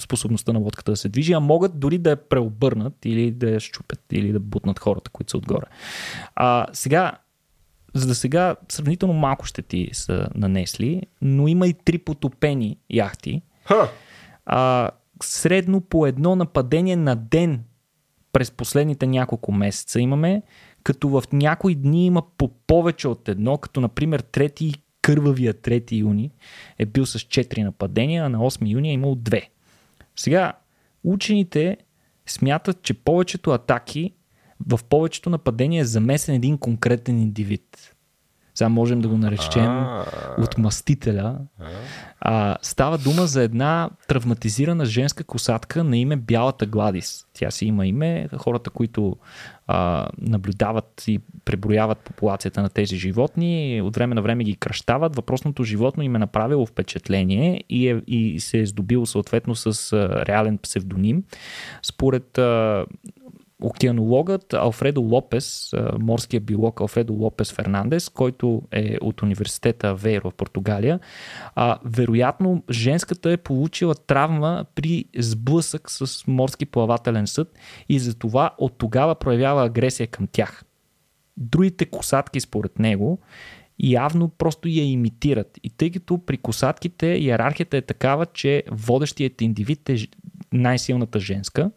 способността 0.00 0.52
на 0.52 0.58
лодката 0.58 0.92
да 0.92 0.96
се 0.96 1.08
движи, 1.08 1.32
а 1.32 1.40
могат 1.40 1.78
дори 1.78 1.98
да 1.98 2.10
я 2.10 2.16
преобърнат 2.16 3.04
или 3.04 3.30
да 3.30 3.50
я 3.50 3.60
щупят 3.60 4.00
или 4.12 4.32
да 4.32 4.40
бутнат 4.40 4.78
хората, 4.78 5.10
които 5.10 5.30
са 5.30 5.38
отгоре. 5.38 5.66
А, 6.34 6.66
сега 6.72 7.12
за 7.94 8.06
да 8.06 8.14
сега 8.14 8.56
сравнително 8.68 9.14
малко 9.14 9.46
щети 9.46 9.90
са 9.92 10.28
нанесли, 10.34 11.02
но 11.22 11.48
има 11.48 11.66
и 11.66 11.74
три 11.74 11.98
потопени 11.98 12.76
яхти. 12.90 13.42
Ха. 13.64 13.88
А, 14.46 14.90
средно 15.22 15.80
по 15.80 16.06
едно 16.06 16.36
нападение 16.36 16.96
на 16.96 17.16
ден 17.16 17.64
през 18.38 18.50
последните 18.50 19.06
няколко 19.06 19.52
месеца 19.52 20.00
имаме, 20.00 20.42
като 20.82 21.08
в 21.08 21.22
някои 21.32 21.74
дни 21.74 22.06
има 22.06 22.22
по 22.38 22.48
повече 22.48 23.08
от 23.08 23.28
едно, 23.28 23.58
като 23.58 23.80
например 23.80 24.20
трети 24.20 24.74
кървавия 25.02 25.54
3 25.54 25.92
юни 25.92 26.30
е 26.78 26.86
бил 26.86 27.06
с 27.06 27.18
4 27.18 27.64
нападения, 27.64 28.24
а 28.24 28.28
на 28.28 28.38
8 28.38 28.70
юни 28.70 28.90
е 28.90 28.92
имал 28.92 29.16
2. 29.16 29.48
Сега, 30.16 30.52
учените 31.04 31.76
смятат, 32.26 32.82
че 32.82 32.94
повечето 32.94 33.50
атаки 33.50 34.12
в 34.66 34.80
повечето 34.88 35.30
нападения 35.30 35.80
е 35.80 35.84
замесен 35.84 36.34
един 36.34 36.58
конкретен 36.58 37.18
индивид. 37.18 37.94
Сега 38.58 38.68
можем 38.68 39.00
да 39.00 39.08
го 39.08 39.18
наречем 39.18 39.86
отмъстителя. 40.38 41.38
А, 42.20 42.56
става 42.62 42.98
дума 42.98 43.26
за 43.26 43.42
една 43.42 43.90
травматизирана 44.08 44.86
женска 44.86 45.24
косатка 45.24 45.84
на 45.84 45.98
име 45.98 46.16
Бялата 46.16 46.66
Гладис. 46.66 47.26
Тя 47.32 47.50
си 47.50 47.66
има 47.66 47.86
име. 47.86 48.28
Хората, 48.36 48.70
които 48.70 49.16
а, 49.66 50.08
наблюдават 50.18 51.04
и 51.06 51.20
преброяват 51.44 51.98
популацията 51.98 52.62
на 52.62 52.68
тези 52.68 52.96
животни, 52.96 53.80
от 53.84 53.96
време 53.96 54.14
на 54.14 54.22
време 54.22 54.44
ги 54.44 54.56
кръщават. 54.56 55.16
Въпросното 55.16 55.64
животно 55.64 56.02
им 56.02 56.16
е 56.16 56.18
направило 56.18 56.66
впечатление 56.66 57.64
и, 57.70 57.88
е, 57.88 58.02
и 58.06 58.40
се 58.40 58.58
е 58.58 58.66
здобило 58.66 59.06
съответно 59.06 59.54
с 59.54 59.92
а, 59.92 60.26
реален 60.26 60.58
псевдоним. 60.58 61.24
Според 61.82 62.38
а, 62.38 62.86
океанологът 63.62 64.52
Алфредо 64.52 65.00
Лопес, 65.00 65.72
морския 65.98 66.40
биолог 66.40 66.80
Алфредо 66.80 67.12
Лопес 67.12 67.52
Фернандес, 67.52 68.08
който 68.08 68.62
е 68.72 68.96
от 69.00 69.22
университета 69.22 69.94
Вейро 69.94 70.30
в 70.30 70.34
Португалия, 70.34 71.00
а, 71.54 71.78
вероятно 71.84 72.62
женската 72.70 73.30
е 73.30 73.36
получила 73.36 73.94
травма 73.94 74.64
при 74.74 75.04
сблъсък 75.18 75.90
с 75.90 76.26
морски 76.26 76.66
плавателен 76.66 77.26
съд 77.26 77.58
и 77.88 77.98
затова 77.98 78.54
от 78.58 78.78
тогава 78.78 79.14
проявява 79.14 79.64
агресия 79.64 80.06
към 80.06 80.26
тях. 80.32 80.64
Другите 81.36 81.84
косатки 81.84 82.40
според 82.40 82.78
него 82.78 83.18
явно 83.78 84.28
просто 84.28 84.68
я 84.68 84.84
имитират. 84.84 85.58
И 85.62 85.70
тъй 85.70 85.90
като 85.90 86.18
при 86.18 86.36
косатките 86.36 87.06
иерархията 87.06 87.76
е 87.76 87.82
такава, 87.82 88.26
че 88.26 88.62
водещият 88.70 89.40
индивид 89.40 89.88
е 89.88 89.96
най-силната 90.52 91.20
женска, 91.20 91.70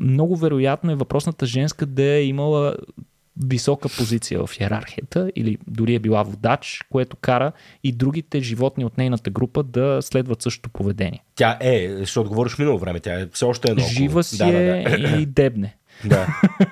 много 0.00 0.36
вероятно 0.36 0.92
е 0.92 0.94
въпросната 0.94 1.46
женска 1.46 1.86
да 1.86 2.02
е 2.02 2.24
имала 2.24 2.76
висока 3.44 3.88
позиция 3.88 4.46
в 4.46 4.60
иерархията 4.60 5.32
или 5.36 5.58
дори 5.66 5.94
е 5.94 5.98
била 5.98 6.22
водач, 6.22 6.80
което 6.90 7.16
кара 7.16 7.52
и 7.84 7.92
другите 7.92 8.40
животни 8.40 8.84
от 8.84 8.98
нейната 8.98 9.30
група 9.30 9.62
да 9.62 9.98
следват 10.02 10.42
същото 10.42 10.70
поведение. 10.70 11.22
Тя 11.34 11.58
е, 11.60 11.88
защото 11.96 12.28
говориш 12.28 12.58
минало 12.58 12.78
време, 12.78 13.00
тя 13.00 13.20
е 13.20 13.26
все 13.32 13.44
още 13.44 13.70
е 13.70 13.74
много. 13.74 13.88
Жива 13.90 14.22
си 14.22 14.38
да, 14.38 14.48
е 14.48 14.82
да, 14.82 14.98
да. 14.98 15.20
и 15.20 15.26
дебне. 15.26 15.76
Да. 16.04 16.26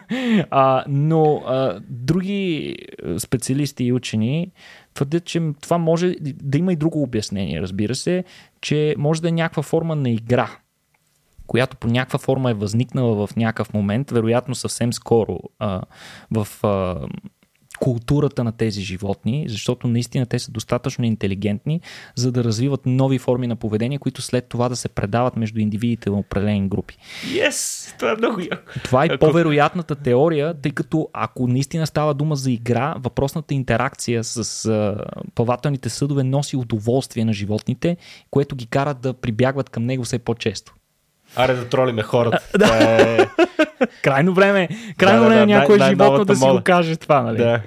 а, 0.50 0.84
но 0.88 1.42
а, 1.46 1.80
други 1.88 2.76
специалисти 3.18 3.84
и 3.84 3.92
учени 3.92 4.52
твърдят, 4.94 5.24
че 5.24 5.42
това 5.60 5.78
може 5.78 6.14
да 6.20 6.58
има 6.58 6.72
и 6.72 6.76
друго 6.76 7.02
обяснение, 7.02 7.60
разбира 7.60 7.94
се, 7.94 8.24
че 8.60 8.94
може 8.98 9.22
да 9.22 9.28
е 9.28 9.32
някаква 9.32 9.62
форма 9.62 9.96
на 9.96 10.10
игра, 10.10 10.50
която 11.46 11.76
по 11.76 11.88
някаква 11.88 12.18
форма 12.18 12.50
е 12.50 12.54
възникнала 12.54 13.26
в 13.26 13.36
някакъв 13.36 13.72
момент, 13.74 14.10
вероятно 14.10 14.54
съвсем 14.54 14.92
скоро 14.92 15.38
а, 15.58 15.82
в 16.30 16.48
а, 16.66 17.06
културата 17.80 18.44
на 18.44 18.52
тези 18.52 18.82
животни, 18.82 19.44
защото 19.48 19.88
наистина 19.88 20.26
те 20.26 20.38
са 20.38 20.50
достатъчно 20.50 21.04
интелигентни, 21.04 21.80
за 22.14 22.32
да 22.32 22.44
развиват 22.44 22.80
нови 22.86 23.18
форми 23.18 23.46
на 23.46 23.56
поведение, 23.56 23.98
които 23.98 24.22
след 24.22 24.48
това 24.48 24.68
да 24.68 24.76
се 24.76 24.88
предават 24.88 25.36
между 25.36 25.60
индивидите 25.60 26.10
в 26.10 26.18
определени 26.18 26.68
групи. 26.68 26.96
Yes! 27.26 27.90
Това 27.98 28.10
е 28.12 28.16
много 28.16 28.40
яко. 28.40 28.72
Това 28.84 29.04
е 29.04 29.18
по-вероятната 29.18 29.94
теория, 29.94 30.54
тъй 30.54 30.72
като 30.72 31.08
ако 31.12 31.46
наистина 31.46 31.86
става 31.86 32.14
дума 32.14 32.36
за 32.36 32.50
игра, 32.50 32.94
въпросната 32.98 33.54
интеракция 33.54 34.24
с 34.24 34.66
а, 34.66 35.04
плавателните 35.34 35.88
съдове 35.88 36.24
носи 36.24 36.56
удоволствие 36.56 37.24
на 37.24 37.32
животните, 37.32 37.96
което 38.30 38.56
ги 38.56 38.66
кара 38.66 38.94
да 38.94 39.14
прибягват 39.14 39.70
към 39.70 39.84
него 39.84 40.04
все 40.04 40.18
по-често. 40.18 40.74
Аре 41.36 41.54
да 41.54 41.64
тролиме 41.64 42.02
хората. 42.02 42.38
Да. 42.58 42.78
Е, 43.00 43.26
Крайно 44.02 44.34
време, 44.34 44.68
крайно 44.96 45.22
Да, 45.22 45.28
време 45.28 45.40
да, 45.40 45.46
някой 45.46 45.78
най- 45.78 45.90
животно 45.90 46.24
да 46.24 46.36
си 46.36 46.44
мода. 46.44 46.54
го 46.54 46.64
каже 46.64 46.96
това, 46.96 47.22
нали? 47.22 47.36
да. 47.38 47.60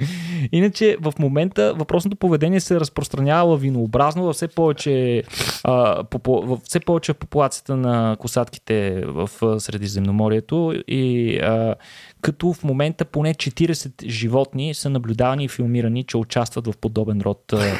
Иначе 0.51 0.97
в 1.01 1.13
момента 1.19 1.73
въпросното 1.77 2.17
поведение 2.17 2.59
се 2.59 2.79
разпространява 2.79 3.49
лавинообразно 3.49 4.23
във 4.23 4.35
все 4.35 4.47
повече, 4.47 5.23
а, 5.63 6.03
попу, 6.03 6.41
във 6.41 6.59
все 6.59 6.79
повече 6.79 7.13
популацията 7.13 7.75
на 7.75 8.17
косатките 8.19 9.03
в 9.05 9.29
Средиземноморието 9.59 10.73
и 10.87 11.37
а, 11.37 11.75
като 12.21 12.53
в 12.53 12.63
момента 12.63 13.05
поне 13.05 13.33
40 13.33 14.07
животни 14.07 14.73
са 14.73 14.89
наблюдавани 14.89 15.43
и 15.43 15.47
филмирани, 15.47 16.03
че 16.03 16.17
участват 16.17 16.67
в 16.67 16.77
подобен 16.77 17.21
род 17.21 17.53
а, 17.53 17.73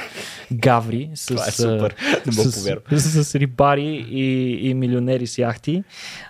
гаври 0.51 1.09
с, 1.15 1.25
Това 1.25 1.47
е 1.47 1.51
супер. 1.51 1.95
Не 2.25 2.31
с, 2.99 3.11
с, 3.11 3.23
с 3.23 3.35
рибари 3.35 4.05
и, 4.09 4.69
и 4.69 4.73
милионери 4.73 5.27
с 5.27 5.37
яхти. 5.37 5.83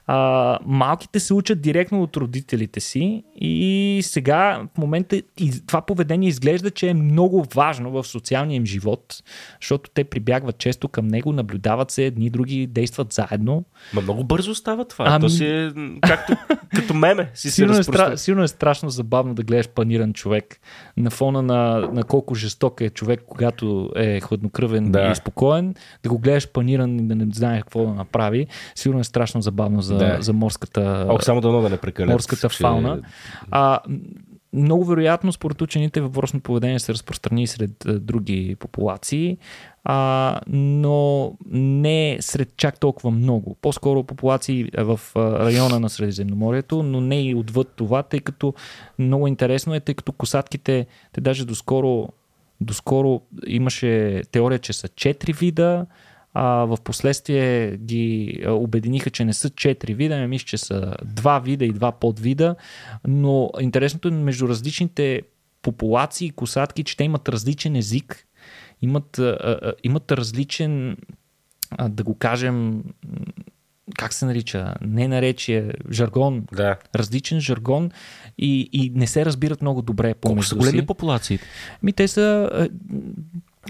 А, 0.07 0.59
малките 0.65 1.19
се 1.19 1.33
учат 1.33 1.61
директно 1.61 2.03
от 2.03 2.17
родителите 2.17 2.79
си 2.79 3.23
и 3.35 3.99
сега 4.03 4.61
в 4.75 4.77
момента 4.77 5.15
и 5.15 5.65
това 5.67 5.81
поведение 5.81 6.16
изглежда, 6.23 6.71
че 6.71 6.89
е 6.89 6.93
много 6.93 7.45
важно 7.55 7.91
в 7.91 8.03
социалния 8.03 8.55
им 8.55 8.65
живот, 8.65 9.23
защото 9.61 9.89
те 9.89 10.03
прибягват 10.03 10.57
често 10.57 10.87
към 10.87 11.07
него, 11.07 11.33
наблюдават 11.33 11.91
се, 11.91 12.05
едни 12.05 12.29
други 12.29 12.67
действат 12.67 13.13
заедно. 13.13 13.63
Ма 13.93 14.01
много 14.01 14.23
бързо 14.23 14.55
става 14.55 14.85
това. 14.85 15.05
Ами- 15.07 15.21
То 15.21 15.29
си 15.29 15.45
е 15.45 15.71
както 16.01 16.33
като 16.75 16.93
меме. 16.93 17.31
Си 17.33 17.49
се 17.49 17.55
Силно 17.55 17.73
е, 18.11 18.17
силно 18.17 18.43
е 18.43 18.47
страшно 18.47 18.89
забавно 18.89 19.33
да 19.33 19.43
гледаш 19.43 19.69
паниран 19.69 20.13
човек 20.13 20.59
на 20.97 21.09
фона 21.09 21.41
на, 21.41 21.89
на 21.93 22.03
колко 22.03 22.35
жесток 22.35 22.81
е 22.81 22.89
човек, 22.89 23.21
когато 23.27 23.67
е 23.95 24.19
хладнокръвен 24.19 24.91
Да. 24.91 25.11
и 25.11 25.15
спокоен, 25.15 25.75
да 26.03 26.09
го 26.09 26.17
гледаш 26.17 26.47
паниран 26.47 26.95
и 26.95 27.01
да 27.01 27.15
не 27.15 27.27
знае 27.27 27.61
какво 27.61 27.85
да 27.85 27.93
направи. 27.93 28.47
Сигурно 28.75 28.99
е 28.99 29.03
страшно 29.03 29.41
забавно 29.41 29.81
за, 29.81 29.97
Да. 29.97 30.17
за 30.19 30.33
морската, 30.33 31.05
Ох, 31.09 31.23
само 31.23 31.41
дано 31.41 31.61
да 31.61 31.69
не 31.69 31.77
прекалят. 31.77 32.11
морската 32.11 32.49
че- 32.49 32.57
фауна. 32.57 32.99
А, 33.51 33.79
много 34.57 34.85
вероятно, 34.85 35.31
според 35.31 35.61
учените, 35.61 36.01
въпросното 36.01 36.43
поведение 36.43 36.79
се 36.79 36.93
разпространи 36.93 37.47
сред 37.47 37.85
а, 37.85 37.99
други 37.99 38.55
популации, 38.59 39.37
а, 39.83 40.39
но 40.47 41.33
не 41.51 42.17
сред 42.19 42.57
чак 42.57 42.79
толкова 42.79 43.11
много. 43.11 43.55
По-скоро 43.61 44.03
популации 44.03 44.69
а, 44.77 44.83
в 44.83 44.99
а, 45.15 45.19
района 45.45 45.79
на 45.79 45.89
Средиземноморието, 45.89 46.83
но 46.83 47.01
не 47.01 47.21
и 47.21 47.35
отвъд 47.35 47.73
това, 47.75 48.03
тъй 48.03 48.19
като 48.19 48.53
много 48.99 49.27
интересно 49.27 49.75
е, 49.75 49.79
тъй 49.79 49.95
като 49.95 50.11
косатките, 50.11 50.85
те 51.13 51.21
даже 51.21 51.45
доскоро, 51.45 52.09
доскоро 52.61 53.21
имаше 53.47 54.23
теория, 54.31 54.59
че 54.59 54.73
са 54.73 54.87
четири 54.87 55.33
вида, 55.33 55.85
а, 56.39 56.65
в 56.65 56.77
последствие 56.83 57.77
ги 57.77 58.39
обединиха, 58.47 59.09
че 59.09 59.25
не 59.25 59.33
са 59.33 59.49
четири 59.49 59.93
вида, 59.93 60.15
ами 60.15 60.27
мисля, 60.27 60.45
че 60.45 60.57
са 60.57 60.95
два 61.05 61.39
вида 61.39 61.65
и 61.65 61.71
два 61.71 61.91
подвида, 61.91 62.55
но 63.07 63.49
интересното 63.59 64.07
е 64.07 64.11
между 64.11 64.47
различните 64.47 65.21
популации 65.61 66.29
косатки, 66.29 66.83
че 66.83 66.97
те 66.97 67.03
имат 67.03 67.29
различен 67.29 67.75
език, 67.75 68.25
имат, 68.81 69.19
а, 69.19 69.37
а, 69.41 69.73
имат 69.83 70.11
различен, 70.11 70.97
а, 71.71 71.89
да 71.89 72.03
го 72.03 72.15
кажем, 72.15 72.83
как 73.97 74.13
се 74.13 74.25
нарича, 74.25 74.75
не 74.81 75.07
наречие, 75.07 75.71
жаргон, 75.91 76.43
Да. 76.53 76.77
различен 76.95 77.39
жаргон 77.39 77.91
и, 78.37 78.69
и 78.73 78.91
не 78.95 79.07
се 79.07 79.25
разбират 79.25 79.61
много 79.61 79.81
добре 79.81 80.13
Колко 80.13 80.21
помежду 80.21 80.49
са 80.49 80.55
големи 80.55 80.85
популациите? 80.85 81.45
Ми 81.83 81.93
те 81.93 82.07
са 82.07 82.49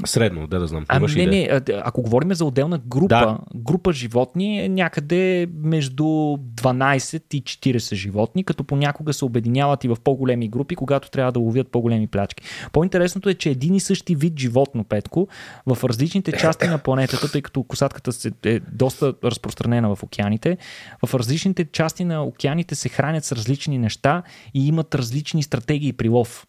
Средно, 0.06 0.48
да 0.48 0.60
да 0.60 0.68
знам. 0.68 0.86
Ами 0.88 1.08
ли 1.08 1.26
не, 1.26 1.32
не, 1.32 1.50
а, 1.52 1.62
ако 1.84 2.02
говорим 2.02 2.34
за 2.34 2.46
отделна 2.46 2.78
група, 2.78 3.08
Да. 3.08 3.38
група 3.56 3.94
животни 3.94 4.66
е 4.66 4.70
някъде 4.70 5.48
между 5.54 6.04
12 6.04 7.34
и 7.34 7.44
40 7.44 7.96
животни, 7.96 8.44
като 8.44 8.64
понякога 8.64 9.14
се 9.14 9.26
обединяват 9.26 9.84
и 9.84 9.88
в 9.88 9.98
по-големи 10.04 10.48
групи, 10.48 10.76
когато 10.76 11.12
трябва 11.12 11.32
да 11.32 11.40
ловят 11.40 11.68
по-големи 11.68 12.08
плячки. 12.08 12.44
По-интересното 12.72 13.30
е, 13.30 13.34
че 13.34 13.50
един 13.50 13.76
и 13.76 13.80
същи 13.80 14.16
вид 14.16 14.40
животно, 14.40 14.84
Петко, 14.84 15.28
в 15.66 15.84
различните 15.84 16.32
части 16.32 16.68
на 16.68 16.78
планетата, 16.78 17.32
тъй 17.32 17.42
като 17.42 17.64
косатката 17.64 18.12
се- 18.12 18.32
е 18.46 18.60
доста 18.60 19.14
разпространена 19.24 19.96
в 19.96 20.04
океаните, 20.04 20.58
в 21.06 21.14
различните 21.14 21.66
части 21.66 22.04
на 22.06 22.24
океаните 22.24 22.76
се 22.76 22.90
хранят 22.90 23.26
с 23.26 23.32
различни 23.32 23.78
неща 23.78 24.24
и 24.54 24.68
имат 24.68 24.96
различни 24.96 25.44
стратегии 25.44 25.94
при 25.94 26.10
лов. 26.10 26.48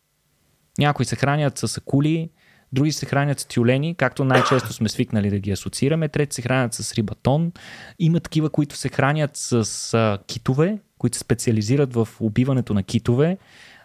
Някои 0.78 1.05
се 1.05 1.16
хранят 1.16 1.59
с 1.59 1.76
акули, 1.78 2.30
други 2.73 2.93
се 2.93 3.07
хранят 3.07 3.41
с 3.41 3.45
тюлени, 3.45 3.95
както 3.95 4.25
най-често 4.25 4.73
сме 4.73 4.89
свикнали 4.89 5.31
да 5.31 5.39
ги 5.39 5.51
асоциираме, 5.51 6.09
трети 6.09 6.35
се 6.35 6.43
хранят 6.43 6.75
с 6.75 6.95
рибатон. 6.95 7.53
Има 7.99 8.21
такива, 8.21 8.51
които 8.51 8.77
се 8.77 8.89
хранят 8.89 9.31
с 9.35 9.95
а, 9.95 10.19
китове, 10.27 10.79
които 10.99 11.16
се 11.16 11.21
специализират 11.21 11.95
в 11.95 12.09
убиването 12.21 12.75
на 12.75 12.83
китове. 12.83 13.39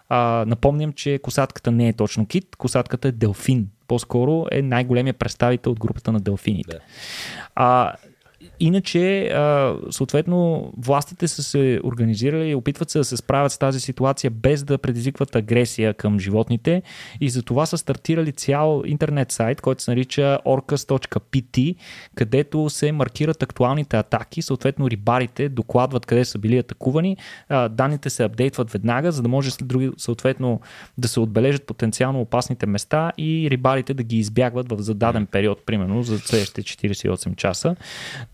А, 0.08 0.44
напомням, 0.46 0.92
че 0.92 1.18
косатката 1.18 1.70
не 1.70 1.88
е 1.88 1.92
точно 1.92 2.26
кит, 2.26 2.56
косатката 2.56 3.08
е 3.08 3.12
делфин. 3.12 3.68
По-скоро 3.88 4.46
е 4.50 4.62
най-големия 4.62 5.14
представител 5.14 5.72
от 5.72 5.80
групата 5.80 6.12
на 6.12 6.20
делфините. 6.20 6.72
Да. 6.72 6.80
А, 7.54 7.92
иначе, 8.60 9.32
съответно, 9.90 10.72
властите 10.78 11.28
са 11.28 11.42
се 11.42 11.80
организирали 11.84 12.48
и 12.48 12.54
опитват 12.54 12.90
се 12.90 12.98
да 12.98 13.04
се 13.04 13.16
справят 13.16 13.52
с 13.52 13.58
тази 13.58 13.80
ситуация 13.80 14.30
без 14.30 14.64
да 14.64 14.78
предизвикват 14.78 15.36
агресия 15.36 15.94
към 15.94 16.18
животните. 16.18 16.82
И 17.20 17.28
за 17.30 17.42
това 17.42 17.66
са 17.66 17.78
стартирали 17.78 18.32
цял 18.32 18.82
интернет 18.86 19.32
сайт, 19.32 19.60
който 19.60 19.82
се 19.82 19.90
нарича 19.90 20.38
orcas.pt, 20.46 21.74
където 22.14 22.70
се 22.70 22.92
маркират 22.92 23.42
актуалните 23.42 23.96
атаки, 23.96 24.42
съответно 24.42 24.90
рибарите 24.90 25.48
докладват 25.48 26.06
къде 26.06 26.24
са 26.24 26.38
били 26.38 26.58
атакувани, 26.58 27.16
данните 27.70 28.10
се 28.10 28.24
апдейтват 28.24 28.70
веднага, 28.70 29.12
за 29.12 29.22
да 29.22 29.28
може 29.28 29.50
други, 29.62 29.90
съответно 29.96 30.60
да 30.98 31.08
се 31.08 31.20
отбележат 31.20 31.66
потенциално 31.66 32.20
опасните 32.20 32.66
места 32.66 33.12
и 33.18 33.50
рибарите 33.50 33.94
да 33.94 34.02
ги 34.02 34.16
избягват 34.16 34.70
в 34.72 34.76
зададен 34.78 35.26
период, 35.26 35.66
примерно 35.66 36.02
за 36.02 36.18
следващите 36.18 36.62
48 36.62 37.36
часа. 37.36 37.76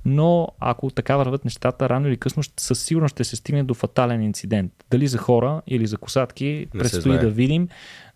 Но 0.04 0.48
ако 0.60 0.90
така 0.90 1.16
върват 1.16 1.44
нещата, 1.44 1.88
рано 1.88 2.08
или 2.08 2.16
късно 2.16 2.42
със 2.56 2.84
сигурност 2.84 3.14
ще 3.14 3.24
се 3.24 3.36
стигне 3.36 3.62
до 3.62 3.74
фатален 3.74 4.22
инцидент. 4.22 4.72
Дали 4.90 5.06
за 5.06 5.18
хора 5.18 5.62
или 5.66 5.86
за 5.86 5.96
косатки, 5.96 6.66
предстои 6.72 7.18
да 7.18 7.30
видим, 7.30 7.68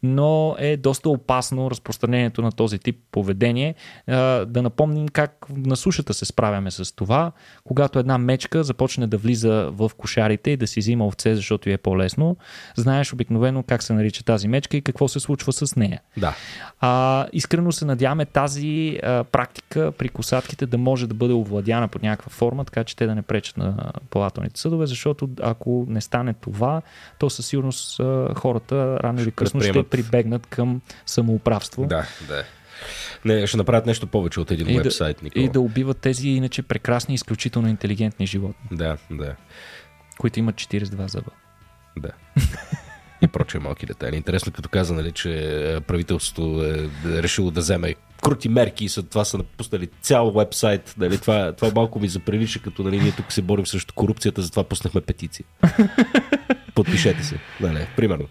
но 0.05 0.57
е 0.59 0.77
доста 0.77 1.09
опасно 1.09 1.71
разпространението 1.71 2.43
на 2.43 2.53
този 2.53 2.79
тип 2.79 2.97
поведение. 3.13 3.75
Да 4.07 4.61
напомним 4.63 5.09
как 5.09 5.47
на 5.57 5.77
сушата 5.77 6.15
се 6.15 6.25
справяме 6.25 6.71
с 6.71 6.97
това, 6.97 7.33
когато 7.65 7.99
една 7.99 8.19
мечка 8.19 8.65
започне 8.65 9.07
да 9.07 9.17
влиза 9.17 9.69
в 9.71 9.91
кошарите 9.97 10.51
и 10.51 10.57
да 10.57 10.67
си 10.67 10.81
взима 10.81 11.07
овце, 11.07 11.35
защото 11.35 11.71
е 11.71 11.77
по-лесно. 11.77 12.37
Знаеш 12.77 13.13
обикновено 13.13 13.63
как 13.63 13.83
се 13.83 13.93
нарича 13.93 14.25
тази 14.25 14.49
мечка 14.49 14.77
и 14.77 14.83
какво 14.83 15.09
се 15.09 15.21
случва 15.21 15.53
с 15.53 15.77
нея. 15.77 16.01
Да. 16.17 16.37
А, 16.81 17.27
искрено 17.33 17.73
се 17.73 17.85
надяваме 17.85 18.25
тази 18.25 18.99
а, 19.03 19.25
практика 19.25 19.93
при 19.93 20.09
косатките 20.09 20.67
да 20.67 20.79
може 20.79 21.07
да 21.07 21.15
бъде 21.15 21.35
овладяна 21.35 21.89
под 21.89 22.03
някаква 22.03 22.31
форма, 22.31 22.65
така 22.65 22.85
че 22.85 22.97
те 22.97 23.07
да 23.07 23.15
не 23.15 23.23
пречат 23.23 23.57
на 23.57 23.93
плавателните 24.11 24.61
съдове, 24.61 24.87
защото 24.87 25.29
ако 25.43 25.87
не 25.89 26.01
стане 26.01 26.35
това, 26.35 26.83
то 27.19 27.31
със 27.31 27.47
сигурност 27.47 28.01
а, 28.01 28.35
хората 28.35 28.99
рано 29.03 29.21
или 29.21 29.31
късно 29.31 29.61
ще. 29.61 29.94
Прибегнат 29.97 30.47
към 30.47 30.81
самоуправство. 31.07 31.87
Да, 31.87 32.07
да. 32.29 32.45
Не, 33.25 33.47
ще 33.47 33.57
направят 33.57 33.87
нещо 33.87 34.07
повече 34.07 34.41
от 34.41 34.51
един 34.51 34.69
И 34.69 34.83
да, 34.83 35.15
Никола. 35.23 35.45
и 35.45 35.49
да 35.49 35.61
убиват 35.61 35.99
тези 35.99 36.29
иначе 36.29 36.63
прекрасни, 36.63 37.15
изключително 37.15 37.69
интелигентни 37.69 38.27
животни, 38.27 38.77
Да, 38.77 38.97
да, 39.11 39.35
които 40.19 40.39
имат 40.39 40.55
42 40.55 41.07
зъба. 41.07 41.31
да. 41.99 42.11
И 43.23 43.29
прочие 43.29 43.61
малки 43.61 43.87
детайли. 43.87 44.17
Интересно, 44.17 44.53
като 44.53 44.69
каза, 44.69 44.95
нали, 44.95 45.13
че 45.13 45.31
е, 45.75 45.81
правителството 45.81 46.65
е 46.65 47.23
решило 47.23 47.51
да 47.51 47.61
вземе 47.61 47.95
крути 48.23 48.49
мерки 48.49 48.85
и 48.85 48.89
са, 48.89 49.03
това 49.03 49.25
са 49.25 49.39
напуснали 49.39 49.89
цял 50.03 50.31
вебсайт. 50.33 50.95
Нали, 50.99 51.19
това, 51.19 51.53
това 51.53 51.73
малко 51.75 52.01
ми 52.01 52.09
заприлича, 52.09 52.63
като 52.63 52.83
нали, 52.83 53.01
ние 53.01 53.13
тук 53.13 53.33
се 53.33 53.43
борим 53.43 53.67
срещу 53.67 53.95
корупцията, 53.95 54.43
затова 54.43 54.65
пуснахме 54.65 55.01
петиция. 55.01 55.47
Подпишете 56.75 57.23
се. 57.25 57.39
Нали, 57.61 57.87
примерно. 57.97 58.29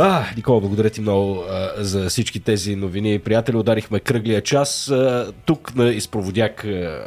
А, 0.00 0.24
Никола, 0.36 0.60
благодаря 0.60 0.90
ти 0.90 1.00
много 1.00 1.44
а, 1.50 1.72
за 1.76 2.08
всички 2.08 2.40
тези 2.40 2.76
новини. 2.76 3.18
Приятели, 3.18 3.56
ударихме 3.56 4.00
кръглия 4.00 4.42
час. 4.42 4.88
А, 4.88 5.32
тук 5.44 5.74
на 5.74 5.88
изпроводяк, 5.88 6.64
а, 6.64 7.02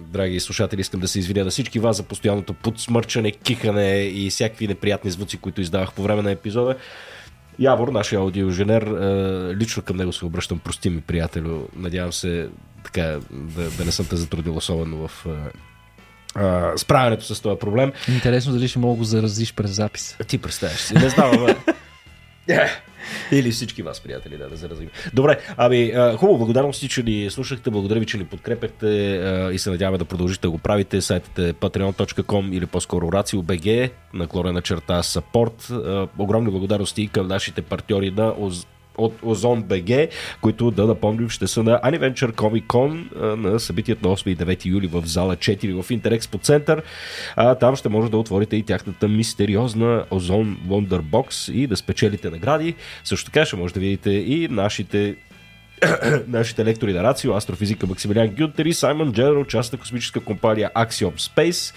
драги 0.00 0.40
слушатели, 0.40 0.80
искам 0.80 1.00
да 1.00 1.08
се 1.08 1.18
извиня 1.18 1.44
на 1.44 1.50
всички 1.50 1.78
вас 1.78 1.96
за 1.96 2.02
постоянното 2.02 2.54
подсмърчане, 2.54 3.30
кихане 3.30 4.02
и 4.02 4.30
всякакви 4.30 4.68
неприятни 4.68 5.10
звуци, 5.10 5.36
които 5.36 5.60
издавах 5.60 5.92
по 5.92 6.02
време 6.02 6.22
на 6.22 6.30
епизода. 6.30 6.76
Явор, 7.58 7.88
нашия 7.88 8.18
аудиоинженер, 8.18 8.82
лично 9.56 9.82
към 9.82 9.96
него 9.96 10.12
се 10.12 10.24
обръщам, 10.24 10.58
прости 10.58 10.90
ми, 10.90 11.00
приятелю. 11.00 11.68
Надявам 11.76 12.12
се 12.12 12.48
така 12.84 13.18
да, 13.30 13.70
да 13.70 13.84
не 13.84 13.92
съм 13.92 14.06
те 14.06 14.16
затрудил 14.16 14.56
особено 14.56 15.08
в 15.08 15.26
справянето 16.76 17.34
с 17.34 17.40
този 17.40 17.58
проблем. 17.58 17.92
Интересно 18.08 18.52
дали 18.52 18.68
ще 18.68 18.78
мога 18.78 18.94
да 18.94 18.98
го 18.98 19.04
заразиш 19.04 19.54
през 19.54 19.70
запис. 19.70 20.16
Ти 20.26 20.38
представяш 20.38 20.80
си. 20.80 20.94
Не 20.94 21.08
знам, 21.08 21.46
бе. 21.46 21.56
Или 23.32 23.50
всички 23.50 23.82
вас, 23.82 24.00
приятели, 24.00 24.36
да, 24.36 24.48
да 24.48 24.56
заразим. 24.56 24.88
Добре, 25.14 25.38
ами, 25.56 25.92
хубаво, 26.16 26.38
благодарности, 26.38 26.88
че 26.88 27.02
ни 27.02 27.30
слушахте, 27.30 27.70
благодаря 27.70 28.00
ви, 28.00 28.06
че 28.06 28.18
ни 28.18 28.24
подкрепяхте 28.24 28.86
и 29.52 29.58
се 29.58 29.70
надяваме 29.70 29.98
да 29.98 30.04
продължите 30.04 30.40
да 30.42 30.50
го 30.50 30.58
правите. 30.58 31.00
Сайтът 31.00 31.38
е 31.38 31.52
patreon.com 31.52 32.52
или 32.52 32.66
по-скоро 32.66 33.06
RACIO.BG, 33.06 33.90
наклонена 34.14 34.62
черта 34.62 35.02
support. 35.02 36.08
Огромни 36.18 36.50
благодарности 36.50 37.02
и 37.02 37.08
към 37.08 37.26
нашите 37.28 37.62
партньори 37.62 38.10
на 38.10 38.34
от 38.98 39.14
Озон 39.22 39.62
БГ, 39.62 40.08
които 40.40 40.70
да 40.70 40.86
напомним 40.86 41.28
ще 41.28 41.46
са 41.46 41.62
на 41.62 41.80
Aniventure 41.80 42.32
Comic 42.32 42.66
Con 42.66 43.16
на 43.36 43.60
събитието 43.60 44.08
на 44.08 44.16
8 44.16 44.28
и 44.28 44.36
9 44.36 44.66
юли 44.66 44.86
в 44.86 45.02
зала 45.06 45.36
4 45.36 45.82
в 45.82 45.90
Интерекспо 45.90 46.38
център. 46.38 46.82
А, 47.36 47.54
там 47.54 47.76
ще 47.76 47.88
може 47.88 48.10
да 48.10 48.18
отворите 48.18 48.56
и 48.56 48.62
тяхната 48.62 49.08
мистериозна 49.08 50.04
Озон 50.10 50.58
Wonder 50.68 51.00
Box 51.00 51.52
и 51.52 51.66
да 51.66 51.76
спечелите 51.76 52.30
награди. 52.30 52.74
Също 53.04 53.26
така 53.26 53.46
ще 53.46 53.56
може 53.56 53.74
да 53.74 53.80
видите 53.80 54.10
и 54.10 54.48
нашите 54.50 55.16
нашите 56.28 56.64
лектори 56.64 56.92
на 56.92 57.02
Рацио, 57.02 57.36
астрофизика 57.36 57.86
Максимилиан 57.86 58.28
Гюнтер 58.28 58.64
и 58.64 58.72
Саймон 58.72 59.12
Дженерал, 59.12 59.44
частната 59.44 59.80
космическа 59.80 60.20
компания 60.20 60.70
Axiom 60.76 61.14
Space. 61.14 61.74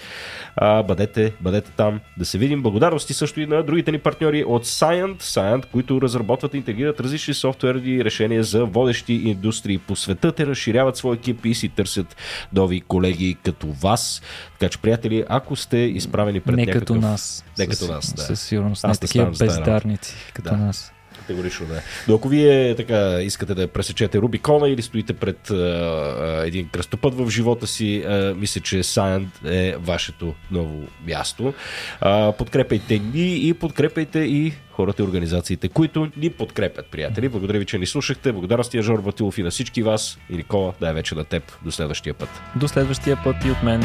А, 0.56 0.82
бъдете, 0.82 1.32
бъдете 1.40 1.70
там 1.70 2.00
да 2.16 2.24
се 2.24 2.38
видим. 2.38 2.62
Благодарности 2.62 3.14
също 3.14 3.40
и 3.40 3.46
на 3.46 3.62
другите 3.62 3.92
ни 3.92 3.98
партньори 3.98 4.44
от 4.44 4.66
Scient, 4.66 5.22
Scient, 5.22 5.66
които 5.66 6.02
разработват 6.02 6.54
и 6.54 6.56
интегрират 6.56 7.00
различни 7.00 7.34
софтуерни 7.34 8.04
решения 8.04 8.44
за 8.44 8.64
водещи 8.64 9.12
индустрии 9.12 9.78
по 9.78 9.96
света. 9.96 10.32
Те 10.32 10.46
разширяват 10.46 10.96
своя 10.96 11.16
екип 11.16 11.46
и 11.46 11.54
си 11.54 11.68
търсят 11.68 12.16
нови 12.52 12.80
колеги 12.80 13.36
като 13.44 13.66
вас. 13.66 14.22
Така 14.58 14.70
че, 14.70 14.78
приятели, 14.78 15.24
ако 15.28 15.56
сте 15.56 15.78
изправени 15.78 16.40
пред 16.40 16.56
не 16.56 16.62
някакъв... 16.62 16.80
като 16.80 16.94
нас. 16.94 17.44
Не 17.58 17.66
като 17.66 17.92
нас, 17.92 18.12
да. 18.12 18.22
Със 18.22 18.40
сигурност. 18.40 18.84
Не 18.84 18.96
такива 18.96 19.30
бездарници 19.30 20.14
като 20.34 20.50
да. 20.50 20.56
нас. 20.56 20.92
Категорично 21.30 21.66
да. 21.66 21.82
Но 22.08 22.14
ако 22.14 22.28
вие 22.28 22.74
така 22.74 23.20
искате 23.22 23.54
да 23.54 23.68
пресечете 23.68 24.18
Рубикона 24.18 24.68
или 24.68 24.82
стоите 24.82 25.12
пред 25.12 25.50
а, 25.50 26.42
един 26.46 26.68
кръстопът 26.68 27.14
в 27.14 27.30
живота 27.30 27.66
си, 27.66 28.02
а, 28.06 28.34
мисля, 28.34 28.60
че 28.60 28.76
Science 28.76 29.26
е 29.44 29.76
вашето 29.76 30.34
ново 30.50 30.82
място. 31.06 31.54
А, 32.00 32.32
подкрепайте 32.32 32.98
ни 32.98 33.48
и 33.48 33.54
подкрепайте 33.54 34.18
и 34.18 34.52
хората 34.72 35.02
и 35.02 35.04
организациите, 35.04 35.68
които 35.68 36.08
ни 36.16 36.30
подкрепят, 36.30 36.86
приятели. 36.86 37.28
Благодаря 37.28 37.58
ви, 37.58 37.64
че 37.64 37.78
ни 37.78 37.86
слушахте. 37.86 38.32
Благодарности 38.32 38.76
на 38.76 38.82
Жор 38.82 39.00
Батилов 39.00 39.38
и 39.38 39.42
на 39.42 39.50
всички 39.50 39.82
вас. 39.82 40.18
И 40.30 40.36
Никола, 40.36 40.72
дай 40.80 40.92
вече 40.92 41.14
на 41.14 41.24
теб. 41.24 41.42
До 41.64 41.70
следващия 41.70 42.14
път. 42.14 42.28
До 42.56 42.68
следващия 42.68 43.18
път 43.24 43.36
и 43.44 43.50
от 43.50 43.62
мен. 43.62 43.82